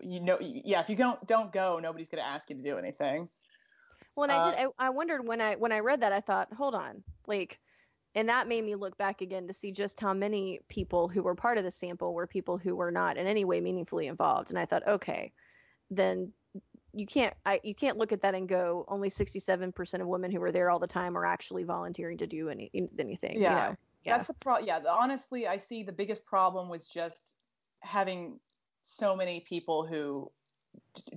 you 0.00 0.20
know, 0.20 0.38
yeah, 0.40 0.80
if 0.80 0.88
you 0.88 0.96
don't 0.96 1.26
don't 1.26 1.52
go, 1.52 1.78
nobody's 1.82 2.08
going 2.08 2.22
to 2.22 2.28
ask 2.28 2.48
you 2.48 2.56
to 2.56 2.62
do 2.62 2.78
anything. 2.78 3.28
Well, 4.16 4.24
and 4.24 4.32
I 4.32 4.36
uh, 4.36 4.50
did. 4.50 4.58
I, 4.78 4.86
I 4.86 4.90
wondered 4.90 5.26
when 5.26 5.40
I 5.40 5.56
when 5.56 5.72
I 5.72 5.80
read 5.80 6.00
that, 6.00 6.12
I 6.12 6.20
thought, 6.20 6.52
hold 6.52 6.74
on, 6.74 7.02
like, 7.26 7.58
and 8.14 8.28
that 8.30 8.48
made 8.48 8.64
me 8.64 8.74
look 8.74 8.96
back 8.96 9.20
again 9.20 9.46
to 9.46 9.52
see 9.52 9.72
just 9.72 10.00
how 10.00 10.14
many 10.14 10.60
people 10.68 11.08
who 11.08 11.22
were 11.22 11.34
part 11.34 11.58
of 11.58 11.64
the 11.64 11.70
sample 11.70 12.14
were 12.14 12.26
people 12.26 12.56
who 12.56 12.74
were 12.74 12.90
not 12.90 13.18
in 13.18 13.26
any 13.26 13.44
way 13.44 13.60
meaningfully 13.60 14.06
involved. 14.06 14.50
And 14.50 14.58
I 14.58 14.64
thought, 14.64 14.86
okay, 14.88 15.32
then 15.90 16.32
you 16.94 17.04
can't 17.04 17.34
I, 17.44 17.60
you 17.62 17.74
can't 17.74 17.98
look 17.98 18.12
at 18.12 18.22
that 18.22 18.34
and 18.34 18.48
go 18.48 18.86
only 18.88 19.10
67% 19.10 20.00
of 20.00 20.06
women 20.06 20.30
who 20.32 20.40
were 20.40 20.50
there 20.50 20.70
all 20.70 20.78
the 20.78 20.86
time 20.86 21.16
are 21.16 21.26
actually 21.26 21.64
volunteering 21.64 22.18
to 22.18 22.26
do 22.26 22.48
any 22.48 22.70
anything. 22.98 23.40
Yeah. 23.40 23.50
You 23.50 23.70
know? 23.70 23.76
Yeah. 24.04 24.16
That's 24.16 24.28
the 24.28 24.34
pro. 24.34 24.58
Yeah, 24.58 24.78
the, 24.78 24.90
honestly, 24.90 25.46
I 25.46 25.58
see 25.58 25.82
the 25.82 25.92
biggest 25.92 26.24
problem 26.24 26.68
was 26.68 26.86
just 26.86 27.32
having 27.80 28.38
so 28.82 29.16
many 29.16 29.40
people 29.40 29.84
who 29.84 30.30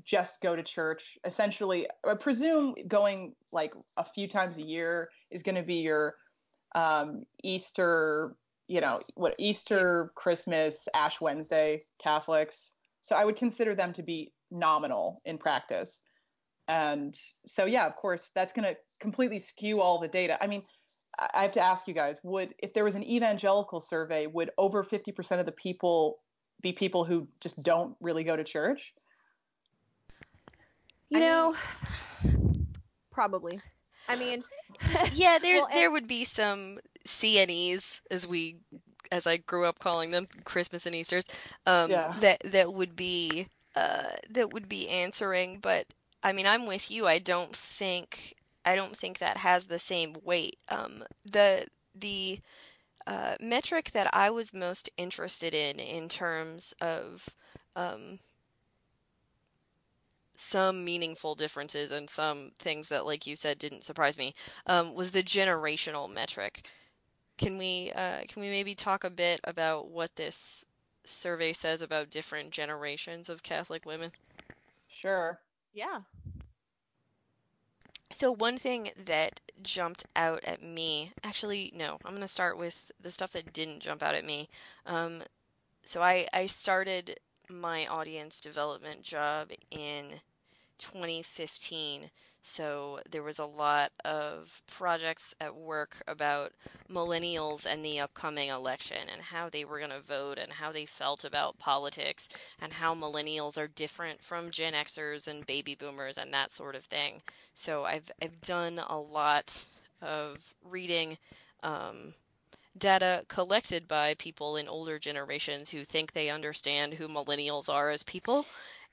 just 0.05 0.41
go 0.41 0.55
to 0.55 0.63
church. 0.63 1.17
Essentially, 1.25 1.87
I 2.07 2.15
presume 2.15 2.75
going 2.87 3.33
like 3.51 3.73
a 3.97 4.03
few 4.03 4.27
times 4.27 4.57
a 4.57 4.63
year 4.63 5.09
is 5.31 5.43
going 5.43 5.55
to 5.55 5.63
be 5.63 5.75
your 5.75 6.15
um, 6.75 7.23
Easter, 7.43 8.35
you 8.67 8.81
know, 8.81 8.99
what 9.15 9.35
Easter, 9.37 10.11
Christmas, 10.15 10.87
Ash 10.93 11.19
Wednesday 11.19 11.81
Catholics. 12.01 12.73
So 13.01 13.15
I 13.15 13.25
would 13.25 13.35
consider 13.35 13.75
them 13.75 13.93
to 13.93 14.03
be 14.03 14.31
nominal 14.51 15.21
in 15.25 15.37
practice. 15.37 16.01
And 16.67 17.17
so, 17.45 17.65
yeah, 17.65 17.87
of 17.87 17.95
course, 17.95 18.29
that's 18.35 18.53
going 18.53 18.67
to 18.67 18.77
completely 18.99 19.39
skew 19.39 19.81
all 19.81 19.99
the 19.99 20.07
data. 20.07 20.37
I 20.41 20.47
mean, 20.47 20.61
I 21.33 21.41
have 21.41 21.51
to 21.53 21.61
ask 21.61 21.87
you 21.87 21.93
guys: 21.93 22.21
Would 22.23 22.53
if 22.59 22.73
there 22.73 22.83
was 22.83 22.95
an 22.95 23.03
evangelical 23.03 23.81
survey, 23.81 24.27
would 24.27 24.51
over 24.57 24.83
fifty 24.83 25.11
percent 25.11 25.39
of 25.39 25.45
the 25.45 25.51
people 25.51 26.19
be 26.61 26.71
people 26.71 27.03
who 27.03 27.27
just 27.41 27.63
don't 27.63 27.95
really 27.99 28.23
go 28.23 28.35
to 28.35 28.43
church? 28.43 28.91
You 31.09 31.17
I 31.17 31.21
know, 31.21 31.55
probably. 33.11 33.59
I 34.07 34.15
mean, 34.15 34.43
yeah, 35.13 35.37
there 35.41 35.57
Well, 35.57 35.65
and- 35.67 35.75
there 35.75 35.91
would 35.91 36.07
be 36.07 36.23
some 36.25 36.79
CNEs 37.07 38.01
as 38.11 38.27
we 38.27 38.57
as 39.11 39.25
I 39.25 39.37
grew 39.37 39.65
up 39.65 39.79
calling 39.79 40.11
them 40.11 40.27
Christmas 40.43 40.85
and 40.85 40.95
Easter's 40.95 41.25
um, 41.65 41.89
Yeah. 41.91 42.13
that 42.19 42.41
that 42.45 42.73
would 42.73 42.95
be 42.95 43.47
uh, 43.75 44.09
that 44.29 44.53
would 44.53 44.67
be 44.69 44.87
answering, 44.89 45.59
but 45.59 45.85
I 46.23 46.31
mean 46.33 46.47
I'm 46.47 46.65
with 46.65 46.91
you. 46.91 47.07
I 47.07 47.19
don't 47.19 47.55
think 47.55 48.35
I 48.65 48.75
don't 48.75 48.95
think 48.95 49.19
that 49.19 49.37
has 49.37 49.67
the 49.67 49.79
same 49.79 50.15
weight. 50.23 50.57
Um, 50.69 51.03
the 51.25 51.67
the 51.95 52.39
uh, 53.07 53.35
metric 53.39 53.91
that 53.91 54.13
I 54.13 54.29
was 54.29 54.53
most 54.53 54.89
interested 54.97 55.53
in 55.53 55.79
in 55.79 56.07
terms 56.09 56.73
of 56.81 57.27
um, 57.75 58.19
some 60.39 60.83
meaningful 60.85 61.35
differences 61.35 61.91
and 61.91 62.09
some 62.09 62.51
things 62.57 62.87
that, 62.87 63.05
like 63.05 63.27
you 63.27 63.35
said, 63.35 63.59
didn't 63.59 63.83
surprise 63.83 64.17
me 64.17 64.33
um, 64.65 64.93
was 64.95 65.11
the 65.11 65.23
generational 65.23 66.11
metric. 66.11 66.65
Can 67.37 67.57
we 67.57 67.91
uh, 67.95 68.21
can 68.27 68.41
we 68.41 68.49
maybe 68.49 68.75
talk 68.75 69.03
a 69.03 69.09
bit 69.09 69.39
about 69.43 69.89
what 69.89 70.15
this 70.15 70.65
survey 71.03 71.53
says 71.53 71.81
about 71.81 72.09
different 72.09 72.51
generations 72.51 73.29
of 73.29 73.43
Catholic 73.43 73.85
women? 73.85 74.11
Sure. 74.87 75.39
yeah. 75.73 76.01
So 78.11 78.31
one 78.31 78.57
thing 78.57 78.91
that 78.97 79.39
jumped 79.61 80.05
out 80.15 80.43
at 80.43 80.61
me, 80.61 81.13
actually, 81.23 81.71
no, 81.75 81.99
I'm 82.03 82.11
going 82.11 82.21
to 82.21 82.27
start 82.27 82.57
with 82.57 82.91
the 82.99 83.11
stuff 83.11 83.31
that 83.31 83.53
didn't 83.53 83.79
jump 83.81 84.01
out 84.03 84.15
at 84.15 84.25
me. 84.25 84.49
Um, 84.85 85.23
so 85.83 86.01
I 86.01 86.27
I 86.33 86.45
started 86.47 87.19
my 87.49 87.87
audience 87.87 88.39
development 88.39 89.03
job 89.03 89.51
in 89.71 90.21
2015. 90.79 92.09
So 92.41 92.99
there 93.09 93.21
was 93.23 93.37
a 93.37 93.45
lot 93.45 93.91
of 94.05 94.61
projects 94.65 95.35
at 95.41 95.55
work 95.55 95.97
about 96.07 96.53
millennials 96.89 97.65
and 97.65 97.83
the 97.83 97.99
upcoming 97.99 98.49
election 98.49 98.97
and 99.11 99.21
how 99.21 99.49
they 99.49 99.65
were 99.65 99.79
going 99.79 99.91
to 99.91 99.99
vote 99.99 100.39
and 100.39 100.53
how 100.53 100.71
they 100.71 100.85
felt 100.85 101.25
about 101.25 101.59
politics 101.59 102.29
and 102.61 102.73
how 102.73 102.95
millennials 102.95 103.57
are 103.61 103.67
different 103.67 104.23
from 104.23 104.51
Gen 104.51 104.73
Xers 104.73 105.27
and 105.27 105.45
baby 105.45 105.75
boomers 105.75 106.17
and 106.17 106.33
that 106.33 106.53
sort 106.53 106.75
of 106.75 106.83
thing. 106.83 107.21
So 107.53 107.83
I've 107.83 108.09
I've 108.21 108.41
done 108.41 108.79
a 108.89 108.97
lot 108.97 109.65
of 110.01 110.55
reading 110.63 111.17
um, 111.61 112.13
data 112.77 113.25
collected 113.27 113.87
by 113.87 114.15
people 114.15 114.55
in 114.55 114.67
older 114.67 114.97
generations 114.97 115.69
who 115.69 115.83
think 115.83 116.13
they 116.13 116.29
understand 116.29 116.93
who 116.93 117.07
millennials 117.07 117.71
are 117.71 117.89
as 117.89 118.03
people, 118.03 118.45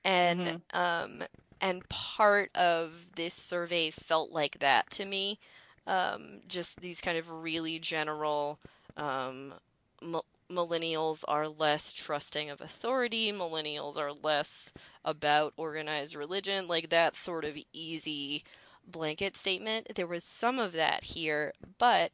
and 0.04 0.60
um, 0.72 1.22
and 1.60 1.88
part 1.88 2.54
of 2.56 3.12
this 3.16 3.34
survey 3.34 3.90
felt 3.90 4.30
like 4.30 4.58
that 4.58 4.90
to 4.90 5.04
me. 5.04 5.38
Um, 5.86 6.40
just 6.48 6.80
these 6.80 7.00
kind 7.00 7.16
of 7.16 7.30
really 7.30 7.78
general. 7.78 8.58
Um, 8.96 9.54
mil- 10.02 10.24
millennials 10.50 11.24
are 11.28 11.48
less 11.48 11.92
trusting 11.92 12.50
of 12.50 12.60
authority. 12.60 13.32
Millennials 13.32 13.96
are 13.96 14.12
less 14.12 14.72
about 15.04 15.52
organized 15.56 16.14
religion. 16.14 16.68
Like 16.68 16.88
that 16.90 17.16
sort 17.16 17.44
of 17.44 17.56
easy 17.72 18.42
blanket 18.86 19.36
statement. 19.36 19.94
There 19.94 20.06
was 20.06 20.24
some 20.24 20.58
of 20.58 20.72
that 20.72 21.04
here, 21.04 21.52
but 21.78 22.12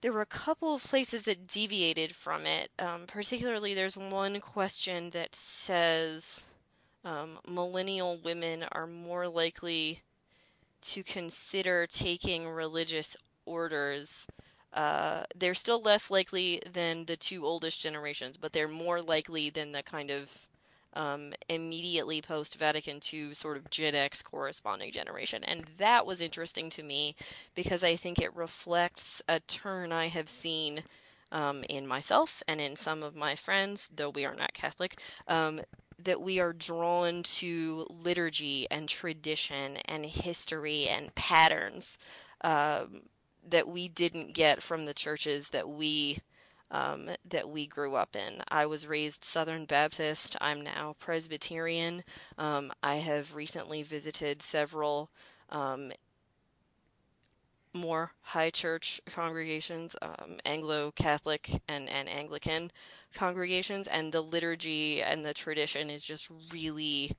there 0.00 0.12
were 0.12 0.20
a 0.20 0.26
couple 0.26 0.74
of 0.74 0.84
places 0.84 1.24
that 1.24 1.46
deviated 1.46 2.14
from 2.14 2.46
it. 2.46 2.70
Um, 2.78 3.02
particularly, 3.06 3.74
there's 3.74 3.96
one 3.96 4.40
question 4.40 5.10
that 5.10 5.34
says 5.34 6.44
um, 7.06 7.38
millennial 7.48 8.18
women 8.18 8.64
are 8.72 8.86
more 8.86 9.28
likely 9.28 10.00
to 10.82 11.04
consider 11.04 11.86
taking 11.86 12.48
religious 12.48 13.16
orders. 13.46 14.26
Uh, 14.72 15.22
they're 15.34 15.54
still 15.54 15.80
less 15.80 16.10
likely 16.10 16.60
than 16.70 17.04
the 17.04 17.16
two 17.16 17.46
oldest 17.46 17.80
generations, 17.80 18.36
but 18.36 18.52
they're 18.52 18.68
more 18.68 19.00
likely 19.00 19.48
than 19.50 19.70
the 19.70 19.84
kind 19.84 20.10
of 20.10 20.48
um, 20.94 21.32
immediately 21.48 22.20
post 22.20 22.58
Vatican 22.58 22.98
II 23.12 23.34
sort 23.34 23.56
of 23.56 23.70
Gen 23.70 23.94
X 23.94 24.20
corresponding 24.20 24.90
generation. 24.90 25.44
And 25.44 25.64
that 25.78 26.06
was 26.06 26.20
interesting 26.20 26.70
to 26.70 26.82
me 26.82 27.14
because 27.54 27.84
I 27.84 27.94
think 27.94 28.18
it 28.18 28.34
reflects 28.34 29.22
a 29.28 29.38
turn 29.40 29.92
I 29.92 30.08
have 30.08 30.28
seen 30.28 30.82
um, 31.30 31.64
in 31.68 31.86
myself 31.86 32.42
and 32.48 32.60
in 32.60 32.74
some 32.74 33.02
of 33.02 33.14
my 33.14 33.36
friends, 33.36 33.90
though 33.94 34.10
we 34.10 34.24
are 34.24 34.34
not 34.34 34.54
Catholic, 34.54 34.98
um, 35.28 35.60
that 35.98 36.20
we 36.20 36.40
are 36.40 36.52
drawn 36.52 37.22
to 37.22 37.86
liturgy 37.90 38.66
and 38.70 38.88
tradition 38.88 39.78
and 39.86 40.06
history 40.06 40.88
and 40.88 41.14
patterns 41.14 41.98
um, 42.42 43.02
that 43.48 43.68
we 43.68 43.88
didn't 43.88 44.34
get 44.34 44.62
from 44.62 44.84
the 44.84 44.94
churches 44.94 45.50
that 45.50 45.68
we 45.68 46.18
um, 46.70 47.10
that 47.28 47.48
we 47.48 47.66
grew 47.66 47.94
up 47.94 48.16
in. 48.16 48.42
I 48.48 48.66
was 48.66 48.88
raised 48.88 49.24
Southern 49.24 49.66
Baptist. 49.66 50.36
I'm 50.40 50.62
now 50.62 50.96
Presbyterian. 50.98 52.02
Um, 52.38 52.72
I 52.82 52.96
have 52.96 53.36
recently 53.36 53.84
visited 53.84 54.42
several 54.42 55.10
um, 55.50 55.92
more 57.76 58.12
high 58.22 58.50
church 58.50 59.00
congregations, 59.06 59.96
um, 60.02 60.38
Anglo 60.44 60.92
Catholic 60.92 61.62
and, 61.68 61.88
and 61.88 62.08
Anglican 62.08 62.70
congregations, 63.14 63.86
and 63.86 64.12
the 64.12 64.20
liturgy 64.20 65.02
and 65.02 65.24
the 65.24 65.34
tradition 65.34 65.90
is 65.90 66.04
just 66.04 66.30
really 66.52 67.12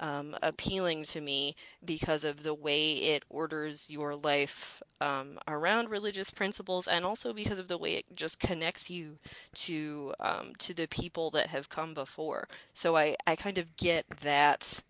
um, 0.00 0.36
appealing 0.42 1.04
to 1.04 1.20
me 1.20 1.54
because 1.84 2.24
of 2.24 2.42
the 2.42 2.54
way 2.54 2.94
it 2.94 3.24
orders 3.28 3.88
your 3.88 4.16
life 4.16 4.82
um, 5.00 5.38
around 5.46 5.90
religious 5.90 6.30
principles, 6.30 6.88
and 6.88 7.04
also 7.04 7.32
because 7.32 7.58
of 7.58 7.68
the 7.68 7.78
way 7.78 7.94
it 7.94 8.04
just 8.16 8.40
connects 8.40 8.90
you 8.90 9.18
to 9.54 10.14
um, 10.20 10.52
to 10.58 10.74
the 10.74 10.88
people 10.88 11.30
that 11.30 11.48
have 11.48 11.68
come 11.68 11.94
before. 11.94 12.48
So 12.74 12.96
I 12.96 13.16
I 13.26 13.36
kind 13.36 13.58
of 13.58 13.76
get 13.76 14.04
that 14.22 14.82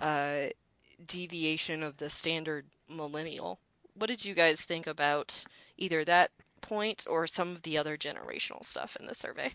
uh, 0.00 0.48
deviation 1.06 1.82
of 1.82 1.96
the 1.96 2.10
standard 2.10 2.66
millennial. 2.88 3.60
What 4.00 4.08
did 4.08 4.24
you 4.24 4.32
guys 4.32 4.62
think 4.62 4.86
about 4.86 5.44
either 5.76 6.06
that 6.06 6.30
point 6.62 7.04
or 7.06 7.26
some 7.26 7.50
of 7.50 7.60
the 7.60 7.76
other 7.76 7.98
generational 7.98 8.64
stuff 8.64 8.96
in 8.98 9.06
the 9.06 9.14
survey? 9.14 9.52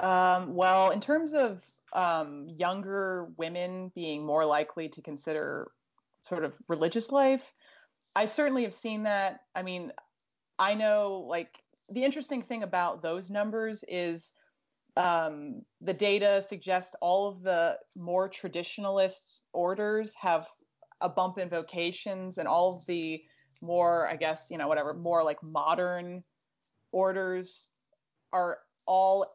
Um, 0.00 0.56
well, 0.56 0.90
in 0.90 1.00
terms 1.00 1.32
of 1.32 1.62
um, 1.92 2.48
younger 2.48 3.28
women 3.36 3.92
being 3.94 4.26
more 4.26 4.44
likely 4.44 4.88
to 4.88 5.00
consider 5.00 5.70
sort 6.22 6.42
of 6.42 6.54
religious 6.66 7.12
life, 7.12 7.52
I 8.16 8.26
certainly 8.26 8.64
have 8.64 8.74
seen 8.74 9.04
that. 9.04 9.38
I 9.54 9.62
mean, 9.62 9.92
I 10.58 10.74
know 10.74 11.24
like 11.28 11.54
the 11.88 12.02
interesting 12.02 12.42
thing 12.42 12.64
about 12.64 13.00
those 13.00 13.30
numbers 13.30 13.84
is 13.86 14.32
um, 14.96 15.62
the 15.80 15.94
data 15.94 16.42
suggests 16.42 16.96
all 17.00 17.28
of 17.28 17.42
the 17.42 17.78
more 17.94 18.28
traditionalist 18.28 19.38
orders 19.52 20.14
have 20.14 20.48
a 21.00 21.08
bump 21.08 21.38
in 21.38 21.48
vocations, 21.48 22.38
and 22.38 22.48
all 22.48 22.76
of 22.76 22.86
the 22.86 23.22
more, 23.62 24.08
I 24.08 24.16
guess, 24.16 24.48
you 24.50 24.58
know, 24.58 24.68
whatever, 24.68 24.94
more 24.94 25.22
like 25.22 25.42
modern 25.42 26.22
orders 26.92 27.68
are 28.32 28.58
all 28.86 29.26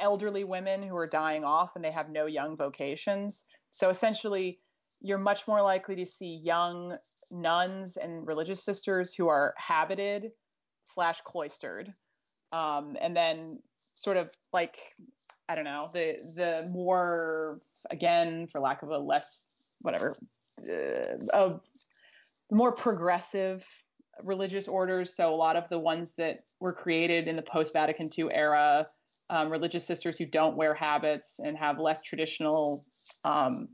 elderly 0.00 0.44
women 0.44 0.82
who 0.82 0.96
are 0.96 1.06
dying 1.06 1.44
off 1.44 1.76
and 1.76 1.84
they 1.84 1.90
have 1.90 2.08
no 2.08 2.26
young 2.26 2.56
vocations. 2.56 3.44
So 3.70 3.90
essentially, 3.90 4.58
you're 5.00 5.18
much 5.18 5.46
more 5.46 5.62
likely 5.62 5.96
to 5.96 6.06
see 6.06 6.40
young 6.42 6.96
nuns 7.30 7.96
and 7.96 8.26
religious 8.26 8.62
sisters 8.64 9.14
who 9.14 9.28
are 9.28 9.54
habited 9.56 10.32
slash 10.84 11.20
cloistered. 11.22 11.92
Um, 12.52 12.96
and 13.00 13.16
then 13.16 13.60
sort 13.94 14.16
of 14.16 14.30
like 14.52 14.78
I 15.48 15.54
don't 15.54 15.64
know 15.64 15.88
the 15.92 16.16
the 16.36 16.68
more 16.72 17.60
again 17.90 18.48
for 18.50 18.60
lack 18.60 18.82
of 18.82 18.88
a 18.90 18.98
less 18.98 19.74
whatever 19.82 20.14
of 21.32 21.60
more 22.50 22.72
progressive 22.72 23.66
religious 24.24 24.68
orders. 24.68 25.14
So 25.14 25.32
a 25.32 25.36
lot 25.36 25.56
of 25.56 25.68
the 25.68 25.78
ones 25.78 26.14
that 26.18 26.38
were 26.60 26.72
created 26.72 27.28
in 27.28 27.36
the 27.36 27.42
post 27.42 27.72
Vatican 27.72 28.10
II 28.16 28.28
era, 28.32 28.86
um, 29.30 29.50
religious 29.50 29.86
sisters 29.86 30.18
who 30.18 30.26
don't 30.26 30.56
wear 30.56 30.74
habits 30.74 31.38
and 31.42 31.56
have 31.56 31.78
less 31.78 32.02
traditional 32.02 32.84
um, 33.24 33.68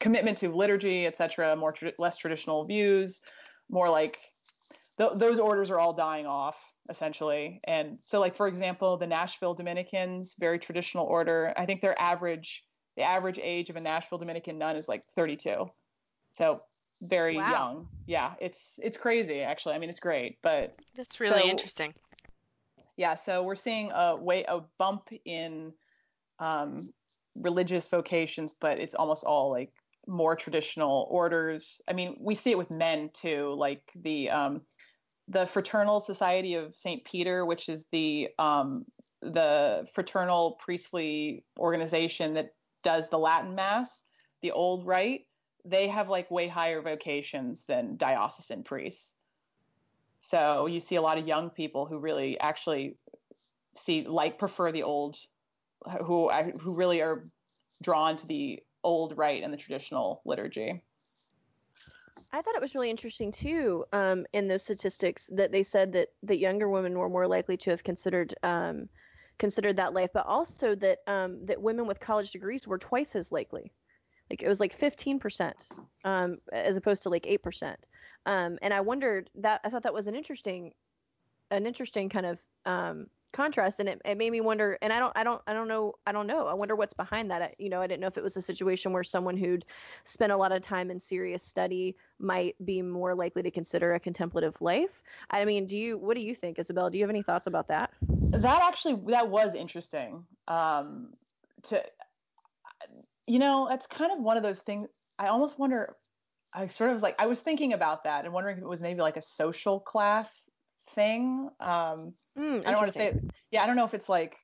commitment 0.00 0.38
to 0.38 0.50
liturgy, 0.50 1.06
etc., 1.06 1.56
more 1.56 1.72
tra- 1.72 1.92
less 1.98 2.18
traditional 2.18 2.64
views, 2.64 3.22
more 3.70 3.88
like 3.88 4.18
th- 4.98 5.12
those 5.14 5.38
orders 5.38 5.70
are 5.70 5.78
all 5.78 5.92
dying 5.92 6.26
off 6.26 6.72
essentially. 6.88 7.60
And 7.64 7.98
so, 8.00 8.20
like 8.20 8.36
for 8.36 8.46
example, 8.46 8.96
the 8.96 9.06
Nashville 9.06 9.54
Dominicans, 9.54 10.36
very 10.38 10.58
traditional 10.58 11.06
order. 11.06 11.52
I 11.56 11.66
think 11.66 11.80
their 11.80 12.00
average 12.00 12.62
the 12.96 13.02
average 13.02 13.38
age 13.42 13.68
of 13.68 13.76
a 13.76 13.80
Nashville 13.80 14.18
Dominican 14.18 14.58
nun 14.58 14.76
is 14.76 14.88
like 14.88 15.02
32. 15.14 15.66
So 16.36 16.60
very 17.02 17.36
Wow. 17.36 17.50
young. 17.50 17.88
Yeah, 18.06 18.34
it's 18.40 18.78
it's 18.82 18.96
crazy 18.96 19.40
actually. 19.42 19.74
I 19.74 19.78
mean, 19.78 19.88
it's 19.90 20.00
great, 20.00 20.38
but 20.42 20.76
That's 20.94 21.18
really 21.20 21.40
So- 21.40 21.46
interesting. 21.48 21.94
yeah, 22.96 23.14
so 23.14 23.42
we're 23.42 23.56
seeing 23.56 23.90
a 23.92 24.16
way 24.16 24.44
a 24.44 24.60
bump 24.78 25.08
in 25.24 25.72
um, 26.38 26.92
religious 27.36 27.88
vocations, 27.88 28.52
but 28.60 28.78
it's 28.78 28.94
almost 28.94 29.24
all 29.24 29.50
like 29.50 29.72
more 30.06 30.36
traditional 30.36 31.06
orders. 31.10 31.80
I 31.88 31.92
mean, 31.94 32.16
we 32.20 32.34
see 32.34 32.50
it 32.50 32.58
with 32.58 32.70
men 32.70 33.10
too, 33.14 33.54
like 33.56 33.82
the 33.94 34.30
um, 34.30 34.62
the 35.28 35.46
Fraternal 35.46 36.00
Society 36.00 36.54
of 36.54 36.76
Saint 36.76 37.04
Peter, 37.04 37.44
which 37.46 37.68
is 37.70 37.86
the 37.92 38.28
um, 38.38 38.84
the 39.22 39.88
fraternal 39.92 40.52
priestly 40.60 41.44
organization 41.58 42.34
that 42.34 42.54
does 42.84 43.08
the 43.08 43.18
Latin 43.18 43.54
Mass, 43.54 44.04
the 44.42 44.52
old 44.52 44.86
rite. 44.86 45.25
They 45.66 45.88
have 45.88 46.08
like 46.08 46.30
way 46.30 46.48
higher 46.48 46.80
vocations 46.80 47.64
than 47.64 47.96
diocesan 47.96 48.62
priests. 48.62 49.14
So 50.20 50.66
you 50.66 50.80
see 50.80 50.96
a 50.96 51.02
lot 51.02 51.18
of 51.18 51.26
young 51.26 51.50
people 51.50 51.86
who 51.86 51.98
really 51.98 52.38
actually 52.38 52.96
see 53.76 54.06
like 54.06 54.38
prefer 54.38 54.72
the 54.72 54.82
old, 54.84 55.16
who 56.04 56.30
who 56.30 56.74
really 56.74 57.02
are 57.02 57.24
drawn 57.82 58.16
to 58.16 58.26
the 58.26 58.62
old 58.82 59.18
rite 59.18 59.42
and 59.42 59.52
the 59.52 59.56
traditional 59.56 60.22
liturgy. 60.24 60.82
I 62.32 62.42
thought 62.42 62.54
it 62.54 62.60
was 62.60 62.74
really 62.74 62.90
interesting 62.90 63.32
too 63.32 63.84
um, 63.92 64.26
in 64.32 64.48
those 64.48 64.62
statistics 64.62 65.28
that 65.32 65.52
they 65.52 65.62
said 65.62 65.92
that 65.92 66.08
that 66.24 66.38
younger 66.38 66.68
women 66.68 66.98
were 66.98 67.08
more 67.08 67.26
likely 67.26 67.56
to 67.58 67.70
have 67.70 67.84
considered 67.84 68.34
um, 68.42 68.88
considered 69.38 69.76
that 69.76 69.94
life, 69.94 70.10
but 70.12 70.26
also 70.26 70.74
that 70.76 70.98
um, 71.06 71.44
that 71.46 71.60
women 71.60 71.86
with 71.86 72.00
college 72.00 72.32
degrees 72.32 72.66
were 72.66 72.78
twice 72.78 73.16
as 73.16 73.32
likely. 73.32 73.72
Like 74.30 74.42
it 74.42 74.48
was 74.48 74.60
like 74.60 74.78
15% 74.78 75.52
um, 76.04 76.36
as 76.52 76.76
opposed 76.76 77.02
to 77.04 77.08
like 77.08 77.24
8%. 77.24 77.74
Um, 78.26 78.58
and 78.62 78.74
I 78.74 78.80
wondered 78.80 79.30
that 79.36 79.60
I 79.64 79.70
thought 79.70 79.84
that 79.84 79.94
was 79.94 80.06
an 80.06 80.14
interesting 80.14 80.72
an 81.52 81.64
interesting 81.64 82.08
kind 82.08 82.26
of 82.26 82.40
um, 82.64 83.06
contrast 83.32 83.80
and 83.80 83.88
it, 83.88 84.00
it 84.04 84.16
made 84.16 84.30
me 84.30 84.40
wonder 84.40 84.78
and 84.80 84.92
I 84.92 84.98
don't 84.98 85.12
I 85.14 85.22
don't 85.22 85.42
I 85.46 85.52
don't 85.52 85.68
know 85.68 85.92
I 86.06 86.12
don't 86.12 86.26
know 86.26 86.46
I 86.46 86.54
wonder 86.54 86.74
what's 86.74 86.94
behind 86.94 87.30
that 87.30 87.42
I, 87.42 87.52
you 87.58 87.68
know 87.68 87.82
I 87.82 87.86
didn't 87.86 88.00
know 88.00 88.06
if 88.06 88.16
it 88.16 88.24
was 88.24 88.36
a 88.36 88.40
situation 88.40 88.92
where 88.92 89.04
someone 89.04 89.36
who'd 89.36 89.66
spent 90.04 90.32
a 90.32 90.36
lot 90.36 90.52
of 90.52 90.62
time 90.62 90.90
in 90.90 90.98
serious 90.98 91.42
study 91.42 91.96
might 92.18 92.56
be 92.64 92.80
more 92.80 93.14
likely 93.14 93.42
to 93.42 93.50
consider 93.50 93.94
a 93.94 94.00
contemplative 94.00 94.56
life 94.62 95.02
I 95.30 95.44
mean 95.44 95.66
do 95.66 95.76
you 95.76 95.98
what 95.98 96.16
do 96.16 96.22
you 96.22 96.34
think 96.34 96.58
Isabelle 96.58 96.88
do 96.88 96.96
you 96.96 97.04
have 97.04 97.10
any 97.10 97.22
thoughts 97.22 97.46
about 97.46 97.68
that 97.68 97.92
That 98.08 98.62
actually 98.62 98.94
that 99.12 99.28
was 99.28 99.54
interesting. 99.54 100.24
Um, 100.48 101.12
to 101.64 101.84
you 103.26 103.38
know, 103.38 103.66
that's 103.68 103.86
kind 103.86 104.12
of 104.12 104.20
one 104.20 104.36
of 104.36 104.42
those 104.42 104.60
things. 104.60 104.88
I 105.18 105.28
almost 105.28 105.58
wonder. 105.58 105.96
I 106.54 106.68
sort 106.68 106.90
of 106.90 106.94
was 106.94 107.02
like 107.02 107.16
I 107.18 107.26
was 107.26 107.40
thinking 107.40 107.72
about 107.72 108.04
that 108.04 108.24
and 108.24 108.32
wondering 108.32 108.56
if 108.56 108.62
it 108.62 108.68
was 108.68 108.80
maybe 108.80 109.00
like 109.00 109.16
a 109.16 109.22
social 109.22 109.80
class 109.80 110.42
thing. 110.94 111.50
Um, 111.60 112.14
Hmm, 112.36 112.58
I 112.64 112.70
don't 112.70 112.76
want 112.76 112.86
to 112.86 112.92
say, 112.92 113.20
yeah, 113.50 113.62
I 113.62 113.66
don't 113.66 113.76
know 113.76 113.84
if 113.84 113.94
it's 113.94 114.08
like 114.08 114.36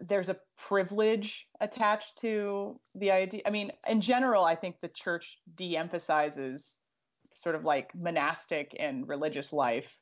there's 0.00 0.28
a 0.28 0.36
privilege 0.56 1.46
attached 1.60 2.18
to 2.20 2.78
the 2.94 3.10
idea. 3.10 3.42
I 3.46 3.50
mean, 3.50 3.72
in 3.88 4.00
general, 4.00 4.44
I 4.44 4.54
think 4.54 4.80
the 4.80 4.88
church 4.88 5.38
de 5.54 5.76
emphasizes 5.76 6.76
sort 7.34 7.54
of 7.54 7.64
like 7.64 7.94
monastic 7.94 8.76
and 8.78 9.08
religious 9.08 9.52
life, 9.52 9.96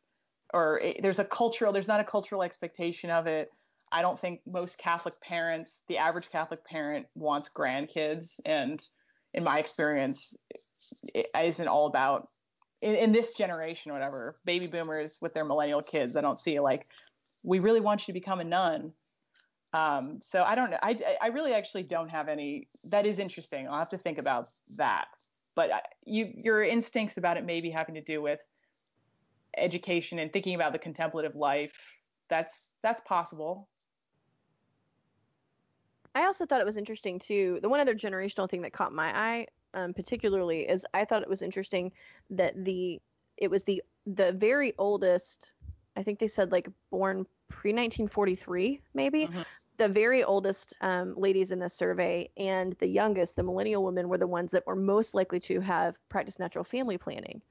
or 0.53 0.81
it, 0.83 1.03
there's 1.03 1.19
a 1.19 1.25
cultural, 1.25 1.73
there's 1.73 1.89
not 1.89 2.01
a 2.01 2.05
cultural 2.05 2.43
expectation 2.43 3.11
of 3.11 3.27
it. 3.27 3.51
I 3.93 4.03
don't 4.03 4.18
think 4.18 4.41
most 4.47 4.78
Catholic 4.78 5.20
parents, 5.20 5.82
the 5.89 5.99
average 5.99 6.30
Catholic 6.30 6.64
parent, 6.64 7.07
wants 7.14 7.49
grandkids. 7.49 8.41
And 8.45 8.82
in 9.32 9.45
my 9.45 9.59
experience, 9.59 10.34
it 11.14 11.28
isn't 11.39 11.68
all 11.68 11.87
about 11.87 12.28
in, 12.80 12.95
in 12.95 13.12
this 13.12 13.34
generation, 13.34 13.93
whatever, 13.93 14.37
baby 14.45 14.66
boomers 14.66 15.18
with 15.20 15.34
their 15.34 15.45
millennial 15.45 15.82
kids. 15.82 16.16
I 16.16 16.20
don't 16.20 16.41
see 16.41 16.59
like, 16.61 16.87
we 17.43 17.59
really 17.59 17.80
want 17.80 18.03
you 18.03 18.12
to 18.12 18.20
become 18.20 18.41
a 18.41 18.45
nun. 18.45 18.93
Um, 19.72 20.20
so 20.22 20.43
I 20.43 20.55
don't 20.55 20.70
know. 20.70 20.78
I, 20.82 20.97
I 21.20 21.28
really 21.28 21.53
actually 21.53 21.82
don't 21.82 22.09
have 22.09 22.28
any. 22.28 22.68
That 22.84 23.07
is 23.07 23.18
interesting. 23.18 23.68
I'll 23.68 23.78
have 23.78 23.91
to 23.91 23.99
think 23.99 24.18
about 24.18 24.49
that. 24.76 25.07
But 25.55 25.70
you, 26.05 26.32
your 26.34 26.62
instincts 26.62 27.16
about 27.18 27.37
it 27.37 27.45
maybe 27.45 27.70
having 27.70 27.95
to 27.95 28.01
do 28.01 28.20
with 28.22 28.41
education 29.57 30.18
and 30.18 30.32
thinking 30.32 30.55
about 30.55 30.72
the 30.72 30.78
contemplative 30.78 31.34
life. 31.34 31.78
That's 32.28 32.70
that's 32.82 33.01
possible. 33.03 33.68
I 36.17 36.25
also 36.25 36.47
thought 36.47 36.62
it 36.62 36.67
was 36.67 36.79
interesting 36.79 37.19
too. 37.19 37.59
The 37.61 37.69
one 37.69 37.79
other 37.79 37.95
generational 37.95 38.49
thing 38.49 38.62
that 38.62 38.73
caught 38.73 38.91
my 38.91 39.14
eye, 39.14 39.47
um, 39.75 39.93
particularly, 39.93 40.67
is 40.67 40.87
I 40.95 41.05
thought 41.05 41.23
it 41.23 41.29
was 41.29 41.43
interesting 41.43 41.93
that 42.31 42.55
the 42.64 43.03
it 43.37 43.51
was 43.51 43.64
the 43.64 43.83
the 44.07 44.33
very 44.33 44.73
oldest. 44.79 45.53
I 45.95 46.03
think 46.03 46.19
they 46.19 46.27
said 46.27 46.53
like 46.53 46.69
born 46.91 47.27
pre 47.49 47.71
1943, 47.73 48.81
maybe. 48.95 49.27
Mhm. 49.27 49.45
The 49.77 49.89
very 49.89 50.25
oldest 50.25 50.73
um, 50.81 51.14
ladies 51.19 51.53
in 51.53 51.59
the 51.59 51.69
survey 51.69 52.31
and 52.39 52.73
the 52.79 52.87
youngest, 52.87 53.37
the 53.37 53.43
millennial 53.43 53.85
women, 53.85 54.09
were 54.09 54.17
the 54.17 54.27
ones 54.27 54.51
that 54.53 54.67
were 54.67 54.75
most 54.75 55.12
likely 55.14 55.39
to 55.41 55.61
have 55.61 55.99
practiced 56.09 56.39
natural 56.39 56.64
family 56.64 56.97
planning 56.97 57.43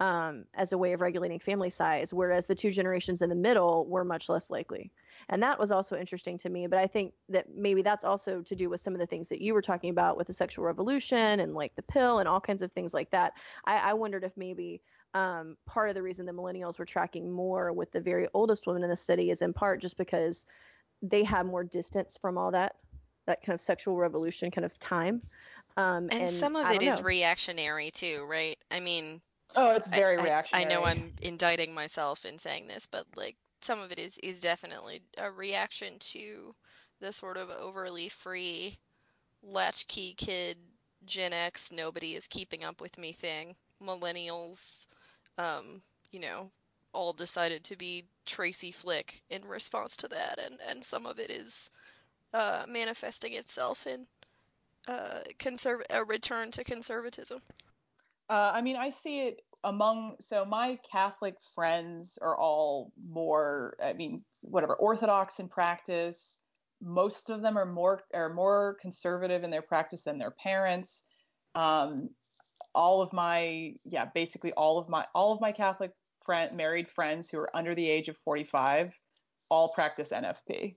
um, 0.00 0.44
as 0.54 0.72
a 0.72 0.78
way 0.78 0.92
of 0.92 1.00
regulating 1.00 1.38
family 1.38 1.70
size, 1.70 2.14
whereas 2.14 2.46
the 2.46 2.54
two 2.54 2.70
generations 2.70 3.22
in 3.22 3.28
the 3.28 3.34
middle 3.34 3.86
were 3.86 4.04
much 4.04 4.28
less 4.28 4.50
likely. 4.50 4.92
And 5.28 5.42
that 5.42 5.58
was 5.58 5.70
also 5.70 5.96
interesting 5.96 6.38
to 6.38 6.48
me. 6.48 6.66
But 6.66 6.78
I 6.78 6.86
think 6.86 7.12
that 7.28 7.46
maybe 7.54 7.82
that's 7.82 8.04
also 8.04 8.40
to 8.42 8.54
do 8.54 8.70
with 8.70 8.80
some 8.80 8.94
of 8.94 9.00
the 9.00 9.06
things 9.06 9.28
that 9.28 9.40
you 9.40 9.54
were 9.54 9.62
talking 9.62 9.90
about 9.90 10.16
with 10.16 10.28
the 10.28 10.32
sexual 10.32 10.64
revolution 10.64 11.40
and 11.40 11.54
like 11.54 11.74
the 11.74 11.82
pill 11.82 12.20
and 12.20 12.28
all 12.28 12.40
kinds 12.40 12.62
of 12.62 12.72
things 12.72 12.94
like 12.94 13.10
that. 13.10 13.32
I, 13.64 13.76
I 13.78 13.94
wondered 13.94 14.24
if 14.24 14.36
maybe 14.36 14.80
um, 15.14 15.56
part 15.66 15.88
of 15.88 15.94
the 15.94 16.02
reason 16.02 16.26
the 16.26 16.32
millennials 16.32 16.78
were 16.78 16.84
tracking 16.84 17.30
more 17.30 17.72
with 17.72 17.90
the 17.92 18.00
very 18.00 18.28
oldest 18.34 18.66
women 18.66 18.84
in 18.84 18.90
the 18.90 18.96
city 18.96 19.30
is 19.30 19.42
in 19.42 19.52
part 19.52 19.80
just 19.80 19.96
because 19.96 20.46
they 21.02 21.24
have 21.24 21.46
more 21.46 21.64
distance 21.64 22.18
from 22.20 22.38
all 22.38 22.50
that 22.50 22.76
that 23.26 23.42
kind 23.42 23.54
of 23.54 23.60
sexual 23.60 23.94
revolution 23.96 24.50
kind 24.50 24.64
of 24.64 24.78
time. 24.78 25.20
Um, 25.76 26.08
And, 26.10 26.30
some 26.30 26.56
of 26.56 26.70
it 26.70 26.82
is 26.82 27.02
reactionary 27.02 27.90
too, 27.90 28.24
right? 28.26 28.58
I 28.70 28.80
mean, 28.80 29.20
Oh, 29.56 29.70
it's 29.70 29.88
very 29.88 30.18
I, 30.18 30.22
reactionary. 30.22 30.66
I 30.66 30.68
know 30.68 30.84
I'm 30.84 31.12
indicting 31.22 31.74
myself 31.74 32.24
in 32.24 32.38
saying 32.38 32.68
this, 32.68 32.86
but 32.86 33.06
like 33.16 33.36
some 33.60 33.80
of 33.80 33.90
it 33.92 33.98
is 33.98 34.18
is 34.18 34.40
definitely 34.40 35.02
a 35.16 35.30
reaction 35.30 35.94
to 35.98 36.54
the 37.00 37.12
sort 37.12 37.36
of 37.36 37.50
overly 37.50 38.08
free 38.08 38.78
latchkey 39.42 40.14
kid 40.16 40.58
Gen 41.04 41.32
X 41.32 41.72
nobody 41.72 42.14
is 42.14 42.26
keeping 42.26 42.64
up 42.64 42.80
with 42.80 42.98
me 42.98 43.12
thing. 43.12 43.56
Millennials 43.82 44.86
um, 45.38 45.82
you 46.10 46.20
know, 46.20 46.50
all 46.92 47.12
decided 47.12 47.64
to 47.64 47.76
be 47.76 48.04
Tracy 48.26 48.72
Flick 48.72 49.22
in 49.30 49.44
response 49.46 49.96
to 49.98 50.08
that 50.08 50.38
and 50.44 50.58
and 50.68 50.84
some 50.84 51.06
of 51.06 51.18
it 51.18 51.30
is 51.30 51.70
uh 52.34 52.64
manifesting 52.68 53.32
itself 53.34 53.86
in 53.86 54.06
uh 54.88 55.20
conserv- 55.38 55.84
a 55.90 56.04
return 56.04 56.50
to 56.52 56.64
conservatism. 56.64 57.40
Uh, 58.28 58.52
I 58.54 58.60
mean, 58.60 58.76
I 58.76 58.90
see 58.90 59.20
it 59.20 59.40
among 59.64 60.16
so 60.20 60.44
my 60.44 60.78
Catholic 60.90 61.34
friends 61.54 62.18
are 62.20 62.36
all 62.36 62.92
more, 63.10 63.76
I 63.82 63.92
mean, 63.92 64.24
whatever, 64.42 64.76
Orthodox 64.76 65.40
in 65.40 65.48
practice. 65.48 66.38
Most 66.80 67.30
of 67.30 67.42
them 67.42 67.56
are 67.56 67.66
more 67.66 68.00
are 68.14 68.32
more 68.32 68.76
conservative 68.80 69.42
in 69.42 69.50
their 69.50 69.62
practice 69.62 70.02
than 70.02 70.18
their 70.18 70.30
parents. 70.30 71.02
Um, 71.54 72.10
all 72.74 73.02
of 73.02 73.12
my 73.12 73.74
yeah, 73.84 74.06
basically 74.14 74.52
all 74.52 74.78
of 74.78 74.88
my 74.88 75.06
all 75.14 75.32
of 75.32 75.40
my 75.40 75.50
Catholic 75.50 75.90
friend 76.24 76.56
married 76.56 76.88
friends 76.88 77.30
who 77.30 77.38
are 77.38 77.56
under 77.56 77.74
the 77.74 77.88
age 77.88 78.08
of 78.08 78.16
45 78.18 78.92
all 79.50 79.72
practice 79.74 80.10
NFP. 80.10 80.76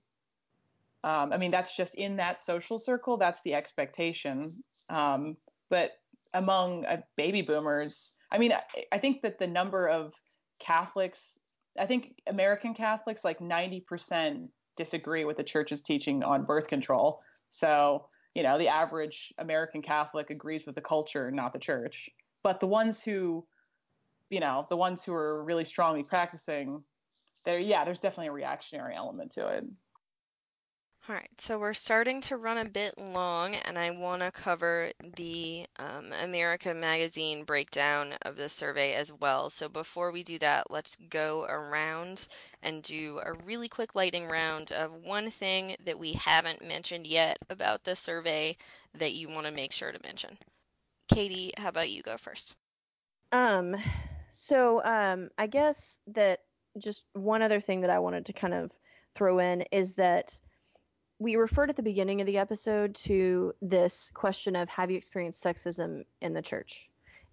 Um, 1.04 1.32
I 1.32 1.36
mean, 1.36 1.50
that's 1.50 1.76
just 1.76 1.94
in 1.94 2.16
that 2.16 2.40
social 2.40 2.78
circle. 2.78 3.16
That's 3.16 3.40
the 3.42 3.54
expectation. 3.54 4.50
Um, 4.88 5.36
but 5.68 5.92
among 6.34 6.84
uh, 6.86 6.98
baby 7.16 7.42
boomers, 7.42 8.18
I 8.30 8.38
mean, 8.38 8.52
I, 8.52 8.62
I 8.92 8.98
think 8.98 9.22
that 9.22 9.38
the 9.38 9.46
number 9.46 9.88
of 9.88 10.14
Catholics, 10.58 11.38
I 11.78 11.86
think 11.86 12.20
American 12.26 12.74
Catholics, 12.74 13.24
like 13.24 13.38
90% 13.38 14.48
disagree 14.76 15.24
with 15.24 15.36
the 15.36 15.44
church's 15.44 15.82
teaching 15.82 16.22
on 16.22 16.44
birth 16.44 16.68
control. 16.68 17.20
So, 17.50 18.06
you 18.34 18.42
know, 18.42 18.56
the 18.56 18.68
average 18.68 19.32
American 19.38 19.82
Catholic 19.82 20.30
agrees 20.30 20.64
with 20.64 20.74
the 20.74 20.80
culture, 20.80 21.30
not 21.30 21.52
the 21.52 21.58
church. 21.58 22.08
But 22.42 22.60
the 22.60 22.66
ones 22.66 23.02
who, 23.02 23.44
you 24.30 24.40
know, 24.40 24.66
the 24.68 24.76
ones 24.76 25.04
who 25.04 25.14
are 25.14 25.44
really 25.44 25.64
strongly 25.64 26.02
practicing, 26.02 26.82
there, 27.44 27.58
yeah, 27.58 27.84
there's 27.84 28.00
definitely 28.00 28.28
a 28.28 28.32
reactionary 28.32 28.94
element 28.94 29.32
to 29.32 29.46
it. 29.48 29.64
All 31.08 31.16
right, 31.16 31.40
so 31.40 31.58
we're 31.58 31.72
starting 31.72 32.20
to 32.22 32.36
run 32.36 32.58
a 32.58 32.64
bit 32.64 32.96
long, 32.96 33.56
and 33.56 33.76
I 33.76 33.90
want 33.90 34.22
to 34.22 34.30
cover 34.30 34.92
the 35.16 35.66
um, 35.76 36.12
America 36.22 36.72
Magazine 36.74 37.42
breakdown 37.42 38.14
of 38.22 38.36
the 38.36 38.48
survey 38.48 38.94
as 38.94 39.12
well. 39.12 39.50
So 39.50 39.68
before 39.68 40.12
we 40.12 40.22
do 40.22 40.38
that, 40.38 40.70
let's 40.70 40.94
go 41.10 41.44
around 41.46 42.28
and 42.62 42.84
do 42.84 43.20
a 43.24 43.32
really 43.32 43.68
quick 43.68 43.96
lightning 43.96 44.28
round 44.28 44.70
of 44.70 44.92
one 44.92 45.28
thing 45.28 45.74
that 45.84 45.98
we 45.98 46.12
haven't 46.12 46.64
mentioned 46.64 47.08
yet 47.08 47.38
about 47.50 47.82
the 47.82 47.96
survey 47.96 48.56
that 48.94 49.14
you 49.14 49.28
want 49.28 49.46
to 49.46 49.52
make 49.52 49.72
sure 49.72 49.90
to 49.90 49.98
mention. 50.04 50.38
Katie, 51.12 51.50
how 51.56 51.70
about 51.70 51.90
you 51.90 52.02
go 52.02 52.16
first? 52.16 52.54
Um, 53.32 53.74
so 54.30 54.84
um, 54.84 55.30
I 55.36 55.48
guess 55.48 55.98
that 56.06 56.42
just 56.78 57.02
one 57.12 57.42
other 57.42 57.58
thing 57.58 57.80
that 57.80 57.90
I 57.90 57.98
wanted 57.98 58.26
to 58.26 58.32
kind 58.32 58.54
of 58.54 58.70
throw 59.16 59.40
in 59.40 59.62
is 59.72 59.94
that 59.94 60.38
we 61.22 61.36
referred 61.36 61.70
at 61.70 61.76
the 61.76 61.82
beginning 61.82 62.20
of 62.20 62.26
the 62.26 62.38
episode 62.38 62.94
to 62.96 63.54
this 63.62 64.10
question 64.12 64.56
of 64.56 64.68
have 64.68 64.90
you 64.90 64.96
experienced 64.96 65.42
sexism 65.42 66.04
in 66.20 66.34
the 66.34 66.42
church? 66.42 66.88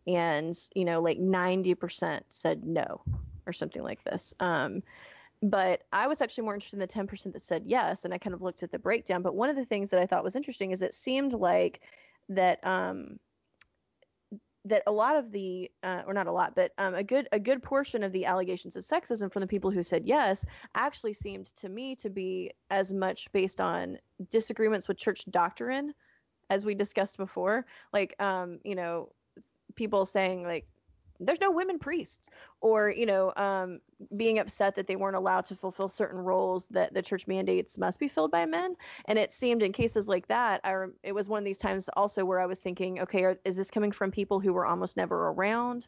And, 0.08 0.56
you 0.76 0.86
know, 0.86 1.02
like 1.02 1.20
90% 1.20 2.22
said 2.30 2.64
no 2.64 3.02
or 3.48 3.54
something 3.54 3.82
like 3.82 4.04
this. 4.04 4.34
Um, 4.40 4.84
but 5.42 5.82
I 5.92 6.08
was 6.08 6.22
actually 6.22 6.44
more 6.44 6.54
interested 6.54 6.76
in 6.76 6.88
the 6.88 6.88
10% 6.88 7.34
that 7.34 7.42
said 7.42 7.64
yes. 7.66 8.06
And 8.06 8.14
I 8.14 8.20
kind 8.20 8.34
of 8.34 8.42
looked 8.42 8.62
at 8.62 8.72
the 8.72 8.80
breakdown. 8.80 9.24
But 9.24 9.36
one 9.36 9.50
of 9.50 9.56
the 9.56 9.66
things 9.66 9.90
that 9.90 10.00
I 10.00 10.06
thought 10.06 10.24
was 10.24 10.36
interesting 10.36 10.72
is 10.72 10.82
it 10.82 10.94
seemed 10.94 11.34
like 11.34 11.82
that 12.30 12.66
um, 12.66 13.20
that 14.66 14.84
a 14.88 14.92
lot 14.92 15.16
of 15.16 15.32
the 15.32 15.72
uh, 15.84 16.02
or 16.06 16.14
not 16.14 16.28
a 16.28 16.32
lot 16.32 16.54
but 16.56 16.72
um, 16.78 16.94
a 16.94 17.04
good 17.04 17.28
a 17.32 17.40
good 17.40 17.64
portion 17.64 18.04
of 18.04 18.12
the 18.12 18.26
allegations 18.26 18.76
of 18.76 18.84
sexism 18.84 19.32
from 19.32 19.40
the 19.42 19.48
people 19.48 19.72
who 19.72 19.84
said 19.84 20.06
yes 20.06 20.46
actually 20.76 21.14
seemed 21.14 21.46
to 21.56 21.70
me 21.70 21.96
to 21.96 22.10
be 22.10 22.52
as 22.70 22.94
much 22.94 23.32
based 23.32 23.62
on 23.62 23.98
disagreements 24.30 24.88
with 24.88 24.98
church 24.98 25.24
doctrine 25.30 25.94
as 26.50 26.66
we 26.66 26.74
discussed 26.76 27.18
before. 27.18 27.66
Like 27.94 28.16
um, 28.20 28.60
you 28.64 28.76
know 28.76 29.10
people 29.76 30.06
saying 30.06 30.44
like 30.44 30.68
there's 31.20 31.42
no 31.42 31.52
women 31.52 31.78
priests 31.78 32.30
or 32.62 32.90
you 32.90 33.06
know 33.06 33.34
um, 33.36 33.80
being 34.16 34.40
upset 34.40 34.76
that 34.76 34.88
they 34.88 34.96
weren't 34.96 35.16
allowed 35.16 35.46
to 35.46 35.56
fulfill 35.56 35.90
certain 35.90 36.20
roles 36.20 36.66
that 36.68 36.94
the 36.94 37.02
church 37.02 37.28
mandates 37.28 37.78
must 37.78 38.00
be 38.00 38.08
filled 38.08 38.32
by 38.32 38.46
men. 38.46 38.76
And 39.06 39.20
it 39.20 39.32
seemed 39.32 39.64
in 39.64 39.72
cases 39.72 40.08
like 40.08 40.28
that 40.28 40.62
I, 40.64 40.86
it 41.04 41.14
was 41.14 41.28
one 41.28 41.40
of 41.40 41.46
these 41.46 41.58
times 41.58 41.90
also 41.96 42.26
where 42.26 42.40
i 42.40 42.46
was 42.46 42.60
thinking 42.60 43.02
okay 43.02 43.24
are, 43.24 43.40
is 43.46 43.58
this 43.58 43.72
coming 43.72 43.92
from 43.92 44.12
people 44.12 44.40
who 44.40 44.54
were 44.54 44.66
almost 44.66 44.98
never 44.98 45.30
around 45.30 45.88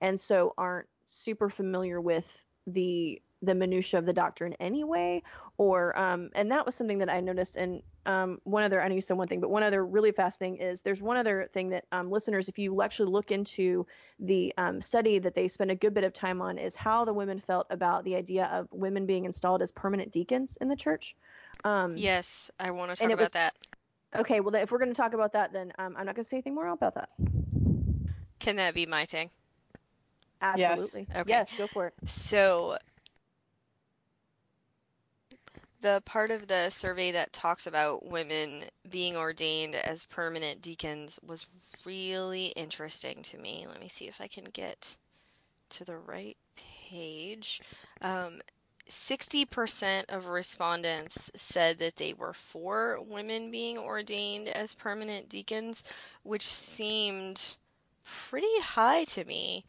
and 0.00 0.18
so 0.18 0.54
aren't 0.56 0.88
super 1.04 1.48
familiar 1.48 2.00
with 2.00 2.44
the 2.66 3.20
the 3.42 3.54
minutia 3.54 3.98
of 3.98 4.06
the 4.06 4.12
doctrine 4.12 4.54
anyway 4.60 5.22
or 5.60 5.96
um, 5.98 6.30
and 6.34 6.50
that 6.50 6.64
was 6.64 6.74
something 6.74 6.96
that 6.96 7.10
i 7.10 7.20
noticed 7.20 7.56
and 7.56 7.82
um, 8.06 8.40
one 8.44 8.62
other 8.62 8.80
i 8.80 8.88
know 8.88 8.94
you 8.94 9.00
said 9.02 9.18
one 9.18 9.28
thing 9.28 9.40
but 9.42 9.50
one 9.50 9.62
other 9.62 9.84
really 9.84 10.10
fast 10.10 10.38
thing 10.38 10.56
is 10.56 10.80
there's 10.80 11.02
one 11.02 11.18
other 11.18 11.50
thing 11.52 11.68
that 11.68 11.84
um, 11.92 12.10
listeners 12.10 12.48
if 12.48 12.58
you 12.58 12.80
actually 12.80 13.10
look 13.10 13.30
into 13.30 13.86
the 14.20 14.54
um, 14.56 14.80
study 14.80 15.18
that 15.18 15.34
they 15.34 15.46
spend 15.48 15.70
a 15.70 15.74
good 15.74 15.92
bit 15.92 16.02
of 16.02 16.14
time 16.14 16.40
on 16.40 16.56
is 16.56 16.74
how 16.74 17.04
the 17.04 17.12
women 17.12 17.38
felt 17.38 17.66
about 17.68 18.04
the 18.04 18.16
idea 18.16 18.46
of 18.46 18.68
women 18.72 19.04
being 19.04 19.26
installed 19.26 19.60
as 19.60 19.70
permanent 19.70 20.10
deacons 20.10 20.56
in 20.62 20.68
the 20.68 20.76
church 20.76 21.14
um, 21.64 21.94
Yes, 21.94 22.50
I 22.58 22.70
want 22.70 22.90
to 22.90 22.96
talk 22.96 23.12
about 23.12 23.24
was- 23.24 23.32
that. 23.32 23.54
okay 24.18 24.40
well 24.40 24.54
if 24.54 24.72
we're 24.72 24.78
going 24.78 24.88
to 24.90 24.94
talk 24.94 25.12
about 25.12 25.34
that 25.34 25.52
then 25.52 25.72
um, 25.78 25.94
i'm 25.98 26.06
not 26.06 26.14
going 26.14 26.24
to 26.24 26.28
say 26.28 26.38
anything 26.38 26.54
more 26.54 26.68
about 26.68 26.94
that 26.94 27.10
Can 28.38 28.56
that 28.56 28.72
be 28.72 28.86
my 28.86 29.04
thing? 29.04 29.28
Yes. 30.56 30.78
absolutely 30.78 31.06
Okay. 31.14 31.30
yes 31.30 31.52
go 31.58 31.66
for 31.66 31.88
it 31.88 31.94
So, 32.06 32.78
the 35.80 36.02
part 36.04 36.30
of 36.30 36.46
the 36.46 36.70
survey 36.70 37.10
that 37.12 37.32
talks 37.32 37.66
about 37.66 38.06
women 38.06 38.64
being 38.88 39.16
ordained 39.16 39.74
as 39.74 40.04
permanent 40.04 40.60
deacons 40.60 41.18
was 41.26 41.46
really 41.84 42.46
interesting 42.48 43.22
to 43.22 43.38
me. 43.38 43.66
Let 43.68 43.80
me 43.80 43.88
see 43.88 44.06
if 44.06 44.20
I 44.20 44.26
can 44.26 44.44
get 44.44 44.96
to 45.70 45.84
the 45.84 45.96
right 45.96 46.36
page. 46.88 47.60
Um, 48.02 48.40
60% 48.88 50.04
of 50.08 50.26
respondents 50.26 51.30
said 51.34 51.78
that 51.78 51.96
they 51.96 52.12
were 52.12 52.32
for 52.32 52.98
women 53.00 53.50
being 53.50 53.78
ordained 53.78 54.48
as 54.48 54.74
permanent 54.74 55.28
deacons, 55.28 55.84
which 56.24 56.46
seemed 56.46 57.56
pretty 58.04 58.60
high 58.60 59.04
to 59.04 59.24
me. 59.24 59.64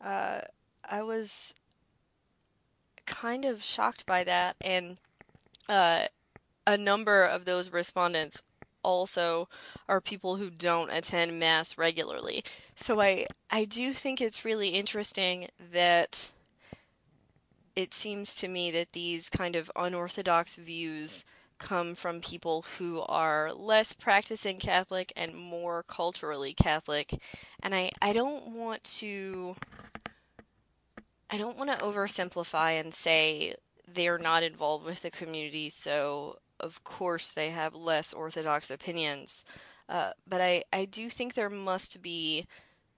Uh, 0.00 0.40
I 0.84 1.02
was 1.02 1.54
kind 3.06 3.44
of 3.44 3.62
shocked 3.62 4.04
by 4.04 4.24
that, 4.24 4.56
and 4.60 4.98
uh, 5.68 6.02
a 6.66 6.76
number 6.76 7.24
of 7.24 7.44
those 7.44 7.72
respondents 7.72 8.42
also 8.82 9.48
are 9.88 10.00
people 10.00 10.36
who 10.36 10.50
don't 10.50 10.90
attend 10.90 11.38
mass 11.38 11.76
regularly. 11.76 12.44
So 12.74 13.00
I 13.00 13.26
I 13.50 13.64
do 13.64 13.92
think 13.92 14.20
it's 14.20 14.44
really 14.44 14.68
interesting 14.70 15.48
that 15.72 16.32
it 17.76 17.94
seems 17.94 18.36
to 18.36 18.48
me 18.48 18.70
that 18.72 18.92
these 18.92 19.28
kind 19.28 19.56
of 19.56 19.70
unorthodox 19.76 20.56
views 20.56 21.24
come 21.58 21.94
from 21.94 22.20
people 22.20 22.64
who 22.78 23.00
are 23.02 23.52
less 23.52 23.92
practicing 23.92 24.58
Catholic 24.58 25.12
and 25.16 25.34
more 25.34 25.82
culturally 25.82 26.54
Catholic. 26.54 27.14
And 27.62 27.74
I, 27.74 27.90
I 28.00 28.12
don't 28.12 28.54
want 28.54 28.84
to 28.84 29.56
I 31.30 31.36
don't 31.36 31.58
want 31.58 31.70
to 31.70 31.84
oversimplify 31.84 32.80
and 32.80 32.94
say 32.94 33.54
they're 33.94 34.18
not 34.18 34.42
involved 34.42 34.84
with 34.84 35.02
the 35.02 35.10
community, 35.10 35.70
so 35.70 36.38
of 36.60 36.82
course 36.84 37.32
they 37.32 37.50
have 37.50 37.74
less 37.74 38.12
orthodox 38.12 38.70
opinions. 38.70 39.44
Uh, 39.88 40.10
but 40.26 40.40
I, 40.40 40.64
I 40.72 40.84
do 40.84 41.08
think 41.08 41.34
there 41.34 41.50
must 41.50 42.02
be 42.02 42.46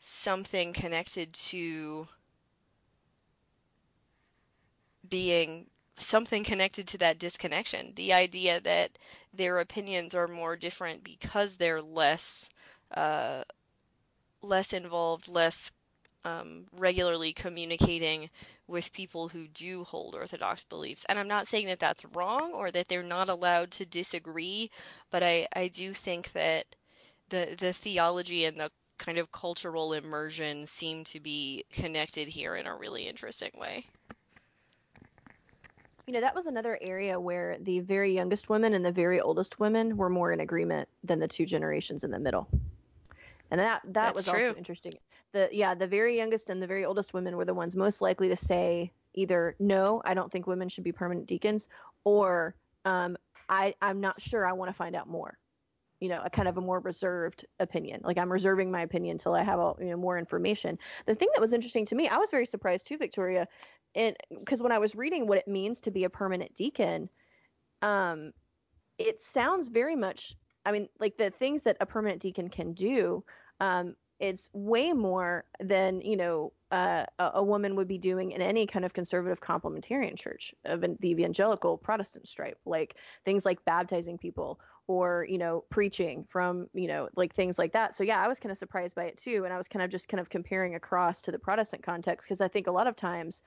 something 0.00 0.72
connected 0.72 1.32
to 1.34 2.08
being 5.08 5.66
something 5.96 6.44
connected 6.44 6.88
to 6.88 6.98
that 6.98 7.18
disconnection. 7.18 7.92
The 7.94 8.12
idea 8.12 8.60
that 8.60 8.98
their 9.32 9.58
opinions 9.58 10.14
are 10.14 10.26
more 10.26 10.56
different 10.56 11.04
because 11.04 11.56
they're 11.56 11.80
less 11.80 12.48
uh, 12.94 13.42
less 14.42 14.72
involved, 14.72 15.28
less 15.28 15.72
um, 16.24 16.66
regularly 16.76 17.32
communicating 17.32 18.30
with 18.66 18.92
people 18.92 19.28
who 19.28 19.48
do 19.48 19.84
hold 19.84 20.14
orthodox 20.14 20.64
beliefs. 20.64 21.04
And 21.08 21.18
I'm 21.18 21.28
not 21.28 21.46
saying 21.46 21.66
that 21.66 21.80
that's 21.80 22.04
wrong 22.14 22.52
or 22.52 22.70
that 22.70 22.88
they're 22.88 23.02
not 23.02 23.28
allowed 23.28 23.70
to 23.72 23.86
disagree, 23.86 24.70
but 25.10 25.22
I, 25.22 25.46
I 25.54 25.68
do 25.68 25.92
think 25.92 26.32
that 26.32 26.76
the 27.30 27.56
the 27.58 27.72
theology 27.72 28.44
and 28.44 28.58
the 28.58 28.70
kind 28.98 29.18
of 29.18 29.32
cultural 29.32 29.94
immersion 29.94 30.66
seem 30.66 31.04
to 31.04 31.20
be 31.20 31.64
connected 31.72 32.28
here 32.28 32.54
in 32.54 32.66
a 32.66 32.76
really 32.76 33.08
interesting 33.08 33.50
way. 33.58 33.86
You 36.06 36.14
know, 36.14 36.20
that 36.20 36.34
was 36.34 36.46
another 36.46 36.78
area 36.82 37.18
where 37.18 37.56
the 37.60 37.80
very 37.80 38.12
youngest 38.12 38.48
women 38.48 38.74
and 38.74 38.84
the 38.84 38.92
very 38.92 39.20
oldest 39.20 39.60
women 39.60 39.96
were 39.96 40.10
more 40.10 40.32
in 40.32 40.40
agreement 40.40 40.88
than 41.04 41.18
the 41.18 41.28
two 41.28 41.46
generations 41.46 42.04
in 42.04 42.10
the 42.10 42.18
middle. 42.18 42.48
And 43.50 43.60
that 43.60 43.82
that 43.84 43.92
That's 43.92 44.16
was 44.16 44.26
true. 44.26 44.48
also 44.48 44.58
interesting. 44.58 44.92
The 45.32 45.48
yeah, 45.52 45.74
the 45.74 45.86
very 45.86 46.16
youngest 46.16 46.50
and 46.50 46.62
the 46.62 46.66
very 46.66 46.84
oldest 46.84 47.14
women 47.14 47.36
were 47.36 47.44
the 47.44 47.54
ones 47.54 47.76
most 47.76 48.00
likely 48.00 48.28
to 48.28 48.36
say 48.36 48.92
either 49.14 49.56
no, 49.58 50.02
I 50.04 50.14
don't 50.14 50.30
think 50.30 50.46
women 50.46 50.68
should 50.68 50.84
be 50.84 50.92
permanent 50.92 51.26
deacons, 51.28 51.68
or 52.04 52.54
um, 52.84 53.16
I 53.48 53.74
I'm 53.80 54.00
not 54.00 54.20
sure. 54.20 54.46
I 54.46 54.52
want 54.54 54.70
to 54.70 54.74
find 54.76 54.96
out 54.96 55.08
more. 55.08 55.38
you 56.00 56.08
know, 56.08 56.20
a 56.24 56.30
kind 56.30 56.48
of 56.48 56.56
a 56.56 56.60
more 56.62 56.80
reserved 56.80 57.44
opinion. 57.58 58.00
Like 58.04 58.18
I'm 58.18 58.32
reserving 58.32 58.70
my 58.70 58.82
opinion 58.82 59.12
until 59.14 59.34
I 59.34 59.42
have 59.42 59.58
a, 59.60 59.74
you 59.80 59.86
know 59.90 59.96
more 59.96 60.18
information. 60.18 60.78
The 61.06 61.14
thing 61.14 61.28
that 61.34 61.40
was 61.40 61.52
interesting 61.52 61.86
to 61.86 61.94
me, 61.94 62.08
I 62.08 62.16
was 62.16 62.30
very 62.30 62.46
surprised 62.46 62.86
too, 62.86 62.96
Victoria, 62.98 63.46
and 63.94 64.16
because 64.38 64.62
when 64.62 64.72
I 64.72 64.78
was 64.78 64.94
reading 64.96 65.26
what 65.26 65.38
it 65.38 65.48
means 65.48 65.82
to 65.82 65.90
be 65.90 66.04
a 66.04 66.10
permanent 66.10 66.54
deacon, 66.54 67.10
um, 67.82 68.32
it 68.98 69.20
sounds 69.22 69.68
very 69.68 69.96
much. 69.96 70.36
I 70.64 70.72
mean, 70.72 70.88
like 71.00 71.16
the 71.16 71.30
things 71.30 71.62
that 71.62 71.78
a 71.80 71.86
permanent 71.86 72.20
deacon 72.22 72.48
can 72.48 72.74
do. 72.74 73.24
Um, 73.60 73.96
it's 74.20 74.50
way 74.52 74.92
more 74.92 75.44
than 75.60 76.00
you 76.02 76.16
know 76.16 76.52
uh, 76.70 77.04
a, 77.18 77.30
a 77.34 77.42
woman 77.42 77.74
would 77.74 77.88
be 77.88 77.98
doing 77.98 78.30
in 78.30 78.40
any 78.40 78.66
kind 78.66 78.84
of 78.84 78.92
conservative 78.92 79.40
complementarian 79.40 80.16
church 80.16 80.54
of 80.66 80.84
an, 80.84 80.96
the 81.00 81.10
evangelical 81.10 81.76
Protestant 81.76 82.28
stripe, 82.28 82.58
like 82.64 82.96
things 83.24 83.44
like 83.44 83.64
baptizing 83.64 84.18
people 84.18 84.60
or 84.86 85.26
you 85.28 85.38
know 85.38 85.64
preaching 85.70 86.24
from 86.28 86.68
you 86.74 86.86
know 86.86 87.08
like 87.16 87.34
things 87.34 87.58
like 87.58 87.72
that. 87.72 87.96
So 87.96 88.04
yeah, 88.04 88.22
I 88.22 88.28
was 88.28 88.38
kind 88.38 88.52
of 88.52 88.58
surprised 88.58 88.94
by 88.94 89.04
it 89.04 89.16
too, 89.16 89.44
and 89.44 89.52
I 89.52 89.56
was 89.56 89.68
kind 89.68 89.82
of 89.82 89.90
just 89.90 90.08
kind 90.08 90.20
of 90.20 90.28
comparing 90.28 90.76
across 90.76 91.22
to 91.22 91.32
the 91.32 91.38
Protestant 91.38 91.82
context 91.82 92.28
because 92.28 92.40
I 92.40 92.48
think 92.48 92.66
a 92.66 92.72
lot 92.72 92.86
of 92.86 92.94
times 92.94 93.42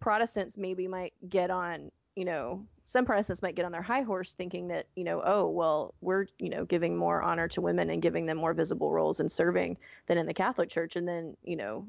Protestants 0.00 0.58
maybe 0.58 0.86
might 0.86 1.14
get 1.28 1.50
on 1.50 1.90
you 2.16 2.24
know, 2.24 2.64
some 2.84 3.06
Protestants 3.06 3.42
might 3.42 3.54
get 3.54 3.64
on 3.64 3.72
their 3.72 3.82
high 3.82 4.02
horse 4.02 4.34
thinking 4.34 4.68
that, 4.68 4.86
you 4.94 5.04
know, 5.04 5.22
oh, 5.24 5.48
well, 5.48 5.94
we're, 6.00 6.26
you 6.38 6.50
know, 6.50 6.64
giving 6.64 6.96
more 6.96 7.22
honor 7.22 7.48
to 7.48 7.60
women 7.60 7.90
and 7.90 8.02
giving 8.02 8.26
them 8.26 8.36
more 8.36 8.52
visible 8.52 8.90
roles 8.90 9.20
in 9.20 9.28
serving 9.28 9.78
than 10.06 10.18
in 10.18 10.26
the 10.26 10.34
Catholic 10.34 10.68
Church. 10.68 10.96
And 10.96 11.08
then, 11.08 11.36
you 11.42 11.56
know, 11.56 11.86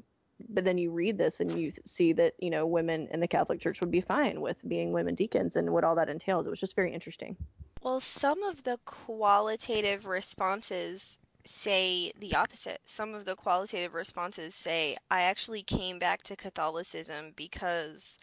but 0.48 0.64
then 0.64 0.78
you 0.78 0.90
read 0.90 1.18
this 1.18 1.40
and 1.40 1.52
you 1.52 1.72
see 1.84 2.12
that, 2.14 2.34
you 2.38 2.50
know, 2.50 2.66
women 2.66 3.08
in 3.10 3.20
the 3.20 3.28
Catholic 3.28 3.60
Church 3.60 3.80
would 3.80 3.90
be 3.90 4.00
fine 4.00 4.40
with 4.40 4.66
being 4.68 4.92
women 4.92 5.14
deacons 5.14 5.56
and 5.56 5.70
what 5.70 5.84
all 5.84 5.94
that 5.96 6.08
entails. 6.08 6.46
It 6.46 6.50
was 6.50 6.60
just 6.60 6.76
very 6.76 6.92
interesting. 6.92 7.36
Well, 7.82 8.00
some 8.00 8.42
of 8.42 8.64
the 8.64 8.78
qualitative 8.84 10.06
responses 10.06 11.18
say 11.44 12.12
the 12.18 12.34
opposite. 12.34 12.80
Some 12.84 13.14
of 13.14 13.24
the 13.24 13.36
qualitative 13.36 13.94
responses 13.94 14.54
say, 14.54 14.96
I 15.10 15.22
actually 15.22 15.62
came 15.62 15.98
back 15.98 16.22
to 16.24 16.36
Catholicism 16.36 17.32
because 17.36 18.18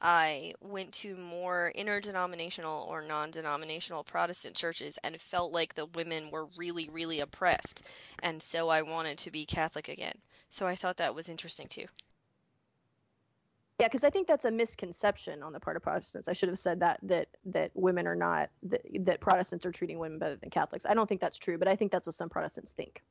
I 0.00 0.54
went 0.60 0.92
to 0.94 1.16
more 1.16 1.72
interdenominational 1.74 2.86
or 2.88 3.02
non 3.02 3.30
denominational 3.30 4.04
Protestant 4.04 4.54
churches 4.54 4.98
and 5.02 5.20
felt 5.20 5.52
like 5.52 5.74
the 5.74 5.86
women 5.86 6.30
were 6.30 6.46
really, 6.56 6.88
really 6.90 7.20
oppressed. 7.20 7.82
And 8.18 8.42
so 8.42 8.68
I 8.68 8.82
wanted 8.82 9.18
to 9.18 9.30
be 9.30 9.46
Catholic 9.46 9.88
again. 9.88 10.18
So 10.50 10.66
I 10.66 10.74
thought 10.74 10.98
that 10.98 11.14
was 11.14 11.28
interesting 11.28 11.66
too. 11.66 11.86
Yeah, 13.78 13.88
because 13.88 14.04
I 14.04 14.10
think 14.10 14.26
that's 14.26 14.46
a 14.46 14.50
misconception 14.50 15.42
on 15.42 15.52
the 15.52 15.60
part 15.60 15.76
of 15.76 15.82
Protestants. 15.82 16.28
I 16.28 16.32
should 16.32 16.48
have 16.48 16.58
said 16.58 16.80
that 16.80 16.98
that 17.02 17.28
that 17.44 17.70
women 17.74 18.06
are 18.06 18.14
not 18.14 18.48
that, 18.62 18.80
that 19.00 19.20
Protestants 19.20 19.66
are 19.66 19.72
treating 19.72 19.98
women 19.98 20.18
better 20.18 20.36
than 20.36 20.48
Catholics. 20.48 20.86
I 20.86 20.94
don't 20.94 21.06
think 21.06 21.20
that's 21.20 21.36
true, 21.36 21.58
but 21.58 21.68
I 21.68 21.76
think 21.76 21.92
that's 21.92 22.06
what 22.06 22.14
some 22.14 22.30
Protestants 22.30 22.70
think. 22.70 23.02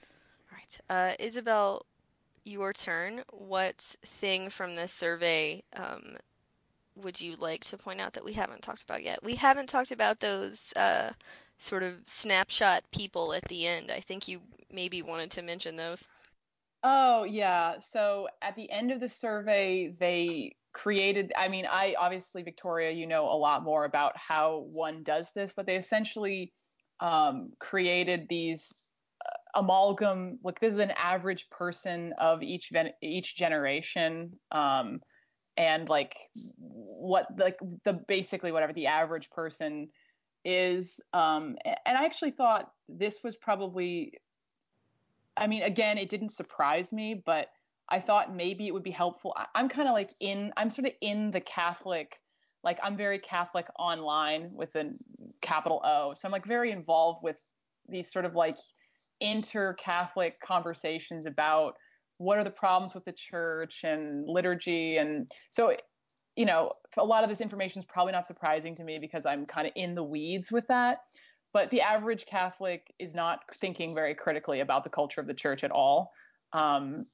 All 0.00 0.58
right, 0.58 0.80
uh, 0.90 1.14
Isabelle, 1.20 1.86
your 2.44 2.72
turn. 2.72 3.22
What 3.30 3.78
thing 3.78 4.50
from 4.50 4.76
this 4.76 4.92
survey 4.92 5.62
um, 5.74 6.16
would 6.96 7.20
you 7.20 7.36
like 7.36 7.64
to 7.64 7.76
point 7.76 8.00
out 8.00 8.12
that 8.14 8.24
we 8.24 8.34
haven't 8.34 8.62
talked 8.62 8.82
about 8.82 9.02
yet? 9.02 9.22
We 9.22 9.36
haven't 9.36 9.68
talked 9.68 9.92
about 9.92 10.20
those 10.20 10.72
uh, 10.76 11.12
sort 11.58 11.82
of 11.82 11.94
snapshot 12.04 12.82
people 12.92 13.32
at 13.32 13.44
the 13.44 13.66
end. 13.66 13.90
I 13.90 14.00
think 14.00 14.28
you 14.28 14.40
maybe 14.70 15.02
wanted 15.02 15.30
to 15.32 15.42
mention 15.42 15.76
those. 15.76 16.08
Oh, 16.82 17.24
yeah. 17.24 17.78
So 17.78 18.28
at 18.42 18.56
the 18.56 18.70
end 18.70 18.90
of 18.90 19.00
the 19.00 19.08
survey, 19.08 19.94
they 19.98 20.56
created, 20.72 21.32
I 21.36 21.48
mean, 21.48 21.66
I 21.70 21.94
obviously, 21.98 22.42
Victoria, 22.42 22.90
you 22.90 23.06
know 23.06 23.26
a 23.26 23.36
lot 23.36 23.62
more 23.62 23.84
about 23.84 24.16
how 24.16 24.66
one 24.72 25.02
does 25.02 25.30
this, 25.34 25.52
but 25.54 25.66
they 25.66 25.76
essentially 25.76 26.52
um, 27.00 27.52
created 27.60 28.26
these 28.28 28.72
amalgam 29.54 30.38
like 30.42 30.60
this 30.60 30.72
is 30.72 30.78
an 30.78 30.92
average 30.92 31.48
person 31.50 32.14
of 32.18 32.42
each 32.42 32.72
each 33.02 33.36
generation 33.36 34.32
um 34.50 35.00
and 35.56 35.88
like 35.88 36.16
what 36.58 37.26
like 37.36 37.56
the 37.84 38.00
basically 38.08 38.52
whatever 38.52 38.72
the 38.72 38.86
average 38.86 39.30
person 39.30 39.88
is 40.44 41.00
um 41.12 41.56
and 41.66 41.98
i 41.98 42.04
actually 42.04 42.30
thought 42.30 42.70
this 42.88 43.20
was 43.22 43.36
probably 43.36 44.14
i 45.36 45.46
mean 45.46 45.62
again 45.62 45.98
it 45.98 46.08
didn't 46.08 46.30
surprise 46.30 46.92
me 46.92 47.22
but 47.26 47.48
i 47.88 48.00
thought 48.00 48.34
maybe 48.34 48.66
it 48.66 48.72
would 48.72 48.82
be 48.82 48.90
helpful. 48.90 49.34
I, 49.36 49.46
i'm 49.54 49.68
kind 49.68 49.86
of 49.86 49.92
like 49.92 50.12
in 50.20 50.52
i'm 50.56 50.70
sort 50.70 50.88
of 50.88 50.94
in 51.00 51.30
the 51.30 51.40
catholic 51.40 52.18
like 52.64 52.78
i'm 52.82 52.96
very 52.96 53.18
catholic 53.18 53.66
online 53.78 54.50
with 54.54 54.74
a 54.76 54.90
capital 55.42 55.80
o 55.84 56.14
so 56.14 56.26
i'm 56.26 56.32
like 56.32 56.46
very 56.46 56.70
involved 56.70 57.22
with 57.22 57.40
these 57.88 58.10
sort 58.10 58.24
of 58.24 58.34
like 58.34 58.56
inter-Catholic 59.22 60.38
conversations 60.40 61.26
about 61.26 61.76
what 62.18 62.38
are 62.38 62.44
the 62.44 62.50
problems 62.50 62.94
with 62.94 63.04
the 63.04 63.12
church 63.12 63.84
and 63.84 64.26
liturgy. 64.28 64.98
And 64.98 65.30
so, 65.50 65.74
you 66.36 66.46
know, 66.46 66.72
a 66.96 67.04
lot 67.04 67.24
of 67.24 67.30
this 67.30 67.40
information 67.40 67.80
is 67.80 67.86
probably 67.86 68.12
not 68.12 68.26
surprising 68.26 68.74
to 68.76 68.84
me 68.84 68.98
because 68.98 69.24
I'm 69.26 69.46
kind 69.46 69.66
of 69.66 69.72
in 69.76 69.94
the 69.94 70.04
weeds 70.04 70.52
with 70.52 70.66
that. 70.68 70.98
But 71.52 71.70
the 71.70 71.82
average 71.82 72.26
Catholic 72.26 72.92
is 72.98 73.14
not 73.14 73.40
thinking 73.54 73.94
very 73.94 74.14
critically 74.14 74.60
about 74.60 74.84
the 74.84 74.90
culture 74.90 75.20
of 75.20 75.26
the 75.26 75.34
church 75.34 75.64
at 75.64 75.70
all. 75.70 76.12
Um, 76.52 77.04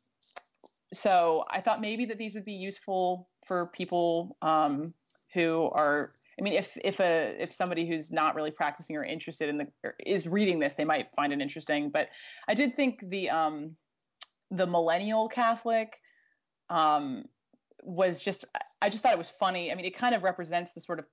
so 0.93 1.45
I 1.51 1.61
thought 1.61 1.81
maybe 1.81 2.07
that 2.07 2.19
these 2.19 2.35
would 2.35 2.45
be 2.45 2.53
useful 2.53 3.29
for 3.47 3.71
people 3.75 4.37
um, 4.43 4.95
who 5.35 5.69
are 5.73 6.13
I 6.39 6.43
mean, 6.43 6.55
if 6.55 6.77
if 6.85 7.01
a 7.01 7.35
if 7.39 7.53
somebody 7.53 7.87
who's 7.87 8.13
not 8.13 8.35
really 8.35 8.51
practicing 8.51 8.97
or 8.97 9.05
interested 9.05 9.49
in 9.49 9.57
the 9.57 9.67
is 10.05 10.27
reading 10.27 10.59
this, 10.59 10.75
they 10.75 10.85
might 10.85 11.13
find 11.13 11.33
it 11.33 11.41
interesting. 11.41 11.91
But 11.91 12.09
I 12.47 12.55
did 12.55 12.77
think 12.77 13.01
the 13.09 13.31
um, 13.31 13.77
the 14.51 14.67
millennial 14.67 15.29
Catholic 15.29 16.01
um, 16.71 17.25
was 17.83 18.23
just 18.23 18.45
I 18.81 18.89
just 18.89 19.03
thought 19.03 19.13
it 19.13 19.19
was 19.19 19.31
funny. 19.31 19.73
I 19.73 19.75
mean, 19.75 19.85
it 19.85 19.97
kind 19.97 20.15
of 20.15 20.23
represents 20.23 20.75
the 20.75 20.81
sort 20.81 21.01
of 21.01 21.07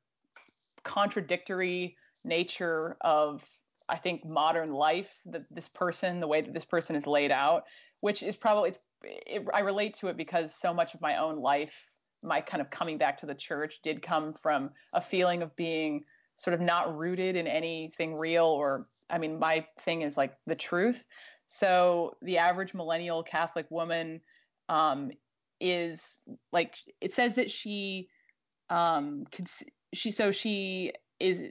contradictory 0.84 1.98
nature 2.24 2.98
of 3.02 3.44
I 3.90 3.98
think 3.98 4.26
modern 4.26 4.72
life 4.72 5.14
that 5.28 5.44
this 5.50 5.70
person, 5.70 6.20
the 6.20 6.28
way 6.28 6.42
that 6.42 6.54
this 6.54 6.66
person 6.66 6.96
is 6.96 7.08
laid 7.08 7.32
out, 7.32 7.64
which 8.02 8.22
is 8.22 8.36
probably 8.36 8.70
it's 8.70 8.80
it, 9.04 9.46
I 9.54 9.62
relate 9.62 9.96
to 9.96 10.08
it 10.08 10.18
because 10.18 10.54
so 10.54 10.74
much 10.74 10.94
of 10.94 11.02
my 11.02 11.18
own 11.18 11.40
life 11.40 11.92
my 12.26 12.42
kind 12.42 12.62
of 12.62 12.70
coming 12.70 12.98
back 12.98 13.18
to 13.20 13.26
the 13.26 13.36
church 13.36 13.80
did 13.84 14.02
come 14.02 14.34
from 14.34 14.72
a 14.94 15.02
feeling 15.02 15.42
of 15.42 15.56
being 15.56 16.04
sort 16.36 16.54
of 16.54 16.60
not 16.60 16.98
rooted 16.98 17.36
in 17.36 17.48
anything 17.48 18.16
real 18.16 18.46
or 18.46 18.86
i 19.10 19.18
mean 19.18 19.40
my 19.40 19.66
thing 19.80 20.02
is 20.02 20.18
like 20.18 20.36
the 20.46 20.56
truth. 20.56 21.06
So 21.48 22.16
the 22.22 22.40
average 22.40 22.74
millennial 22.74 23.24
catholic 23.24 23.68
woman 23.70 24.22
um, 24.68 25.12
is 25.60 26.20
like 26.52 26.76
it 27.00 27.14
says 27.14 27.36
that 27.36 27.52
she 27.52 28.10
um 28.70 29.26
she 29.94 30.12
so 30.12 30.32
she 30.32 30.92
is 31.20 31.44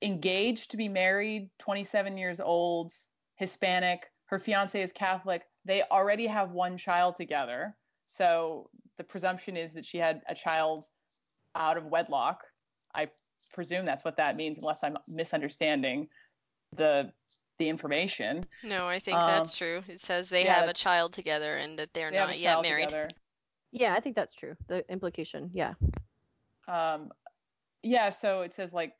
engaged 0.00 0.70
to 0.70 0.76
be 0.76 0.88
married 0.88 1.50
27 1.58 2.16
years 2.16 2.40
old 2.40 2.92
hispanic. 3.36 4.10
Her 4.26 4.38
fiance 4.38 4.80
is 4.80 4.92
catholic. 4.92 5.42
They 5.64 5.82
already 5.82 6.26
have 6.26 6.52
one 6.52 6.76
child 6.76 7.16
together 7.16 7.76
so 8.12 8.68
the 8.98 9.04
presumption 9.04 9.56
is 9.56 9.72
that 9.72 9.86
she 9.86 9.96
had 9.96 10.20
a 10.28 10.34
child 10.34 10.84
out 11.54 11.78
of 11.78 11.86
wedlock. 11.86 12.42
I 12.94 13.08
presume 13.54 13.86
that's 13.86 14.04
what 14.04 14.18
that 14.18 14.36
means, 14.36 14.58
unless 14.58 14.84
I'm 14.84 14.98
misunderstanding 15.08 16.08
the 16.76 17.10
the 17.58 17.70
information. 17.70 18.44
No, 18.62 18.86
I 18.86 18.98
think 18.98 19.16
um, 19.16 19.26
that's 19.28 19.56
true. 19.56 19.80
It 19.88 19.98
says 19.98 20.28
they 20.28 20.44
yeah, 20.44 20.54
have 20.56 20.68
a 20.68 20.74
child 20.74 21.14
together 21.14 21.56
and 21.56 21.78
that 21.78 21.94
they're 21.94 22.10
they 22.10 22.18
not 22.18 22.38
yet 22.38 22.60
married. 22.60 22.90
Together. 22.90 23.08
Yeah, 23.70 23.94
I 23.94 24.00
think 24.00 24.14
that's 24.14 24.34
true. 24.34 24.56
The 24.68 24.84
implication, 24.92 25.50
yeah. 25.54 25.72
Um, 26.68 27.12
yeah. 27.82 28.10
So 28.10 28.42
it 28.42 28.52
says 28.52 28.74
like 28.74 28.92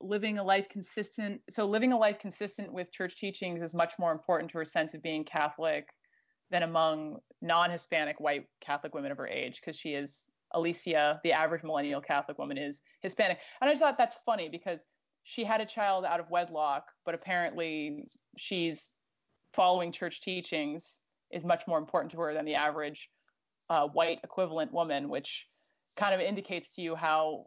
living 0.00 0.38
a 0.38 0.42
life 0.42 0.68
consistent. 0.68 1.40
So 1.48 1.64
living 1.64 1.92
a 1.92 1.96
life 1.96 2.18
consistent 2.18 2.72
with 2.72 2.90
church 2.90 3.16
teachings 3.16 3.62
is 3.62 3.72
much 3.72 3.94
more 4.00 4.10
important 4.10 4.50
to 4.50 4.58
her 4.58 4.64
sense 4.64 4.94
of 4.94 5.02
being 5.02 5.22
Catholic 5.22 5.90
than 6.50 6.62
among 6.62 7.18
non-Hispanic 7.42 8.20
white 8.20 8.46
Catholic 8.60 8.94
women 8.94 9.12
of 9.12 9.18
her 9.18 9.28
age 9.28 9.60
because 9.60 9.78
she 9.78 9.90
is 9.90 10.24
Alicia, 10.52 11.20
the 11.22 11.32
average 11.32 11.62
millennial 11.62 12.00
Catholic 12.00 12.38
woman, 12.38 12.56
is 12.56 12.80
Hispanic. 13.00 13.38
And 13.60 13.68
I 13.68 13.72
just 13.72 13.82
thought 13.82 13.98
that's 13.98 14.16
funny 14.24 14.48
because 14.48 14.82
she 15.24 15.44
had 15.44 15.60
a 15.60 15.66
child 15.66 16.04
out 16.04 16.20
of 16.20 16.30
wedlock, 16.30 16.84
but 17.04 17.14
apparently 17.14 18.04
she's 18.36 18.88
following 19.52 19.92
church 19.92 20.20
teachings 20.20 21.00
is 21.30 21.44
much 21.44 21.64
more 21.66 21.78
important 21.78 22.12
to 22.12 22.18
her 22.18 22.32
than 22.32 22.46
the 22.46 22.54
average 22.54 23.10
uh, 23.68 23.86
white 23.86 24.20
equivalent 24.24 24.72
woman, 24.72 25.10
which 25.10 25.44
kind 25.98 26.14
of 26.14 26.20
indicates 26.20 26.74
to 26.74 26.82
you 26.82 26.94
how 26.94 27.44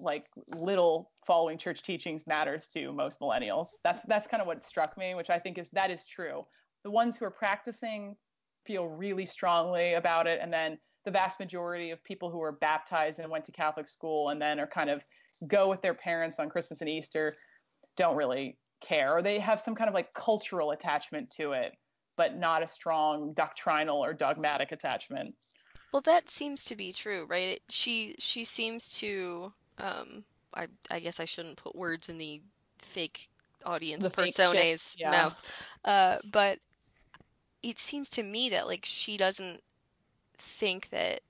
like 0.00 0.24
little 0.54 1.10
following 1.26 1.58
church 1.58 1.82
teachings 1.82 2.26
matters 2.26 2.68
to 2.68 2.92
most 2.92 3.18
millennials. 3.20 3.68
That's 3.82 4.02
that's 4.02 4.26
kind 4.26 4.42
of 4.42 4.46
what 4.46 4.62
struck 4.62 4.96
me, 4.98 5.14
which 5.14 5.30
I 5.30 5.38
think 5.38 5.56
is 5.58 5.70
that 5.70 5.90
is 5.90 6.04
true 6.04 6.44
the 6.84 6.90
ones 6.90 7.16
who 7.16 7.24
are 7.24 7.30
practicing 7.30 8.16
feel 8.64 8.86
really 8.86 9.26
strongly 9.26 9.94
about 9.94 10.26
it 10.26 10.40
and 10.42 10.52
then 10.52 10.78
the 11.04 11.10
vast 11.10 11.40
majority 11.40 11.90
of 11.90 12.02
people 12.04 12.30
who 12.30 12.42
are 12.42 12.52
baptized 12.52 13.18
and 13.18 13.30
went 13.30 13.44
to 13.44 13.52
catholic 13.52 13.88
school 13.88 14.28
and 14.30 14.40
then 14.40 14.60
are 14.60 14.66
kind 14.66 14.90
of 14.90 15.02
go 15.46 15.68
with 15.68 15.80
their 15.82 15.94
parents 15.94 16.38
on 16.38 16.48
christmas 16.48 16.80
and 16.80 16.90
easter 16.90 17.38
don't 17.96 18.16
really 18.16 18.58
care 18.80 19.14
or 19.16 19.22
they 19.22 19.38
have 19.38 19.60
some 19.60 19.74
kind 19.74 19.88
of 19.88 19.94
like 19.94 20.12
cultural 20.14 20.70
attachment 20.70 21.30
to 21.30 21.52
it 21.52 21.72
but 22.16 22.36
not 22.36 22.62
a 22.62 22.68
strong 22.68 23.32
doctrinal 23.34 24.04
or 24.04 24.12
dogmatic 24.12 24.72
attachment 24.72 25.34
Well, 25.92 26.02
that 26.02 26.28
seems 26.30 26.64
to 26.66 26.76
be 26.76 26.92
true, 26.92 27.24
right? 27.26 27.48
It- 27.56 27.62
She 27.70 28.14
she 28.18 28.44
seems 28.44 28.88
to 29.00 29.54
um 29.78 30.24
I 30.54 30.68
I 30.90 31.00
guess 31.00 31.20
I 31.20 31.24
shouldn't 31.24 31.56
put 31.58 31.74
words 31.76 32.08
in 32.08 32.18
the 32.18 32.42
fake 32.78 33.28
audience 33.64 34.04
The 34.04 34.10
persona's 34.10 34.94
yeah. 34.98 35.10
mouth. 35.10 35.42
Uh 35.84 36.18
but 36.24 36.60
it 37.62 37.78
seems 37.78 38.08
to 38.10 38.22
me 38.22 38.48
that 38.50 38.66
like 38.66 38.84
she 38.84 39.16
doesn't 39.16 39.62
think 40.36 40.90
that 40.90 41.20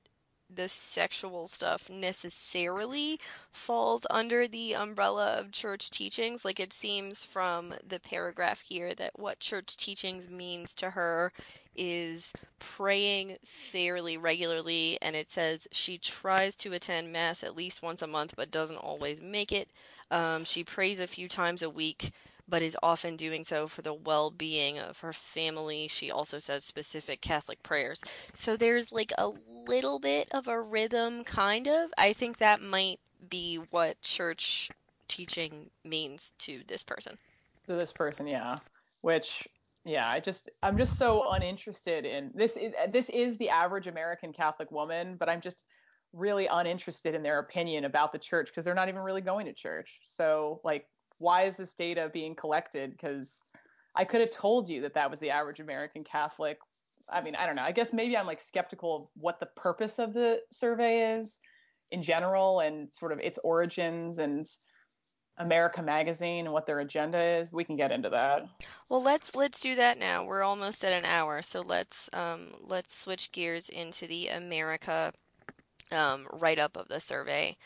the 0.55 0.69
sexual 0.69 1.47
stuff 1.47 1.91
necessarily 1.91 3.21
falls 3.51 4.07
under 4.11 4.49
the 4.49 4.75
umbrella 4.75 5.35
of 5.39 5.53
church 5.53 5.91
teachings. 5.91 6.45
Like 6.45 6.59
it 6.59 6.73
seems 6.73 7.23
from 7.23 7.75
the 7.87 8.01
paragraph 8.01 8.63
here 8.63 8.95
that 8.95 9.19
what 9.19 9.41
church 9.41 9.77
teachings 9.77 10.29
means 10.29 10.73
to 10.75 10.91
her 10.91 11.33
is 11.77 12.33
praying 12.59 13.37
fairly 13.45 14.17
regularly, 14.17 14.99
and 15.03 15.15
it 15.15 15.31
says 15.31 15.69
she 15.71 15.99
tries 15.99 16.57
to 16.57 16.73
attend 16.73 17.13
Mass 17.13 17.45
at 17.45 17.57
least 17.57 17.83
once 17.83 18.03
a 18.03 18.07
month 18.07 18.35
but 18.37 18.51
doesn't 18.51 18.77
always 18.79 19.21
make 19.21 19.53
it. 19.53 19.69
Um, 20.11 20.45
she 20.45 20.65
prays 20.65 20.99
a 20.99 21.07
few 21.07 21.29
times 21.29 21.63
a 21.63 21.71
week 21.71 22.11
but 22.49 22.63
is 22.63 22.77
often 22.83 23.17
doing 23.17 23.45
so 23.45 23.67
for 23.69 23.83
the 23.83 23.95
well 23.95 24.31
being 24.31 24.79
of 24.79 25.01
her 25.01 25.13
family. 25.13 25.89
She 25.89 26.11
also 26.11 26.39
says 26.39 26.65
specific 26.65 27.21
Catholic 27.21 27.63
prayers. 27.63 28.03
So 28.35 28.57
there's 28.57 28.91
like 28.93 29.13
a 29.19 29.31
little 29.67 29.99
bit 29.99 30.29
of 30.33 30.49
a 30.49 30.61
rhythm, 30.61 31.25
kind 31.25 31.69
of. 31.69 31.91
I 31.99 32.13
think 32.13 32.39
that 32.39 32.63
might 32.63 33.01
be 33.29 33.57
what 33.71 34.01
church 34.03 34.71
teaching 35.09 35.71
means 35.85 36.33
to 36.39 36.63
this 36.67 36.85
person. 36.85 37.19
to 37.67 37.75
this 37.75 37.93
person 37.93 38.27
yeah 38.27 38.57
which 39.03 39.47
yeah 39.85 40.09
i 40.09 40.21
just 40.21 40.51
i'm 40.63 40.77
just 40.77 40.97
so 40.99 41.31
uninterested 41.33 42.05
in 42.05 42.31
this 42.35 42.57
is 42.57 42.75
this 42.91 43.09
is 43.11 43.37
the 43.39 43.49
average 43.49 43.87
american 43.87 44.33
catholic 44.33 44.71
woman 44.71 45.17
but 45.19 45.29
i'm 45.29 45.41
just 45.41 45.65
really 46.13 46.47
uninterested 46.47 47.15
in 47.15 47.23
their 47.23 47.39
opinion 47.39 47.85
about 47.85 48.13
the 48.13 48.19
church 48.19 48.49
because 48.49 48.65
they're 48.65 48.75
not 48.75 48.89
even 48.89 49.03
really 49.03 49.21
going 49.21 49.47
to 49.47 49.53
church 49.53 50.01
so 50.03 50.61
like 50.65 50.87
why 51.19 51.43
is 51.43 51.57
this 51.57 51.75
data 51.75 52.11
being 52.13 52.35
collected 52.35 52.93
because 52.93 53.43
i 53.95 54.05
could 54.05 54.21
have 54.21 54.31
told 54.31 54.69
you 54.69 54.83
that 54.83 54.95
that 54.95 55.11
was 55.11 55.21
the 55.21 55.31
average 55.31 55.61
american 55.61 56.05
catholic 56.05 56.59
i 57.11 57.21
mean 57.21 57.35
i 57.35 57.47
don't 57.47 57.57
know 57.57 57.63
i 57.63 57.73
guess 57.73 57.93
maybe 57.93 58.17
i'm 58.17 58.27
like 58.27 58.41
skeptical 58.41 58.97
of 58.97 59.07
what 59.15 59.41
the 59.41 59.47
purpose 59.47 59.99
of 59.99 60.13
the 60.13 60.41
survey 60.51 61.19
is 61.19 61.39
in 61.91 62.03
general 62.03 62.61
and 62.61 62.93
sort 62.93 63.13
of 63.13 63.19
its 63.19 63.39
origins 63.43 64.19
and 64.19 64.47
America 65.39 65.83
Magazine 65.83 66.47
and 66.47 66.53
what 66.53 66.67
their 66.67 66.81
agenda 66.81 67.19
is. 67.19 67.53
We 67.53 67.65
can 67.65 67.77
get 67.77 67.93
into 67.93 68.11
that. 68.11 68.47
Well, 68.91 69.03
let's 69.03 69.35
let's 69.37 69.61
do 69.61 69.77
that 69.77 69.99
now. 69.99 70.25
We're 70.25 70.43
almost 70.43 70.85
at 70.85 70.93
an 70.93 71.05
hour, 71.05 71.43
so 71.43 71.63
let's 71.63 72.11
um, 72.13 72.49
let's 72.67 72.97
switch 72.99 73.33
gears 73.33 73.69
into 73.69 74.07
the 74.07 74.29
America 74.29 75.13
um, 75.93 76.27
write 76.33 76.59
up 76.59 76.77
of 76.77 76.89
the 76.89 77.01
survey. 77.01 77.57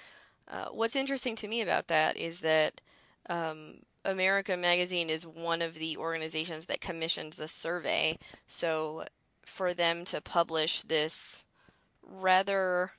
Uh, 0.48 0.66
what's 0.66 0.96
interesting 0.96 1.36
to 1.36 1.48
me 1.48 1.60
about 1.62 1.88
that 1.88 2.16
is 2.16 2.40
that 2.40 2.80
um, 3.28 3.80
America 4.04 4.56
Magazine 4.56 5.10
is 5.10 5.26
one 5.26 5.62
of 5.62 5.74
the 5.74 5.96
organizations 5.96 6.66
that 6.66 6.80
commissioned 6.80 7.34
the 7.34 7.48
survey. 7.48 8.18
So 8.46 9.04
for 9.44 9.74
them 9.74 10.04
to 10.06 10.20
publish 10.20 10.82
this 10.82 11.44
rather 12.02 12.92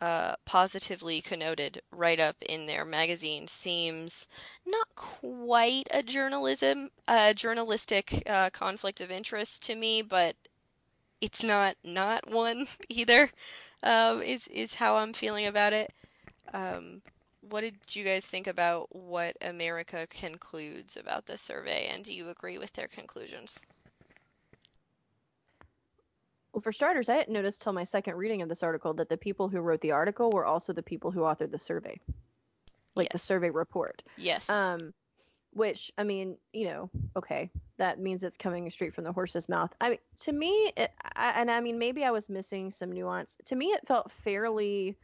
uh, 0.00 0.34
positively 0.44 1.22
connoted 1.22 1.80
write 1.90 2.20
up 2.20 2.36
in 2.46 2.66
their 2.66 2.84
magazine 2.84 3.46
seems 3.46 4.28
not 4.66 4.86
quite 4.94 5.88
a 5.90 6.02
journalism 6.02 6.90
uh, 7.08 7.32
journalistic 7.32 8.22
uh, 8.26 8.50
conflict 8.50 9.00
of 9.00 9.10
interest 9.10 9.62
to 9.62 9.74
me, 9.74 10.02
but 10.02 10.36
it's 11.20 11.42
not 11.42 11.76
not 11.82 12.30
one 12.30 12.66
either. 12.90 13.30
Um, 13.82 14.20
is 14.20 14.48
is 14.48 14.74
how 14.74 14.96
I'm 14.96 15.12
feeling 15.12 15.46
about 15.46 15.72
it. 15.72 15.92
Um, 16.52 17.02
what 17.50 17.62
did 17.62 17.76
you 17.90 18.04
guys 18.04 18.26
think 18.26 18.46
about 18.46 18.94
what 18.94 19.36
America 19.40 20.06
concludes 20.08 20.96
about 20.96 21.26
the 21.26 21.36
survey, 21.36 21.88
and 21.92 22.04
do 22.04 22.14
you 22.14 22.28
agree 22.28 22.58
with 22.58 22.72
their 22.72 22.88
conclusions? 22.88 23.58
Well, 26.52 26.62
for 26.62 26.72
starters, 26.72 27.08
I 27.08 27.18
didn't 27.18 27.34
notice 27.34 27.58
till 27.58 27.72
my 27.74 27.84
second 27.84 28.16
reading 28.16 28.40
of 28.40 28.48
this 28.48 28.62
article 28.62 28.94
that 28.94 29.10
the 29.10 29.16
people 29.16 29.48
who 29.48 29.60
wrote 29.60 29.82
the 29.82 29.92
article 29.92 30.30
were 30.30 30.46
also 30.46 30.72
the 30.72 30.82
people 30.82 31.10
who 31.10 31.20
authored 31.20 31.50
the 31.50 31.58
survey, 31.58 32.00
like 32.94 33.12
the 33.12 33.18
survey 33.18 33.50
report. 33.50 34.02
Yes. 34.16 34.48
Um, 34.48 34.94
which 35.52 35.90
I 35.96 36.04
mean, 36.04 36.36
you 36.52 36.66
know, 36.66 36.90
okay, 37.16 37.50
that 37.78 37.98
means 37.98 38.24
it's 38.24 38.36
coming 38.38 38.68
straight 38.70 38.94
from 38.94 39.04
the 39.04 39.12
horse's 39.12 39.48
mouth. 39.48 39.70
I 39.80 39.90
mean, 39.90 39.98
to 40.20 40.32
me, 40.32 40.72
it, 40.76 40.92
I, 41.14 41.40
and 41.40 41.50
I 41.50 41.60
mean, 41.60 41.78
maybe 41.78 42.04
I 42.04 42.10
was 42.10 42.28
missing 42.28 42.70
some 42.70 42.92
nuance. 42.92 43.36
To 43.46 43.56
me, 43.56 43.66
it 43.66 43.86
felt 43.86 44.10
fairly, 44.10 44.96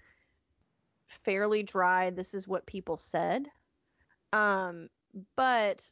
fairly 1.25 1.63
dry. 1.63 2.11
This 2.11 2.35
is 2.35 2.49
what 2.49 2.67
people 2.67 2.97
said. 2.97 3.47
Um, 4.33 4.89
but 5.37 5.91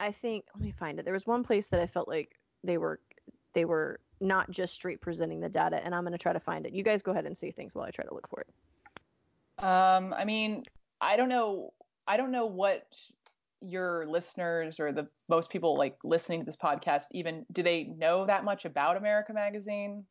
I 0.00 0.12
think 0.12 0.44
let 0.54 0.62
me 0.62 0.72
find 0.72 0.98
it. 0.98 1.04
There 1.04 1.14
was 1.14 1.26
one 1.26 1.42
place 1.42 1.68
that 1.68 1.80
I 1.80 1.86
felt 1.86 2.08
like 2.08 2.36
they 2.64 2.78
were, 2.78 3.00
they 3.54 3.64
were 3.64 4.00
not 4.20 4.50
just 4.50 4.74
straight 4.74 5.00
presenting 5.00 5.40
the 5.40 5.48
data, 5.48 5.82
and 5.84 5.94
I'm 5.94 6.06
to 6.06 6.18
try 6.18 6.32
to 6.32 6.40
find 6.40 6.66
it. 6.66 6.72
You 6.72 6.82
guys 6.82 7.02
go 7.02 7.12
ahead 7.12 7.26
and 7.26 7.36
say 7.36 7.50
things 7.50 7.74
while 7.74 7.84
I 7.84 7.90
try 7.90 8.04
to 8.04 8.14
look 8.14 8.28
for 8.28 8.40
it. 8.40 9.64
Um, 9.64 10.14
I 10.16 10.24
mean, 10.24 10.62
I 11.00 11.16
don't 11.16 11.28
know. 11.28 11.72
I 12.06 12.16
don't 12.16 12.30
know 12.30 12.46
what 12.46 12.96
your 13.60 14.06
listeners 14.06 14.78
or 14.78 14.92
the 14.92 15.08
most 15.28 15.50
people 15.50 15.76
like 15.76 15.96
listening 16.04 16.40
to 16.40 16.46
this 16.46 16.56
podcast 16.56 17.06
even 17.10 17.44
do 17.52 17.62
they 17.62 17.84
know 17.84 18.24
that 18.24 18.44
much 18.44 18.64
about 18.64 18.96
America 18.96 19.32
Magazine? 19.32 20.04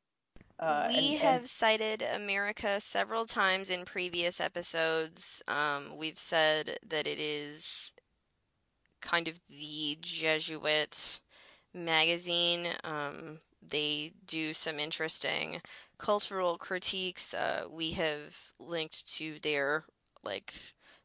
Uh, 0.60 0.88
we 0.90 1.14
and- 1.14 1.20
have 1.20 1.40
and- 1.42 1.50
cited 1.50 2.02
America 2.02 2.82
several 2.82 3.26
times 3.26 3.70
in 3.70 3.86
previous 3.86 4.40
episodes. 4.42 5.42
Um, 5.48 5.98
we've 5.98 6.18
said 6.18 6.80
that 6.88 7.06
it 7.08 7.20
is 7.20 7.94
kind 9.02 9.28
of 9.28 9.40
the 9.50 9.98
Jesuit 10.02 11.20
magazine. 11.74 12.68
Um, 12.84 13.40
they 13.62 14.14
do 14.26 14.54
some 14.54 14.80
interesting 14.80 15.62
cultural 16.00 16.58
critiques. 16.58 17.34
Uh, 17.34 17.66
we 17.70 17.92
have 17.92 18.54
linked 18.60 19.08
to 19.18 19.40
their 19.40 19.84
like 20.24 20.54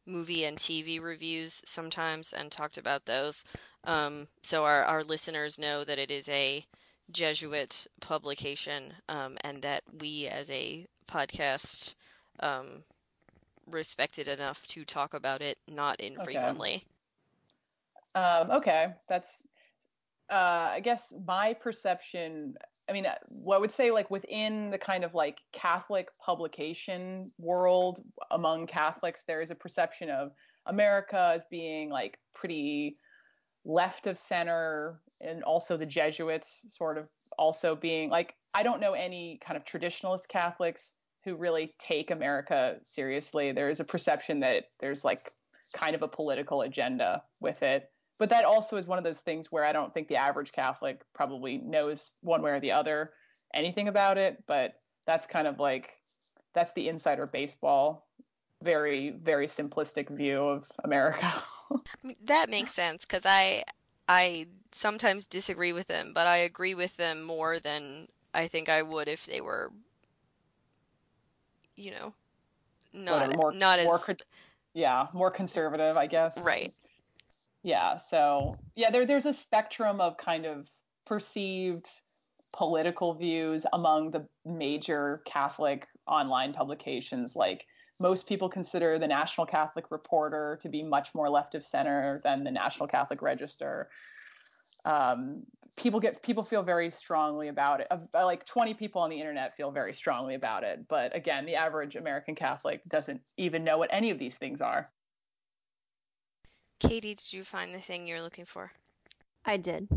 movie 0.05 0.43
and 0.43 0.57
TV 0.57 0.99
reviews 1.01 1.61
sometimes 1.65 2.33
and 2.33 2.51
talked 2.51 2.77
about 2.77 3.05
those. 3.05 3.43
Um, 3.85 4.27
so 4.43 4.65
our, 4.65 4.83
our 4.83 5.03
listeners 5.03 5.59
know 5.59 5.83
that 5.83 5.99
it 5.99 6.11
is 6.11 6.27
a 6.29 6.65
Jesuit 7.11 7.87
publication, 8.01 8.93
um, 9.09 9.37
and 9.41 9.61
that 9.61 9.83
we 9.99 10.27
as 10.27 10.49
a 10.49 10.87
podcast 11.07 11.95
um, 12.39 12.83
respect 13.67 14.19
it 14.19 14.27
enough 14.27 14.67
to 14.67 14.83
talk 14.85 15.13
about 15.13 15.41
it 15.41 15.57
not 15.67 15.99
infrequently. 15.99 16.85
Um, 18.15 18.51
okay, 18.51 18.93
that's. 19.07 19.45
Uh, 20.29 20.71
I 20.73 20.79
guess 20.79 21.13
my 21.25 21.53
perception. 21.53 22.55
I 22.89 22.93
mean, 22.93 23.05
uh, 23.05 23.15
what 23.29 23.57
I 23.57 23.59
would 23.59 23.71
say, 23.71 23.91
like 23.91 24.11
within 24.11 24.69
the 24.69 24.77
kind 24.77 25.03
of 25.03 25.13
like 25.13 25.39
Catholic 25.51 26.09
publication 26.19 27.31
world 27.37 28.03
among 28.31 28.67
Catholics, 28.67 29.23
there 29.27 29.41
is 29.41 29.51
a 29.51 29.55
perception 29.55 30.09
of 30.09 30.31
America 30.65 31.31
as 31.35 31.45
being 31.45 31.89
like 31.89 32.17
pretty 32.33 32.97
left 33.65 34.07
of 34.07 34.17
center, 34.17 34.99
and 35.23 35.43
also 35.43 35.77
the 35.77 35.85
Jesuits 35.85 36.65
sort 36.69 36.97
of 36.97 37.07
also 37.37 37.75
being 37.75 38.09
like. 38.09 38.35
I 38.55 38.61
don't 38.61 38.81
know 38.81 38.93
any 38.93 39.39
kind 39.43 39.57
of 39.57 39.65
traditionalist 39.65 40.27
Catholics 40.27 40.93
who 41.25 41.35
really 41.35 41.73
take 41.79 42.11
America 42.11 42.77
seriously. 42.83 43.51
There 43.51 43.71
is 43.71 43.79
a 43.79 43.83
perception 43.83 44.41
that 44.41 44.65
there's 44.79 45.03
like 45.03 45.31
kind 45.73 45.95
of 45.95 46.03
a 46.03 46.07
political 46.07 46.61
agenda 46.61 47.23
with 47.41 47.63
it 47.63 47.89
but 48.19 48.29
that 48.29 48.45
also 48.45 48.77
is 48.77 48.85
one 48.85 48.97
of 48.97 49.03
those 49.03 49.19
things 49.19 49.51
where 49.51 49.65
I 49.65 49.73
don't 49.73 49.93
think 49.93 50.07
the 50.07 50.17
average 50.17 50.51
Catholic 50.51 51.01
probably 51.13 51.57
knows 51.57 52.11
one 52.21 52.41
way 52.41 52.51
or 52.51 52.59
the 52.59 52.71
other 52.71 53.11
anything 53.53 53.87
about 53.87 54.17
it. 54.17 54.43
But 54.47 54.75
that's 55.05 55.25
kind 55.25 55.47
of 55.47 55.59
like 55.59 55.91
that's 56.53 56.73
the 56.73 56.89
insider 56.89 57.25
baseball, 57.25 58.07
very 58.61 59.09
very 59.09 59.47
simplistic 59.47 60.09
view 60.09 60.39
of 60.39 60.67
America. 60.83 61.31
That 62.25 62.51
makes 62.51 62.71
sense 62.71 63.03
because 63.03 63.25
I 63.25 63.63
I 64.07 64.45
sometimes 64.73 65.25
disagree 65.25 65.73
with 65.73 65.87
them, 65.87 66.11
but 66.13 66.27
I 66.27 66.37
agree 66.37 66.75
with 66.75 66.97
them 66.97 67.23
more 67.23 67.59
than 67.59 68.07
I 68.33 68.47
think 68.47 68.69
I 68.69 68.81
would 68.81 69.07
if 69.07 69.25
they 69.25 69.41
were, 69.41 69.71
you 71.75 71.91
know, 71.91 72.13
not 72.93 73.35
more 73.35 73.51
not 73.51 73.79
as 73.79 73.85
more 73.85 73.99
crit- 73.99 74.23
yeah, 74.73 75.07
more 75.13 75.31
conservative, 75.31 75.97
I 75.97 76.07
guess. 76.07 76.37
right. 76.43 76.71
Yeah. 77.63 77.97
So 77.97 78.57
yeah, 78.75 78.91
there 78.91 79.05
there's 79.05 79.25
a 79.25 79.33
spectrum 79.33 80.01
of 80.01 80.17
kind 80.17 80.45
of 80.45 80.67
perceived 81.05 81.87
political 82.53 83.13
views 83.15 83.65
among 83.73 84.11
the 84.11 84.27
major 84.45 85.21
Catholic 85.25 85.87
online 86.05 86.53
publications 86.53 87.35
like 87.35 87.65
most 87.99 88.27
people 88.27 88.49
consider 88.49 88.97
the 88.97 89.07
National 89.07 89.45
Catholic 89.45 89.91
Reporter 89.91 90.59
to 90.61 90.69
be 90.69 90.83
much 90.83 91.13
more 91.13 91.29
left 91.29 91.55
of 91.55 91.65
center 91.65 92.19
than 92.23 92.43
the 92.43 92.51
National 92.51 92.87
Catholic 92.87 93.21
Register. 93.21 93.89
Um, 94.85 95.43
people 95.77 95.99
get 95.99 96.21
people 96.21 96.43
feel 96.43 96.63
very 96.63 96.91
strongly 96.91 97.47
about 97.47 97.81
it. 97.81 97.87
Uh, 97.89 97.99
like 98.13 98.45
20 98.45 98.73
people 98.73 99.01
on 99.01 99.09
the 99.09 99.19
internet 99.19 99.55
feel 99.55 99.71
very 99.71 99.93
strongly 99.93 100.35
about 100.35 100.63
it, 100.63 100.87
but 100.87 101.15
again, 101.15 101.45
the 101.45 101.55
average 101.55 101.95
American 101.95 102.35
Catholic 102.35 102.81
doesn't 102.87 103.21
even 103.37 103.63
know 103.63 103.77
what 103.77 103.89
any 103.91 104.11
of 104.11 104.19
these 104.19 104.35
things 104.35 104.61
are. 104.61 104.87
Katie, 106.79 107.15
did 107.15 107.33
you 107.33 107.43
find 107.43 107.73
the 107.73 107.79
thing 107.79 108.05
you're 108.05 108.21
looking 108.21 108.45
for? 108.45 108.73
I 109.45 109.57
did. 109.57 109.87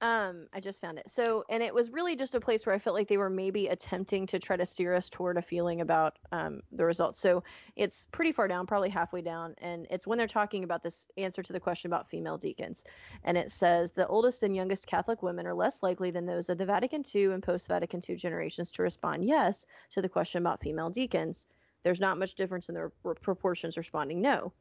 Um, 0.00 0.48
I 0.52 0.60
just 0.60 0.80
found 0.80 0.98
it. 0.98 1.08
So, 1.08 1.44
and 1.48 1.62
it 1.62 1.72
was 1.72 1.90
really 1.90 2.16
just 2.16 2.34
a 2.34 2.40
place 2.40 2.66
where 2.66 2.74
I 2.74 2.78
felt 2.78 2.94
like 2.94 3.08
they 3.08 3.16
were 3.16 3.30
maybe 3.30 3.68
attempting 3.68 4.26
to 4.26 4.38
try 4.38 4.56
to 4.56 4.66
steer 4.66 4.94
us 4.94 5.08
toward 5.08 5.38
a 5.38 5.42
feeling 5.42 5.80
about 5.80 6.18
um, 6.32 6.60
the 6.72 6.84
results. 6.84 7.18
So 7.20 7.42
it's 7.76 8.06
pretty 8.10 8.32
far 8.32 8.48
down, 8.48 8.66
probably 8.66 8.90
halfway 8.90 9.22
down, 9.22 9.54
and 9.58 9.86
it's 9.90 10.06
when 10.06 10.18
they're 10.18 10.26
talking 10.26 10.64
about 10.64 10.82
this 10.82 11.06
answer 11.16 11.42
to 11.42 11.52
the 11.52 11.60
question 11.60 11.90
about 11.90 12.10
female 12.10 12.36
deacons. 12.36 12.84
And 13.22 13.38
it 13.38 13.50
says 13.50 13.92
the 13.92 14.06
oldest 14.06 14.42
and 14.42 14.54
youngest 14.54 14.86
Catholic 14.86 15.22
women 15.22 15.46
are 15.46 15.54
less 15.54 15.82
likely 15.82 16.10
than 16.10 16.26
those 16.26 16.50
of 16.50 16.58
the 16.58 16.66
Vatican 16.66 17.04
II 17.14 17.26
and 17.26 17.42
post 17.42 17.68
Vatican 17.68 18.02
II 18.06 18.16
generations 18.16 18.72
to 18.72 18.82
respond 18.82 19.24
yes 19.24 19.64
to 19.92 20.02
the 20.02 20.08
question 20.08 20.42
about 20.42 20.60
female 20.60 20.90
deacons. 20.90 21.46
There's 21.82 22.00
not 22.00 22.18
much 22.18 22.34
difference 22.34 22.68
in 22.68 22.74
the 22.74 22.90
proportions 23.22 23.76
responding 23.76 24.20
no 24.20 24.52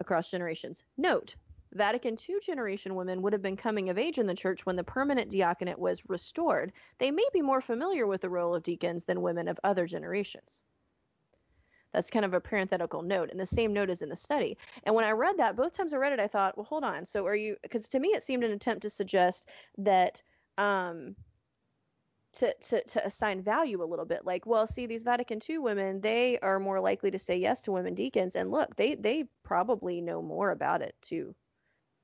across 0.00 0.30
generations. 0.30 0.84
Note, 0.96 1.36
Vatican 1.72 2.16
II 2.28 2.36
generation 2.44 2.94
women 2.94 3.22
would 3.22 3.32
have 3.32 3.42
been 3.42 3.56
coming 3.56 3.90
of 3.90 3.98
age 3.98 4.18
in 4.18 4.26
the 4.26 4.34
church 4.34 4.64
when 4.64 4.76
the 4.76 4.84
permanent 4.84 5.30
diaconate 5.30 5.78
was 5.78 6.08
restored. 6.08 6.72
They 6.98 7.10
may 7.10 7.26
be 7.32 7.42
more 7.42 7.60
familiar 7.60 8.06
with 8.06 8.22
the 8.22 8.30
role 8.30 8.54
of 8.54 8.62
deacons 8.62 9.04
than 9.04 9.22
women 9.22 9.48
of 9.48 9.60
other 9.64 9.86
generations. 9.86 10.62
That's 11.92 12.10
kind 12.10 12.24
of 12.24 12.34
a 12.34 12.40
parenthetical 12.40 13.02
note, 13.02 13.30
and 13.30 13.40
the 13.40 13.46
same 13.46 13.72
note 13.72 13.90
is 13.90 14.02
in 14.02 14.10
the 14.10 14.16
study. 14.16 14.58
And 14.84 14.94
when 14.94 15.06
I 15.06 15.12
read 15.12 15.38
that, 15.38 15.56
both 15.56 15.72
times 15.72 15.92
I 15.92 15.96
read 15.96 16.12
it, 16.12 16.20
I 16.20 16.26
thought, 16.26 16.56
well, 16.56 16.66
hold 16.66 16.84
on. 16.84 17.06
So 17.06 17.26
are 17.26 17.34
you? 17.34 17.56
Because 17.62 17.88
to 17.90 18.00
me, 18.00 18.08
it 18.08 18.22
seemed 18.22 18.44
an 18.44 18.50
attempt 18.50 18.82
to 18.82 18.90
suggest 18.90 19.48
that 19.78 20.22
um, 20.58 21.16
to, 22.34 22.54
to, 22.54 22.84
to 22.84 23.06
assign 23.06 23.42
value 23.42 23.82
a 23.82 23.86
little 23.86 24.04
bit 24.04 24.24
like 24.24 24.46
well 24.46 24.66
see 24.66 24.86
these 24.86 25.02
vatican 25.02 25.40
ii 25.48 25.58
women 25.58 26.00
they 26.00 26.38
are 26.40 26.60
more 26.60 26.80
likely 26.80 27.10
to 27.10 27.18
say 27.18 27.36
yes 27.36 27.62
to 27.62 27.72
women 27.72 27.94
deacons 27.94 28.36
and 28.36 28.50
look 28.50 28.76
they 28.76 28.94
they 28.94 29.24
probably 29.42 30.00
know 30.00 30.22
more 30.22 30.50
about 30.50 30.82
it 30.82 30.94
too 31.00 31.34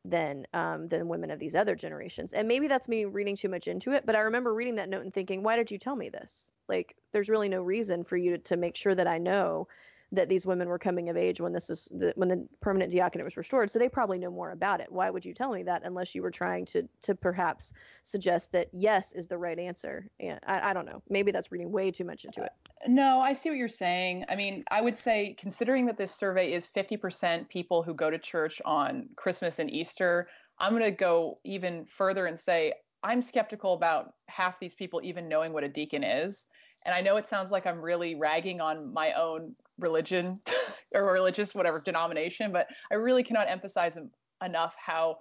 than 0.05 0.47
um, 0.53 0.89
than 0.89 1.09
women 1.09 1.31
of 1.31 1.39
these 1.39 1.55
other 1.55 1.75
generations. 1.75 2.33
And 2.33 2.47
maybe 2.47 2.69
that's 2.69 2.89
me 2.89 3.07
reading 3.07 3.37
too 3.37 3.49
much 3.49 3.69
into 3.69 3.93
it, 3.93 4.05
but 4.05 4.15
I 4.17 4.21
remember 4.21 4.53
reading 4.53 4.75
that 4.77 4.89
note 4.89 5.03
and 5.03 5.13
thinking, 5.15 5.43
why 5.43 5.57
did 5.57 5.71
you 5.71 5.79
tell 5.79 5.97
me 5.97 6.11
this? 6.11 6.53
Like, 6.69 6.97
there's 7.13 7.29
really 7.29 7.49
no 7.49 7.63
reason 7.63 8.05
for 8.05 8.17
you 8.17 8.33
to, 8.33 8.39
to 8.39 8.57
make 8.57 8.77
sure 8.77 8.95
that 8.95 9.07
I 9.07 9.19
know 9.19 9.67
that 10.15 10.29
these 10.29 10.47
women 10.47 10.69
were 10.69 10.79
coming 10.79 11.09
of 11.09 11.17
age 11.17 11.41
when 11.41 11.53
this 11.53 11.69
was 11.69 11.85
the, 11.91 12.13
when 12.17 12.29
the 12.29 12.47
permanent 12.61 12.93
diaconate 12.93 13.25
was 13.25 13.37
restored. 13.37 13.71
So 13.71 13.79
they 13.79 13.89
probably 13.89 14.19
know 14.19 14.31
more 14.31 14.53
about 14.53 14.81
it. 14.81 14.91
Why 14.91 15.11
would 15.11 15.25
you 15.25 15.35
tell 15.35 15.53
me 15.53 15.63
that 15.65 15.83
unless 15.85 16.15
you 16.15 16.23
were 16.23 16.31
trying 16.31 16.65
to 16.67 16.89
to 17.03 17.15
perhaps 17.15 17.73
suggest 18.05 18.53
that 18.53 18.69
yes 18.73 19.13
is 19.13 19.27
the 19.27 19.39
right 19.39 19.59
answer? 19.59 20.09
And 20.21 20.41
I, 20.47 20.71
I 20.71 20.73
don't 20.73 20.87
know. 20.87 21.03
Maybe 21.09 21.33
that's 21.33 21.53
reading 21.53 21.73
way 21.73 21.91
too 21.91 22.05
much 22.05 22.25
into 22.25 22.43
it. 22.43 22.53
No, 22.87 23.21
I 23.21 23.33
see 23.33 23.49
what 23.49 23.59
you're 23.59 23.69
saying. 23.69 24.25
I 24.29 24.37
mean, 24.37 24.65
I 24.71 24.81
would 24.81 24.97
say 24.97 25.35
considering 25.39 25.87
that 25.87 25.97
this 25.97 26.15
survey 26.15 26.53
is 26.53 26.69
50% 26.69 27.49
people 27.49 27.83
who 27.83 27.95
go 27.95 28.11
to 28.11 28.19
church 28.19 28.61
on 28.65 29.09
Christmas 29.17 29.59
and 29.59 29.71
Easter, 29.71 30.29
I'm 30.59 30.73
going 30.73 30.85
to 30.85 30.91
go 30.91 31.39
even 31.45 31.87
further 31.87 32.27
and 32.27 32.39
say 32.39 32.75
I'm 33.03 33.21
skeptical 33.21 33.75
about 33.75 34.15
half 34.29 34.59
these 34.59 34.75
people 34.75 35.01
even 35.05 35.29
knowing 35.29 35.53
what 35.53 35.65
a 35.65 35.69
deacon 35.69 36.03
is. 36.03 36.47
And 36.85 36.95
I 36.95 37.01
know 37.01 37.17
it 37.17 37.27
sounds 37.27 37.51
like 37.51 37.67
I'm 37.67 37.81
really 37.81 38.15
ragging 38.15 38.61
on 38.61 38.93
my 38.93 39.13
own 39.13 39.55
religion 39.79 40.41
or 40.95 41.13
religious 41.13 41.55
whatever 41.55 41.81
denomination, 41.85 42.53
but 42.53 42.69
I 42.91 42.97
really 42.97 43.23
cannot 43.23 43.49
emphasize 43.49 43.99
enough 44.45 44.75
how 44.79 45.19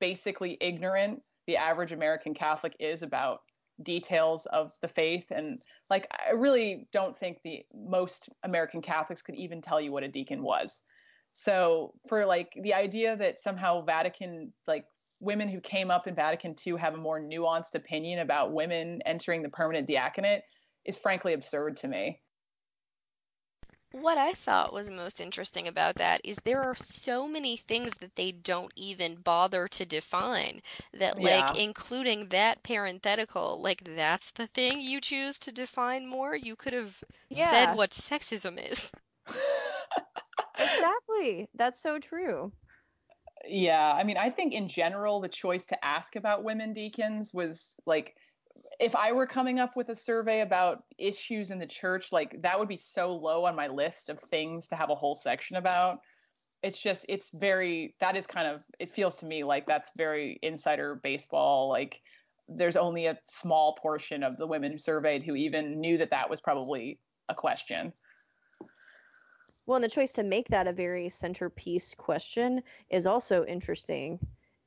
basically 0.00 0.56
ignorant 0.60 1.22
the 1.46 1.56
average 1.56 1.92
American 1.92 2.34
Catholic 2.34 2.74
is 2.80 3.02
about 3.02 3.40
details 3.82 4.46
of 4.46 4.72
the 4.80 4.88
faith 4.88 5.26
and 5.30 5.58
like 5.90 6.06
I 6.12 6.32
really 6.32 6.86
don't 6.92 7.16
think 7.16 7.40
the 7.42 7.64
most 7.74 8.28
American 8.44 8.80
Catholics 8.80 9.20
could 9.20 9.34
even 9.34 9.60
tell 9.60 9.80
you 9.80 9.90
what 9.92 10.04
a 10.04 10.08
deacon 10.08 10.42
was. 10.42 10.82
So 11.32 11.92
for 12.08 12.24
like 12.24 12.56
the 12.62 12.72
idea 12.72 13.16
that 13.16 13.40
somehow 13.40 13.82
Vatican 13.82 14.52
like 14.68 14.86
women 15.20 15.48
who 15.48 15.60
came 15.60 15.90
up 15.90 16.06
in 16.06 16.14
Vatican 16.14 16.54
II 16.64 16.76
have 16.78 16.94
a 16.94 16.98
more 16.98 17.20
nuanced 17.20 17.74
opinion 17.74 18.20
about 18.20 18.52
women 18.52 19.02
entering 19.04 19.42
the 19.42 19.48
permanent 19.48 19.88
diaconate 19.88 20.42
is 20.84 20.96
frankly 20.98 21.32
absurd 21.32 21.76
to 21.78 21.88
me. 21.88 22.20
What 23.92 24.18
I 24.18 24.32
thought 24.34 24.74
was 24.74 24.90
most 24.90 25.20
interesting 25.20 25.66
about 25.66 25.96
that 25.96 26.20
is 26.22 26.38
there 26.38 26.60
are 26.62 26.74
so 26.74 27.26
many 27.28 27.56
things 27.56 27.96
that 27.98 28.16
they 28.16 28.30
don't 28.32 28.72
even 28.76 29.14
bother 29.16 29.68
to 29.68 29.86
define. 29.86 30.60
That, 30.92 31.18
like, 31.18 31.50
Yeah. 31.50 31.52
including 31.52 32.28
that 32.28 32.62
parenthetical, 32.62 33.58
like, 33.62 33.84
that's 33.84 34.30
the 34.32 34.46
thing 34.48 34.80
you 34.80 35.00
choose 35.00 35.38
to 35.38 35.52
define 35.52 36.06
more? 36.06 36.34
You 36.36 36.56
could 36.56 36.72
have 36.74 37.04
Yeah. 37.30 37.40
said 37.40 37.70
what 37.72 37.92
sexism 37.92 38.58
is. 38.58 38.92
Exactly. 40.58 41.48
That's 41.54 41.80
so 41.80 42.00
true. 42.00 42.52
yeah, 43.46 43.92
I 43.92 44.04
mean, 44.04 44.16
I 44.16 44.30
think 44.30 44.52
in 44.54 44.68
general, 44.68 45.20
the 45.20 45.28
choice 45.28 45.66
to 45.66 45.84
ask 45.84 46.16
about 46.16 46.44
women 46.44 46.72
deacons 46.72 47.32
was 47.34 47.74
like, 47.86 48.16
if 48.80 48.94
I 48.94 49.12
were 49.12 49.26
coming 49.26 49.58
up 49.58 49.76
with 49.76 49.88
a 49.88 49.96
survey 49.96 50.40
about 50.40 50.84
issues 50.98 51.50
in 51.50 51.58
the 51.58 51.66
church, 51.66 52.12
like 52.12 52.40
that 52.42 52.58
would 52.58 52.68
be 52.68 52.76
so 52.76 53.14
low 53.14 53.44
on 53.44 53.56
my 53.56 53.68
list 53.68 54.08
of 54.08 54.20
things 54.20 54.68
to 54.68 54.76
have 54.76 54.90
a 54.90 54.94
whole 54.94 55.16
section 55.16 55.56
about. 55.56 56.00
It's 56.62 56.80
just, 56.80 57.04
it's 57.08 57.30
very, 57.34 57.94
that 58.00 58.16
is 58.16 58.26
kind 58.26 58.46
of, 58.46 58.64
it 58.78 58.90
feels 58.90 59.18
to 59.18 59.26
me 59.26 59.44
like 59.44 59.66
that's 59.66 59.90
very 59.96 60.38
insider 60.42 60.94
baseball. 61.02 61.68
Like 61.68 62.00
there's 62.48 62.76
only 62.76 63.06
a 63.06 63.18
small 63.26 63.74
portion 63.74 64.22
of 64.22 64.36
the 64.36 64.46
women 64.46 64.78
surveyed 64.78 65.22
who 65.22 65.34
even 65.34 65.80
knew 65.80 65.98
that 65.98 66.10
that 66.10 66.30
was 66.30 66.40
probably 66.40 67.00
a 67.28 67.34
question. 67.34 67.92
Well, 69.66 69.76
and 69.76 69.84
the 69.84 69.88
choice 69.88 70.12
to 70.14 70.22
make 70.22 70.48
that 70.48 70.66
a 70.66 70.72
very 70.72 71.08
centerpiece 71.08 71.94
question 71.94 72.62
is 72.90 73.06
also 73.06 73.44
interesting, 73.44 74.18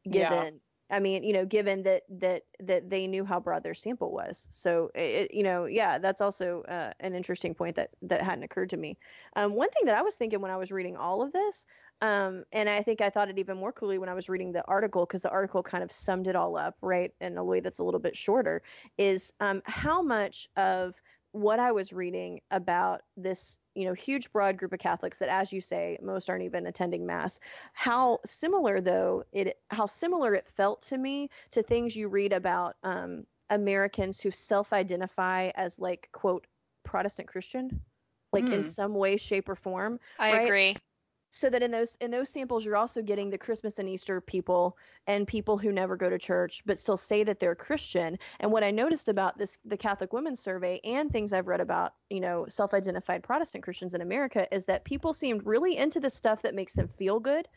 given. 0.09 0.59
I 0.89 0.99
mean, 0.99 1.23
you 1.23 1.33
know, 1.33 1.45
given 1.45 1.83
that 1.83 2.03
that 2.09 2.43
that 2.59 2.89
they 2.89 3.07
knew 3.07 3.25
how 3.25 3.39
broad 3.39 3.63
their 3.63 3.73
sample 3.73 4.11
was, 4.11 4.47
so 4.51 4.89
it, 4.95 5.33
you 5.33 5.43
know, 5.43 5.65
yeah, 5.65 5.97
that's 5.97 6.21
also 6.21 6.61
uh, 6.63 6.93
an 6.99 7.13
interesting 7.13 7.53
point 7.53 7.75
that 7.75 7.89
that 8.03 8.21
hadn't 8.21 8.43
occurred 8.43 8.69
to 8.69 8.77
me. 8.77 8.97
Um, 9.35 9.53
one 9.53 9.69
thing 9.69 9.85
that 9.85 9.95
I 9.95 10.01
was 10.01 10.15
thinking 10.15 10.39
when 10.41 10.51
I 10.51 10.57
was 10.57 10.71
reading 10.71 10.95
all 10.95 11.21
of 11.21 11.33
this, 11.33 11.65
um, 12.01 12.43
and 12.51 12.69
I 12.69 12.83
think 12.83 13.01
I 13.01 13.09
thought 13.09 13.29
it 13.29 13.39
even 13.39 13.57
more 13.57 13.71
clearly 13.71 13.97
when 13.97 14.09
I 14.09 14.13
was 14.13 14.29
reading 14.29 14.51
the 14.51 14.65
article 14.65 15.05
because 15.05 15.23
the 15.23 15.29
article 15.29 15.63
kind 15.63 15.83
of 15.83 15.91
summed 15.91 16.27
it 16.27 16.35
all 16.35 16.57
up, 16.57 16.75
right, 16.81 17.11
in 17.19 17.37
a 17.37 17.43
way 17.43 17.59
that's 17.59 17.79
a 17.79 17.83
little 17.83 17.99
bit 17.99 18.15
shorter, 18.15 18.61
is 18.97 19.33
um, 19.39 19.61
how 19.65 20.01
much 20.01 20.47
of 20.55 20.93
what 21.31 21.59
I 21.59 21.71
was 21.71 21.91
reading 21.91 22.39
about 22.51 23.01
this, 23.15 23.57
you 23.77 23.85
know, 23.85 23.93
huge 23.93 24.31
broad 24.31 24.57
group 24.57 24.73
of 24.73 24.79
Catholics 24.79 25.19
that, 25.19 25.29
as 25.29 25.53
you 25.53 25.61
say, 25.61 25.97
most 26.01 26.29
aren't 26.29 26.43
even 26.43 26.67
attending 26.67 27.05
mass. 27.05 27.39
How 27.73 28.19
similar, 28.25 28.81
though, 28.81 29.23
it 29.31 29.59
how 29.69 29.85
similar 29.85 30.33
it 30.35 30.47
felt 30.47 30.81
to 30.83 30.97
me 30.97 31.29
to 31.51 31.63
things 31.63 31.95
you 31.95 32.07
read 32.09 32.33
about 32.33 32.75
um, 32.83 33.25
Americans 33.49 34.19
who 34.21 34.31
self-identify 34.31 35.51
as 35.55 35.79
like 35.79 36.09
quote 36.11 36.47
Protestant 36.83 37.27
Christian, 37.27 37.81
like 38.33 38.49
in 38.51 38.63
Hmm. 38.63 38.63
some 38.63 38.93
way, 38.95 39.17
shape, 39.17 39.49
or 39.49 39.55
form 39.55 39.99
I 40.19 40.29
Right. 40.29 40.33
agree. 40.33 40.77
So 41.37 41.49
that 41.51 41.61
in 41.61 41.69
those 41.69 41.95
in 42.01 42.09
those 42.09 42.29
samples 42.29 42.65
you're 42.65 42.75
also 42.75 43.01
getting 43.01 43.29
the 43.29 43.37
christmas 43.37 43.77
and 43.77 43.87
easter 43.87 44.19
people 44.19 44.75
and 45.05 45.27
people 45.27 45.57
who 45.57 45.71
never 45.71 45.95
go 45.95 46.09
to 46.09 46.17
church 46.17 46.63
but 46.65 46.79
still 46.79 46.97
say 46.97 47.23
that 47.23 47.39
they're 47.39 47.55
christian. 47.55 48.17
And 48.39 48.51
what 48.51 48.63
i 48.63 48.71
noticed 48.71 49.07
about 49.07 49.37
this 49.37 49.57
the 49.65 49.77
catholic 49.77 50.13
women's 50.13 50.39
survey 50.39 50.79
and 50.83 51.11
things 51.11 51.33
i've 51.33 51.47
read 51.47 51.61
about 51.61 51.93
you 52.09 52.19
know 52.19 52.45
self-identified 52.49 53.23
protestant 53.23 53.63
christians 53.63 53.93
in 53.93 54.01
america 54.01 54.47
is 54.53 54.65
that 54.65 54.83
people 54.83 55.13
seemed 55.13 55.45
really 55.45 55.77
into 55.77 55.99
the 55.99 56.09
stuff 56.09 56.41
that 56.41 56.55
makes 56.55 56.73
them 56.73 56.87
feel 56.87 57.19
good 57.19 57.47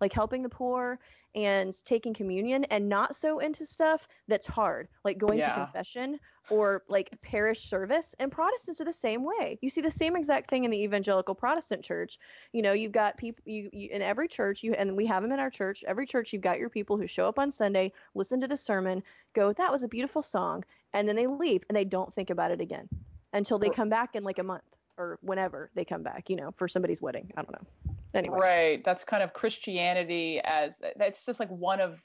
like 0.00 0.12
helping 0.12 0.42
the 0.42 0.48
poor 0.48 0.98
and 1.34 1.74
taking 1.84 2.12
communion 2.12 2.64
and 2.64 2.88
not 2.88 3.14
so 3.14 3.38
into 3.38 3.64
stuff 3.64 4.08
that's 4.26 4.46
hard 4.46 4.88
like 5.04 5.16
going 5.16 5.38
to 5.38 5.54
confession 5.54 6.18
or 6.48 6.82
like 6.88 7.10
parish 7.22 7.68
service 7.68 8.14
and 8.18 8.32
protestants 8.32 8.80
are 8.80 8.84
the 8.84 8.92
same 8.92 9.22
way. 9.24 9.58
You 9.60 9.70
see 9.70 9.80
the 9.80 9.90
same 9.90 10.16
exact 10.16 10.50
thing 10.50 10.64
in 10.64 10.70
the 10.70 10.82
evangelical 10.82 11.34
protestant 11.34 11.84
church. 11.84 12.18
You 12.52 12.62
know 12.62 12.72
you've 12.72 12.92
got 12.92 13.16
people 13.16 13.42
you, 13.44 13.70
you 13.72 13.90
in 13.92 14.02
every 14.02 14.26
church 14.26 14.62
you 14.62 14.72
and 14.74 14.96
we 14.96 15.06
have 15.06 15.22
them 15.22 15.32
in 15.32 15.38
our 15.38 15.50
church 15.50 15.84
every 15.86 16.06
church 16.06 16.32
you've 16.32 16.42
got 16.42 16.58
your 16.58 16.68
people 16.68 16.96
who 16.96 17.06
show 17.06 17.26
up 17.28 17.38
on 17.38 17.50
sunday 17.50 17.92
listen 18.14 18.40
to 18.40 18.48
the 18.48 18.56
sermon 18.56 19.02
go 19.34 19.52
that 19.52 19.70
was 19.70 19.82
a 19.82 19.88
beautiful 19.88 20.22
song 20.22 20.64
and 20.92 21.08
then 21.08 21.16
they 21.16 21.26
leave 21.26 21.62
and 21.68 21.76
they 21.76 21.84
don't 21.84 22.12
think 22.12 22.30
about 22.30 22.50
it 22.50 22.60
again 22.60 22.88
until 23.32 23.58
they 23.58 23.70
come 23.70 23.88
back 23.88 24.14
in 24.14 24.24
like 24.24 24.38
a 24.38 24.42
month 24.42 24.62
or 24.98 25.18
whenever 25.22 25.70
they 25.74 25.84
come 25.84 26.02
back 26.02 26.28
you 26.28 26.36
know 26.36 26.52
for 26.56 26.68
somebody's 26.68 27.00
wedding. 27.00 27.30
I 27.36 27.42
don't 27.42 27.52
know 27.52 27.89
anyway 28.14 28.38
Right. 28.38 28.84
That's 28.84 29.04
kind 29.04 29.22
of 29.22 29.32
Christianity 29.32 30.40
as 30.44 30.80
that's 30.96 31.24
just 31.26 31.40
like 31.40 31.50
one 31.50 31.80
of 31.80 31.98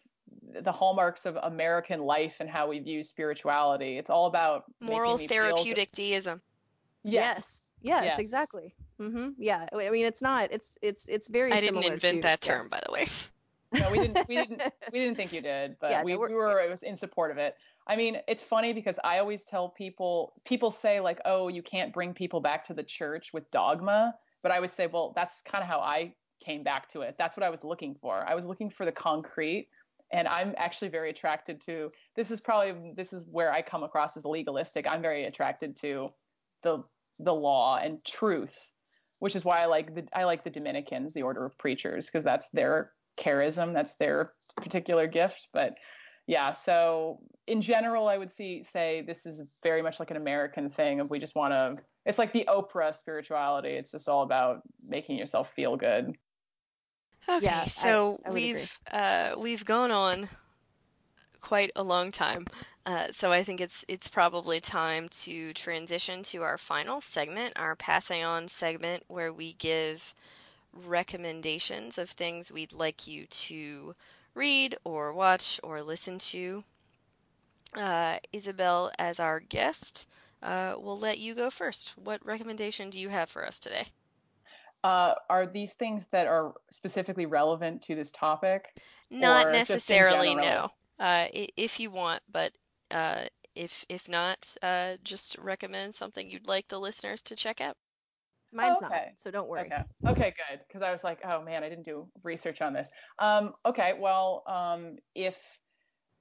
the 0.61 0.71
hallmarks 0.71 1.25
of 1.25 1.37
American 1.43 2.01
life 2.01 2.37
and 2.39 2.49
how 2.49 2.67
we 2.69 2.79
view 2.79 3.03
spirituality. 3.03 3.97
It's 3.97 4.09
all 4.09 4.27
about 4.27 4.63
Moral 4.81 5.17
me 5.17 5.27
feel 5.27 5.37
therapeutic 5.55 5.91
deism. 5.91 6.41
Yes. 7.03 7.63
Yes, 7.81 8.03
Yes. 8.05 8.19
exactly. 8.19 8.73
hmm 8.99 9.29
Yeah. 9.37 9.67
I 9.73 9.89
mean, 9.89 10.05
it's 10.05 10.21
not. 10.21 10.51
It's 10.51 10.77
it's 10.81 11.07
it's 11.07 11.27
very. 11.27 11.51
I 11.51 11.59
didn't 11.59 11.75
similar 11.75 11.93
invent 11.93 12.17
to- 12.17 12.21
that 12.27 12.45
yeah. 12.45 12.53
term, 12.53 12.69
by 12.69 12.81
the 12.85 12.91
way. 12.91 13.05
No, 13.73 13.91
we 13.91 13.99
didn't. 13.99 14.27
We 14.29 14.35
didn't. 14.35 14.61
We 14.93 14.99
didn't 14.99 15.15
think 15.17 15.33
you 15.33 15.41
did, 15.41 15.75
but 15.81 15.91
Yeah, 15.91 16.03
we, 16.03 16.15
we're- 16.15 16.31
we 16.33 16.35
were 16.35 16.59
it 16.61 16.69
was 16.69 16.83
in 16.83 16.95
support 16.95 17.31
of 17.31 17.37
it. 17.37 17.55
I 17.87 17.95
mean, 17.95 18.17
it's 18.27 18.41
funny 18.41 18.73
because 18.73 18.97
I 19.03 19.19
always 19.19 19.43
tell 19.43 19.69
people 19.69 20.33
people 20.45 20.71
say 20.71 20.99
like, 20.99 21.19
"Oh, 21.25 21.49
you 21.49 21.61
can't 21.61 21.93
bring 21.93 22.13
people 22.13 22.39
back 22.39 22.63
to 22.65 22.73
the 22.73 22.83
church 22.83 23.33
with 23.33 23.49
dogma," 23.51 24.15
but 24.45 24.51
I 24.51 24.59
would 24.59 24.69
say, 24.69 24.85
"Well, 24.85 25.11
that's 25.15 25.41
kind 25.41 25.63
of 25.63 25.67
how 25.67 25.79
I 25.79 26.13
came 26.39 26.61
back 26.61 26.87
to 26.89 27.01
it. 27.01 27.15
That's 27.17 27.35
what 27.35 27.43
I 27.43 27.49
was 27.49 27.63
looking 27.63 27.95
for. 27.95 28.23
I 28.29 28.35
was 28.35 28.45
looking 28.45 28.69
for 28.69 28.85
the 28.85 28.91
concrete." 28.91 29.69
And 30.11 30.27
I'm 30.27 30.53
actually 30.57 30.89
very 30.89 31.09
attracted 31.09 31.59
to 31.61 31.89
this 32.15 32.29
is 32.29 32.39
probably 32.39 32.93
this 32.95 33.11
is 33.11 33.27
where 33.31 33.51
I 33.51 33.63
come 33.63 33.81
across 33.81 34.15
as 34.15 34.23
legalistic. 34.23 34.85
I'm 34.85 35.01
very 35.01 35.23
attracted 35.25 35.75
to 35.77 36.09
the 36.61 36.83
the 37.17 37.33
law 37.33 37.77
and 37.77 38.05
truth, 38.05 38.69
which 39.19 39.35
is 39.35 39.43
why 39.43 39.61
I 39.61 39.65
like 39.65 39.95
the 39.95 40.07
I 40.13 40.25
like 40.25 40.43
the 40.43 40.51
Dominicans, 40.51 41.15
the 41.15 41.23
order 41.23 41.43
of 41.43 41.57
preachers, 41.57 42.05
because 42.05 42.23
that's 42.23 42.49
their 42.49 42.91
charism, 43.17 43.73
that's 43.73 43.95
their 43.95 44.33
particular 44.57 45.07
gift. 45.07 45.47
But 45.53 45.73
yeah, 46.27 46.51
so 46.51 47.17
in 47.47 47.61
general, 47.61 48.07
I 48.07 48.19
would 48.19 48.31
see 48.31 48.61
say 48.61 49.01
this 49.01 49.25
is 49.25 49.59
very 49.63 49.81
much 49.81 49.99
like 49.99 50.11
an 50.11 50.17
American 50.17 50.69
thing 50.69 50.99
of 50.99 51.09
we 51.09 51.17
just 51.17 51.35
want 51.35 51.53
to. 51.53 51.83
It's 52.05 52.17
like 52.19 52.31
the 52.33 52.45
Oprah 52.47 52.95
spirituality. 52.95 53.69
It's 53.69 53.91
just 53.91 54.07
all 54.09 54.23
about 54.23 54.61
making 54.83 55.17
yourself 55.17 55.51
feel 55.53 55.75
good. 55.77 56.15
Okay, 57.27 57.45
Yeah, 57.45 57.65
so 57.65 58.21
I 58.25 58.31
would 58.31 58.43
agree. 58.43 58.69
we've 58.69 58.79
uh, 58.91 59.35
we've 59.37 59.65
gone 59.65 59.91
on 59.91 60.29
quite 61.41 61.71
a 61.75 61.83
long 61.83 62.11
time, 62.11 62.45
uh, 62.85 63.07
so 63.11 63.31
I 63.31 63.43
think 63.43 63.61
it's 63.61 63.85
it's 63.87 64.07
probably 64.09 64.59
time 64.59 65.09
to 65.23 65.53
transition 65.53 66.23
to 66.23 66.41
our 66.43 66.57
final 66.57 67.01
segment, 67.01 67.53
our 67.57 67.75
passing 67.75 68.23
on 68.23 68.47
segment, 68.47 69.03
where 69.07 69.31
we 69.31 69.53
give 69.53 70.13
recommendations 70.73 71.97
of 71.97 72.09
things 72.09 72.51
we'd 72.51 72.73
like 72.73 73.07
you 73.07 73.25
to 73.27 73.95
read 74.33 74.75
or 74.83 75.13
watch 75.13 75.59
or 75.63 75.81
listen 75.81 76.19
to. 76.19 76.63
Uh, 77.75 78.17
Isabelle, 78.31 78.91
as 78.97 79.19
our 79.19 79.39
guest, 79.39 80.07
uh, 80.45 80.75
will 80.77 80.97
let 80.97 81.17
you 81.17 81.35
go 81.35 81.49
first. 81.49 81.97
What 81.97 82.25
recommendation 82.25 82.89
do 82.89 82.99
you 82.99 83.09
have 83.09 83.29
for 83.29 83.45
us 83.45 83.59
today? 83.59 83.87
Uh, 84.83 85.15
are 85.29 85.47
these 85.47 85.73
things 85.73 86.05
that 86.11 86.27
are 86.27 86.53
specifically 86.69 87.25
relevant 87.25 87.81
to 87.81 87.95
this 87.95 88.11
topic? 88.11 88.67
Not 89.09 89.47
or 89.47 89.51
just 89.51 89.71
in 89.71 89.75
necessarily, 89.75 90.35
no. 90.35 90.69
Uh, 90.99 91.25
if 91.33 91.79
you 91.79 91.89
want, 91.89 92.21
but 92.31 92.51
uh, 92.91 93.23
if 93.55 93.83
if 93.89 94.07
not, 94.07 94.55
uh, 94.61 94.93
just 95.03 95.37
recommend 95.39 95.95
something 95.95 96.29
you'd 96.29 96.47
like 96.47 96.67
the 96.67 96.79
listeners 96.79 97.21
to 97.23 97.35
check 97.35 97.59
out. 97.59 97.75
Mine's 98.53 98.77
okay. 98.77 98.87
not. 98.87 99.01
So 99.17 99.31
don't 99.31 99.49
worry. 99.49 99.61
Okay. 99.61 99.83
Okay, 100.07 100.33
good. 100.49 100.61
Because 100.67 100.81
I 100.81 100.91
was 100.91 101.03
like, 101.03 101.19
oh 101.25 101.41
man, 101.41 101.63
I 101.63 101.69
didn't 101.69 101.85
do 101.85 102.07
research 102.23 102.61
on 102.61 102.71
this. 102.71 102.89
Um, 103.19 103.53
okay, 103.65 103.93
well, 103.99 104.43
um, 104.47 104.97
if 105.15 105.35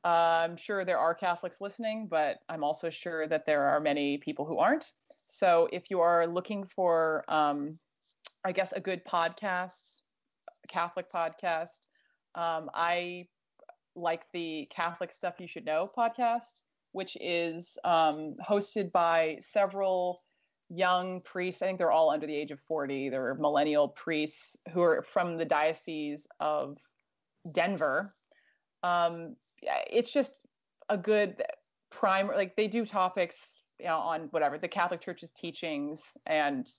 uh, 0.05 0.45
I'm 0.45 0.57
sure 0.57 0.85
there 0.85 0.99
are 0.99 1.15
Catholics 1.15 1.61
listening, 1.61 2.09
but 2.09 2.39
I'm 2.49 2.63
also 2.63 2.91
sure 2.91 3.27
that 3.27 3.47
there 3.47 3.63
are 3.63 3.81
many 3.81 4.19
people 4.19 4.45
who 4.45 4.59
aren't. 4.59 4.93
So 5.29 5.69
if 5.73 5.91
you 5.91 6.01
are 6.01 6.27
looking 6.27 6.65
for, 6.65 7.25
um, 7.29 7.73
I 8.45 8.53
guess, 8.53 8.73
a 8.73 8.81
good 8.81 9.05
podcast, 9.05 10.03
Catholic 10.69 11.11
podcast, 11.11 11.87
um, 12.35 12.71
I 12.75 13.29
like 13.97 14.25
the 14.33 14.69
Catholic 14.71 15.13
Stuff 15.13 15.37
You 15.39 15.47
Should 15.47 15.65
Know 15.65 15.89
podcast, 15.97 16.63
which 16.93 17.17
is 17.21 17.79
um, 17.85 18.37
hosted 18.47 18.93
by 18.93 19.39
several 19.41 20.21
young 20.69 21.21
priests. 21.23 21.63
I 21.63 21.67
think 21.67 21.79
they're 21.79 21.91
all 21.91 22.11
under 22.11 22.27
the 22.27 22.37
age 22.37 22.51
of 22.51 22.61
40. 22.61 23.09
They're 23.09 23.35
millennial 23.35 23.89
priests 23.89 24.57
who 24.73 24.83
are 24.83 25.03
from 25.03 25.39
the 25.39 25.45
Diocese 25.45 26.27
of 26.41 26.79
Denver. 27.51 28.11
Um, 28.85 29.37
it's 29.91 30.13
just 30.13 30.41
a 30.89 30.99
good 30.99 31.43
primer. 31.91 32.35
Like 32.37 32.55
they 32.55 32.69
do 32.69 32.85
topics 32.85 33.59
you 33.81 33.87
know, 33.87 33.97
on 33.97 34.29
whatever 34.31 34.59
the 34.59 34.69
Catholic 34.69 35.01
Church's 35.01 35.31
teachings 35.31 36.17
and 36.27 36.71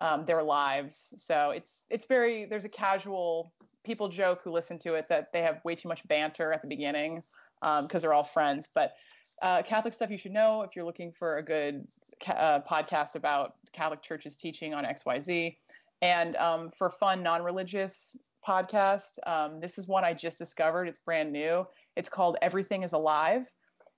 um, 0.00 0.24
their 0.26 0.42
lives. 0.42 1.14
So 1.16 1.50
it's 1.50 1.84
it's 1.90 2.06
very 2.06 2.44
there's 2.44 2.64
a 2.64 2.68
casual 2.68 3.52
people 3.84 4.08
joke 4.08 4.40
who 4.44 4.50
listen 4.50 4.78
to 4.78 4.94
it 4.94 5.06
that 5.08 5.32
they 5.32 5.42
have 5.42 5.60
way 5.64 5.74
too 5.74 5.88
much 5.88 6.06
banter 6.08 6.52
at 6.52 6.62
the 6.62 6.68
beginning 6.68 7.22
because 7.82 8.02
they're 8.02 8.14
all 8.14 8.24
friends. 8.24 8.68
But 8.74 8.92
uh, 9.42 9.62
Catholic 9.62 9.94
stuff 9.94 10.10
you 10.10 10.18
should 10.18 10.32
know 10.32 10.62
if 10.62 10.76
you're 10.76 10.84
looking 10.84 11.12
for 11.12 11.38
a 11.38 11.42
good 11.42 11.86
ca- 12.20 12.32
uh, 12.32 12.60
podcast 12.60 13.14
about 13.14 13.54
Catholic 13.72 14.02
Church's 14.02 14.36
teaching 14.36 14.74
on 14.74 14.84
X 14.84 15.04
Y 15.06 15.18
Z, 15.20 15.58
and 16.02 16.36
um, 16.36 16.70
for 16.76 16.90
fun 16.90 17.22
non-religious 17.22 18.16
podcast, 18.46 19.18
um, 19.26 19.60
this 19.60 19.78
is 19.78 19.86
one 19.86 20.04
I 20.04 20.12
just 20.12 20.38
discovered. 20.38 20.88
It's 20.88 20.98
brand 20.98 21.32
new. 21.32 21.66
It's 21.96 22.08
called 22.08 22.36
Everything 22.42 22.82
Is 22.82 22.92
Alive, 22.92 23.50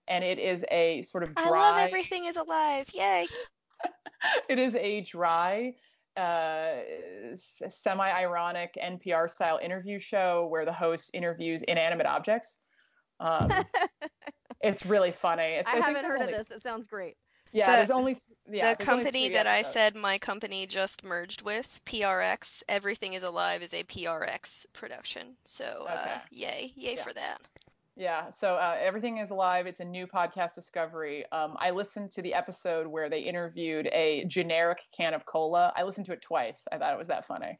and 0.09 0.25
it 0.25 0.39
is 0.39 0.65
a 0.71 1.03
sort 1.03 1.25
of 1.25 1.35
dry 1.35 1.45
I 1.47 1.51
love 1.51 1.79
everything 1.79 2.25
is 2.27 2.37
alive. 2.37 2.87
Yay! 2.95 3.27
it 4.49 4.59
is 4.59 4.75
a 4.77 5.03
dry, 5.03 5.75
uh, 6.17 6.77
semi-ironic 7.35 8.79
NPR 8.83 9.31
style 9.31 9.59
interview 9.63 9.99
show 9.99 10.47
where 10.51 10.65
the 10.65 10.73
host 10.73 11.11
interviews 11.15 11.63
inanimate 11.63 12.07
objects. 12.07 12.59
Um, 13.21 13.51
it's 14.63 14.87
really 14.87 15.11
funny. 15.11 15.43
It's, 15.43 15.69
I 15.69 15.73
think 15.75 15.85
haven't 15.85 16.05
heard 16.05 16.21
only- 16.21 16.33
of 16.33 16.39
this. 16.39 16.51
It 16.51 16.63
sounds 16.63 16.87
great. 16.87 17.17
Yeah, 17.57 17.71
The- 17.71 17.77
there's 17.79 17.91
only 17.91 18.19
yeah, 18.49 18.73
the 18.73 18.77
there's 18.77 18.87
company 18.87 19.29
three 19.29 19.35
that 19.35 19.47
I 19.47 19.63
said 19.63 19.97
my 19.97 20.19
company 20.19 20.67
just 20.67 21.03
merged 21.05 21.41
with, 21.43 21.81
PRX, 21.87 22.63
Everything 22.69 23.15
is 23.15 23.23
Alive, 23.23 23.63
is 23.63 23.73
a 23.73 23.83
PRX 23.85 24.67
production. 24.75 25.37
So, 25.45 25.87
uh, 25.89 26.19
yay, 26.31 26.73
yay 26.77 26.97
Yeah. 26.97 27.03
for 27.03 27.13
that. 27.15 27.39
Yeah, 27.99 28.29
so 28.31 28.57
uh, 28.57 28.77
everything 28.79 29.17
is 29.19 29.31
alive. 29.31 29.67
It's 29.67 29.81
a 29.81 29.85
new 29.87 30.07
podcast 30.07 30.55
discovery. 30.55 31.25
Um, 31.33 31.57
I 31.59 31.71
listened 31.71 32.11
to 32.13 32.21
the 32.21 32.35
episode 32.35 32.87
where 32.87 33.09
they 33.09 33.21
interviewed 33.21 33.89
a 33.91 34.27
generic 34.27 34.81
can 34.95 35.15
of 35.15 35.25
cola. 35.25 35.73
I 35.75 35.83
listened 35.83 36.05
to 36.07 36.13
it 36.13 36.21
twice. 36.21 36.69
I 36.71 36.77
thought 36.77 36.93
it 36.93 36.99
was 36.99 37.09
that 37.09 37.27
funny. 37.27 37.57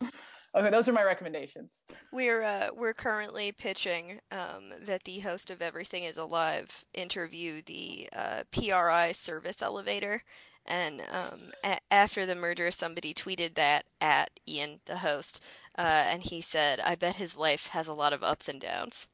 okay, 0.54 0.70
those 0.70 0.88
are 0.88 0.92
my 0.92 1.02
recommendations. 1.02 1.70
We're 2.12 2.42
uh, 2.42 2.68
we're 2.74 2.94
currently 2.94 3.52
pitching 3.52 4.20
um, 4.30 4.72
that 4.80 5.04
the 5.04 5.20
host 5.20 5.50
of 5.50 5.60
Everything 5.62 6.04
Is 6.04 6.16
Alive 6.16 6.84
interview 6.94 7.62
the 7.62 8.08
uh, 8.14 8.44
PRI 8.50 9.12
service 9.12 9.62
elevator, 9.62 10.22
and 10.66 11.00
um, 11.12 11.52
a- 11.64 11.80
after 11.90 12.26
the 12.26 12.34
merger, 12.34 12.70
somebody 12.70 13.12
tweeted 13.14 13.54
that 13.54 13.84
at 14.00 14.30
Ian, 14.48 14.80
the 14.86 14.98
host, 14.98 15.42
uh, 15.78 15.82
and 16.08 16.22
he 16.22 16.40
said, 16.40 16.80
"I 16.80 16.94
bet 16.96 17.16
his 17.16 17.36
life 17.36 17.68
has 17.68 17.88
a 17.88 17.94
lot 17.94 18.12
of 18.12 18.22
ups 18.22 18.48
and 18.48 18.60
downs." 18.60 19.08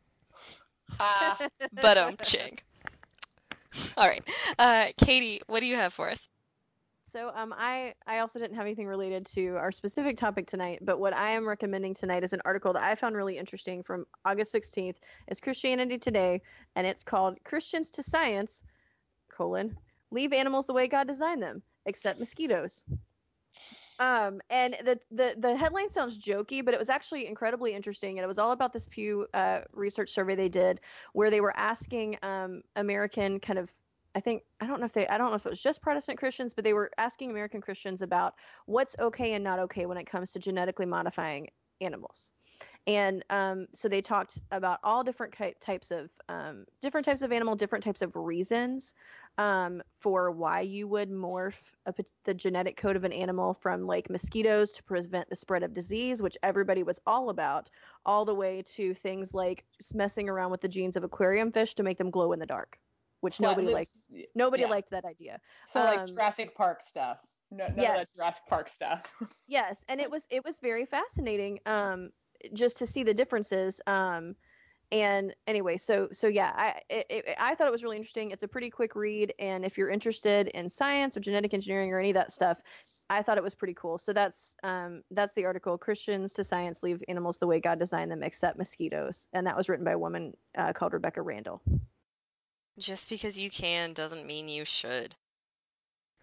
Ah, 1.01 1.41
But 1.73 1.97
um, 1.99 2.17
ching. 2.23 2.59
All 3.97 4.09
right, 4.09 4.23
uh, 4.59 4.89
Katie, 4.99 5.41
what 5.47 5.61
do 5.61 5.67
you 5.67 5.77
have 5.77 5.93
for 5.93 6.09
us? 6.11 6.29
So 7.11 7.33
um, 7.35 7.55
I 7.57 7.95
I 8.07 8.19
also 8.19 8.39
didn't 8.39 8.57
have 8.57 8.67
anything 8.67 8.87
related 8.87 9.25
to 9.27 9.57
our 9.57 9.73
specific 9.73 10.17
topic 10.17 10.47
tonight, 10.47 10.81
but 10.83 11.01
what 11.01 11.15
I 11.15 11.31
am 11.31 11.49
recommending 11.49 11.95
tonight 11.95 12.23
is 12.23 12.35
an 12.35 12.43
article 12.45 12.75
that 12.75 12.83
I 12.83 12.95
found 12.95 13.17
really 13.17 13.39
interesting 13.39 13.83
from 13.83 14.07
August 14.27 14.53
16th. 14.53 14.97
It's 15.27 15.41
Christianity 15.41 15.97
Today, 15.97 16.43
and 16.77 16.87
it's 16.87 17.03
called 17.03 17.39
"Christians 17.45 17.91
to 17.93 18.03
Science: 18.03 18.63
colon 19.31 19.77
Leave 20.11 20.35
Animals 20.35 20.67
the 20.67 20.75
Way 20.75 20.87
God 20.87 21.07
Designed 21.07 21.43
Them, 21.43 21.63
Except 21.87 22.19
Mosquitoes." 22.19 22.85
Um, 24.01 24.41
and 24.51 24.77
the, 24.85 25.01
the 25.11 25.35
the 25.39 25.57
headline 25.57 25.91
sounds 25.91 26.19
jokey, 26.19 26.63
but 26.63 26.75
it 26.75 26.79
was 26.79 26.91
actually 26.91 27.27
incredibly 27.27 27.73
interesting, 27.73 28.19
and 28.19 28.25
it 28.25 28.29
was 28.29 28.39
all 28.39 28.53
about 28.53 28.75
this 28.75 28.87
Pew 28.91 29.27
uh, 29.33 29.61
research 29.73 30.11
survey 30.11 30.35
they 30.35 30.51
did, 30.51 30.81
where 31.15 31.31
they 31.31 31.41
were 31.41 31.57
asking 31.57 32.19
um, 32.23 32.63
American 32.77 33.41
kind 33.41 33.59
of 33.59 33.73
I 34.19 34.21
think 34.21 34.43
I 34.61 34.67
don't 34.67 34.81
know 34.81 34.87
if 34.87 34.93
they 34.93 35.07
I 35.07 35.17
don't 35.17 35.31
know 35.31 35.37
if 35.37 35.47
it 35.47 35.51
was 35.51 35.63
just 35.63 35.81
Protestant 35.81 36.19
Christians, 36.19 36.53
but 36.53 36.65
they 36.65 36.73
were 36.73 36.91
asking 36.99 37.31
American 37.31 37.61
Christians 37.61 38.03
about 38.03 38.35
what's 38.67 38.97
okay 38.99 39.35
and 39.35 39.45
not 39.45 39.61
okay 39.61 39.87
when 39.87 39.97
it 39.97 40.11
comes 40.11 40.33
to 40.33 40.41
genetically 40.41 40.87
modifying 40.87 41.47
animals. 41.81 42.33
And 42.89 43.25
um, 43.31 43.67
so 43.73 43.89
they 43.89 44.01
talked 44.01 44.41
about 44.51 44.81
all 44.83 45.05
different 45.05 45.37
types 45.61 45.93
of 45.93 46.11
um, 46.29 46.65
different 46.83 47.05
types 47.05 47.23
of 47.23 47.31
animal, 47.31 47.55
different 47.55 47.85
types 47.85 48.03
of 48.03 48.11
reasons 48.17 48.93
um, 49.37 49.81
for 50.01 50.33
why 50.33 50.63
you 50.63 50.89
would 50.89 51.13
morph 51.13 51.63
a, 51.87 51.95
the 52.25 52.35
genetic 52.35 52.77
code 52.77 52.97
of 52.97 53.05
an 53.05 53.13
animal 53.13 53.55
from 53.55 53.87
like 53.87 54.11
mosquitoes 54.11 54.73
to 54.73 54.83
prevent 54.83 55.31
the 55.31 55.37
spread 55.37 55.63
of 55.63 55.73
disease, 55.73 56.23
which 56.23 56.37
everybody 56.43 56.83
was 56.83 56.99
all 57.07 57.31
about, 57.31 57.71
all 58.05 58.25
the 58.25 58.35
way 58.35 58.65
to 58.75 58.95
things 58.95 59.33
like 59.33 59.65
messing 59.95 60.29
around 60.29 60.51
with 60.51 60.61
the 60.61 60.67
genes 60.67 60.97
of 60.97 61.05
aquarium 61.05 61.53
fish 61.53 61.75
to 61.75 61.85
make 61.85 61.99
them 61.99 62.11
glow 62.11 62.33
in 62.33 62.41
the 62.41 62.47
dark, 62.47 62.81
which 63.21 63.41
nobody 63.41 63.69
liked. 63.69 63.93
lives- 64.11 64.27
Nobody 64.35 64.63
yeah. 64.63 64.69
liked 64.69 64.91
that 64.91 65.05
idea. 65.05 65.41
So 65.67 65.81
like 65.81 65.99
um, 66.01 66.07
Jurassic 66.07 66.55
Park 66.55 66.81
stuff. 66.83 67.19
No, 67.51 67.65
none 67.65 67.71
of 67.71 67.77
that 67.77 68.09
Jurassic 68.15 68.43
Park 68.49 68.69
stuff. 68.69 69.07
Yes, 69.49 69.83
and 69.89 70.01
it 70.01 70.11
was 70.11 70.25
it 70.31 70.45
was 70.45 70.59
very 70.61 70.85
fascinating 70.87 71.59
um, 71.67 72.11
just 72.53 72.79
to 72.79 72.87
see 72.87 73.03
the 73.03 73.15
differences. 73.15 73.81
Um, 73.87 74.35
and 74.91 75.35
anyway, 75.47 75.77
so 75.77 76.09
so 76.13 76.29
yeah, 76.29 76.53
I 76.57 76.81
it, 76.89 77.07
it, 77.11 77.25
I 77.39 77.55
thought 77.55 77.67
it 77.67 77.71
was 77.71 77.83
really 77.83 77.97
interesting. 77.97 78.31
It's 78.31 78.43
a 78.43 78.49
pretty 78.49 78.71
quick 78.71 78.95
read, 78.95 79.35
and 79.39 79.65
if 79.65 79.77
you're 79.77 79.91
interested 79.91 80.49
in 80.49 80.69
science 80.69 81.17
or 81.17 81.21
genetic 81.21 81.53
engineering 81.53 81.93
or 81.93 81.99
any 81.99 82.11
of 82.11 82.15
that 82.15 82.33
stuff, 82.33 82.59
I 83.11 83.23
thought 83.23 83.37
it 83.37 83.43
was 83.45 83.55
pretty 83.55 83.75
cool. 83.75 83.99
So 83.99 84.13
that's 84.13 84.55
um 84.63 85.03
that's 85.11 85.35
the 85.35 85.45
article. 85.45 85.77
Christians 85.77 86.33
to 86.35 86.45
science 86.45 86.83
leave 86.83 87.03
animals 87.09 87.37
the 87.39 87.47
way 87.47 87.61
God 87.61 87.79
designed 87.79 88.11
them, 88.11 88.23
except 88.23 88.57
mosquitoes, 88.57 89.27
and 89.35 89.47
that 89.47 89.57
was 89.57 89.69
written 89.69 89.85
by 89.85 89.93
a 89.93 89.99
woman 89.99 90.35
uh, 90.57 90.73
called 90.73 90.93
Rebecca 90.95 91.21
Randall. 91.23 91.61
Just 92.79 93.09
because 93.09 93.41
you 93.41 93.51
can 93.51 93.93
doesn't 93.93 94.27
mean 94.27 94.49
you 94.49 94.65
should. 94.65 95.17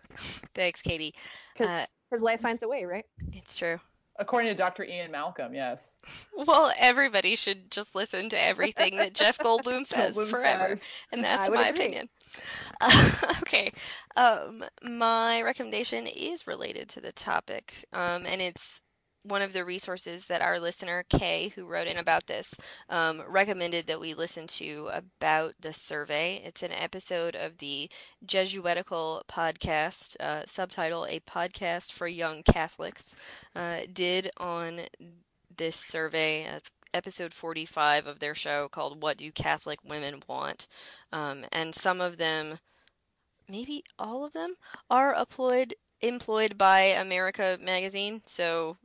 Thanks, 0.55 0.81
Katie. 0.81 1.13
Because 1.57 1.87
Uh, 2.13 2.17
life 2.21 2.41
finds 2.41 2.63
a 2.63 2.67
way, 2.67 2.85
right? 2.85 3.05
it's 3.33 3.57
true. 3.57 3.79
According 4.17 4.49
to 4.49 4.55
Dr. 4.55 4.85
Ian 4.85 5.11
Malcolm, 5.11 5.53
yes. 5.53 5.93
Well, 6.37 6.71
everybody 6.77 7.35
should 7.35 7.69
just 7.71 7.95
listen 7.95 8.29
to 8.29 8.41
everything 8.41 8.95
that 8.97 9.13
Jeff 9.13 9.37
Goldblum 9.43 9.85
says 9.85 10.15
Goldblum 10.15 10.29
forever. 10.29 10.67
says. 10.69 10.81
And 11.11 11.23
that's 11.23 11.49
my 11.49 11.67
agree. 11.67 11.83
opinion. 11.85 12.09
Uh, 12.79 13.11
okay. 13.41 13.71
Um, 14.15 14.63
my 14.83 15.41
recommendation 15.41 16.07
is 16.07 16.47
related 16.47 16.87
to 16.89 17.01
the 17.01 17.11
topic, 17.11 17.83
um, 17.91 18.25
and 18.25 18.41
it's 18.41 18.81
one 19.27 19.41
of 19.41 19.53
the 19.53 19.65
resources 19.65 20.27
that 20.27 20.41
our 20.41 20.59
listener, 20.59 21.03
Kay, 21.09 21.49
who 21.49 21.65
wrote 21.65 21.87
in 21.87 21.97
about 21.97 22.27
this, 22.27 22.53
um, 22.89 23.23
recommended 23.27 23.87
that 23.87 23.99
we 23.99 24.13
listen 24.13 24.45
to 24.47 24.89
about 24.93 25.55
the 25.59 25.73
survey. 25.73 26.41
It's 26.45 26.63
an 26.63 26.71
episode 26.71 27.35
of 27.35 27.57
the 27.57 27.89
Jesuitical 28.23 29.23
podcast, 29.27 30.15
uh, 30.19 30.43
subtitle 30.45 31.05
A 31.09 31.19
Podcast 31.21 31.91
for 31.91 32.07
Young 32.07 32.43
Catholics, 32.43 33.15
uh, 33.55 33.79
did 33.91 34.29
on 34.37 34.81
this 35.55 35.75
survey. 35.75 36.43
It's 36.43 36.71
episode 36.93 37.33
45 37.33 38.07
of 38.07 38.19
their 38.19 38.35
show 38.35 38.69
called 38.69 39.01
What 39.01 39.17
Do 39.17 39.31
Catholic 39.31 39.79
Women 39.83 40.21
Want? 40.27 40.67
Um, 41.11 41.45
and 41.51 41.73
some 41.73 41.99
of 41.99 42.17
them, 42.17 42.59
maybe 43.49 43.83
all 43.97 44.23
of 44.23 44.33
them, 44.33 44.55
are 44.89 45.15
employed 45.15 45.73
employed 46.01 46.57
by 46.57 46.81
America 46.81 47.57
Magazine. 47.61 48.21
So 48.25 48.77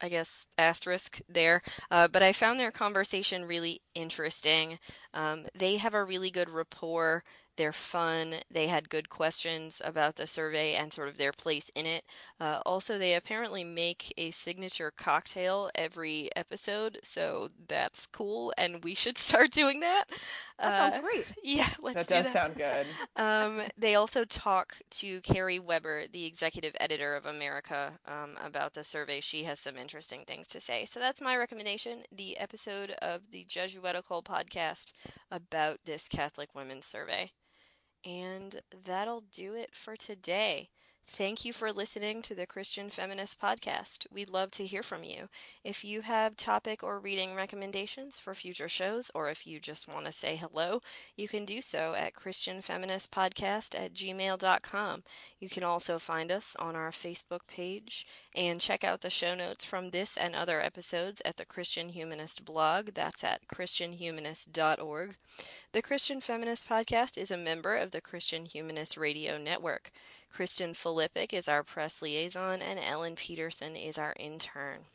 I 0.00 0.08
guess 0.08 0.46
asterisk 0.56 1.20
there. 1.28 1.62
Uh, 1.90 2.08
but 2.08 2.22
I 2.22 2.32
found 2.32 2.58
their 2.58 2.70
conversation 2.70 3.44
really 3.44 3.82
interesting. 3.94 4.78
Um, 5.12 5.46
they 5.54 5.76
have 5.76 5.94
a 5.94 6.04
really 6.04 6.30
good 6.30 6.48
rapport. 6.50 7.22
They're 7.60 7.72
fun. 7.72 8.36
They 8.50 8.68
had 8.68 8.88
good 8.88 9.10
questions 9.10 9.82
about 9.84 10.16
the 10.16 10.26
survey 10.26 10.74
and 10.74 10.92
sort 10.92 11.08
of 11.08 11.18
their 11.18 11.32
place 11.32 11.70
in 11.74 11.86
it. 11.86 12.04
Uh, 12.40 12.60
also, 12.66 12.98
they 12.98 13.14
apparently 13.14 13.64
make 13.64 14.12
a 14.16 14.30
signature 14.30 14.90
cocktail 14.90 15.70
every 15.74 16.30
episode, 16.36 16.98
so 17.02 17.50
that's 17.68 18.06
cool, 18.06 18.52
and 18.56 18.82
we 18.84 18.94
should 18.94 19.18
start 19.30 19.52
doing 19.52 19.80
that. 19.80 20.04
That 20.62 20.74
Uh, 20.74 20.90
sounds 20.90 20.96
great. 20.98 21.26
yeah, 21.42 21.68
let's 21.82 22.06
do 22.06 22.06
That 22.06 22.08
do 22.08 22.22
does 22.22 22.24
that. 22.24 22.32
sound 22.32 22.56
good. 22.56 22.96
Um, 23.16 23.62
they 23.76 23.94
also 23.94 24.24
talk 24.24 24.76
to 24.90 25.20
Kerry 25.22 25.58
Weber, 25.58 26.06
the 26.10 26.24
executive 26.26 26.74
editor 26.80 27.16
of 27.16 27.26
America, 27.26 27.98
um, 28.06 28.36
about 28.44 28.74
the 28.74 28.84
survey. 28.84 29.20
She 29.20 29.44
has 29.44 29.60
some 29.60 29.76
interesting 29.76 30.24
things 30.26 30.46
to 30.48 30.60
say. 30.60 30.84
So 30.86 31.00
that's 31.00 31.20
my 31.20 31.36
recommendation 31.36 32.04
the 32.12 32.38
episode 32.38 32.92
of 33.02 33.30
the 33.30 33.44
Jesuitical 33.44 34.22
podcast 34.22 34.92
about 35.30 35.84
this 35.84 36.08
Catholic 36.08 36.54
Women's 36.54 36.86
Survey. 36.86 37.32
And 38.04 38.60
that'll 38.84 39.22
do 39.22 39.54
it 39.54 39.74
for 39.74 39.96
today. 39.96 40.70
Thank 41.12 41.44
you 41.44 41.52
for 41.52 41.72
listening 41.72 42.22
to 42.22 42.36
the 42.36 42.46
Christian 42.46 42.88
Feminist 42.88 43.40
Podcast. 43.40 44.06
We'd 44.12 44.30
love 44.30 44.52
to 44.52 44.64
hear 44.64 44.84
from 44.84 45.02
you. 45.02 45.28
If 45.64 45.84
you 45.84 46.02
have 46.02 46.36
topic 46.36 46.84
or 46.84 47.00
reading 47.00 47.34
recommendations 47.34 48.20
for 48.20 48.32
future 48.32 48.68
shows, 48.68 49.10
or 49.12 49.28
if 49.28 49.44
you 49.44 49.58
just 49.58 49.88
want 49.88 50.06
to 50.06 50.12
say 50.12 50.36
hello, 50.36 50.80
you 51.16 51.26
can 51.26 51.44
do 51.44 51.60
so 51.60 51.94
at 51.94 52.14
christianfeministpodcast 52.14 53.78
at 53.78 53.92
gmail.com. 53.92 55.02
You 55.40 55.48
can 55.48 55.64
also 55.64 55.98
find 55.98 56.30
us 56.30 56.54
on 56.60 56.76
our 56.76 56.90
Facebook 56.90 57.44
page 57.48 58.06
and 58.36 58.60
check 58.60 58.84
out 58.84 59.00
the 59.00 59.10
show 59.10 59.34
notes 59.34 59.64
from 59.64 59.90
this 59.90 60.16
and 60.16 60.36
other 60.36 60.60
episodes 60.62 61.20
at 61.24 61.36
the 61.36 61.44
Christian 61.44 61.88
Humanist 61.88 62.44
blog. 62.44 62.90
That's 62.94 63.24
at 63.24 63.48
christianhumanist.org. 63.48 65.16
The 65.72 65.82
Christian 65.82 66.20
Feminist 66.20 66.68
Podcast 66.68 67.18
is 67.18 67.32
a 67.32 67.36
member 67.36 67.74
of 67.74 67.90
the 67.90 68.00
Christian 68.00 68.46
Humanist 68.46 68.96
Radio 68.96 69.36
Network. 69.38 69.90
Kristen 70.30 70.74
Filippic 70.74 71.32
is 71.32 71.48
our 71.48 71.62
press 71.62 72.00
liaison, 72.00 72.62
and 72.62 72.78
Ellen 72.78 73.16
Peterson 73.16 73.74
is 73.74 73.98
our 73.98 74.14
intern. 74.18 74.86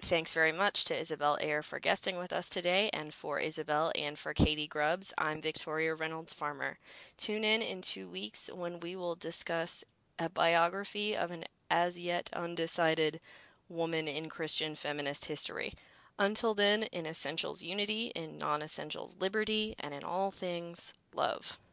Thanks 0.00 0.32
very 0.34 0.52
much 0.52 0.84
to 0.86 0.98
Isabelle 0.98 1.38
Eyre 1.40 1.62
for 1.62 1.78
guesting 1.78 2.16
with 2.16 2.32
us 2.32 2.48
today, 2.48 2.90
and 2.92 3.14
for 3.14 3.38
Isabelle 3.38 3.92
and 3.94 4.18
for 4.18 4.34
Katie 4.34 4.66
Grubbs, 4.66 5.12
I'm 5.16 5.40
Victoria 5.40 5.94
Reynolds 5.94 6.32
Farmer. 6.32 6.78
Tune 7.16 7.44
in 7.44 7.62
in 7.62 7.80
two 7.80 8.08
weeks 8.08 8.50
when 8.52 8.80
we 8.80 8.96
will 8.96 9.14
discuss 9.14 9.84
a 10.18 10.28
biography 10.28 11.16
of 11.16 11.30
an 11.30 11.44
as 11.70 11.98
yet 12.00 12.30
undecided 12.32 13.20
woman 13.68 14.08
in 14.08 14.28
Christian 14.28 14.74
feminist 14.74 15.26
history. 15.26 15.74
Until 16.18 16.54
then, 16.54 16.84
in 16.84 17.06
essentials 17.06 17.62
unity, 17.62 18.06
in 18.14 18.38
non 18.38 18.62
essentials 18.62 19.16
liberty, 19.20 19.74
and 19.78 19.92
in 19.92 20.04
all 20.04 20.30
things 20.30 20.94
love. 21.14 21.58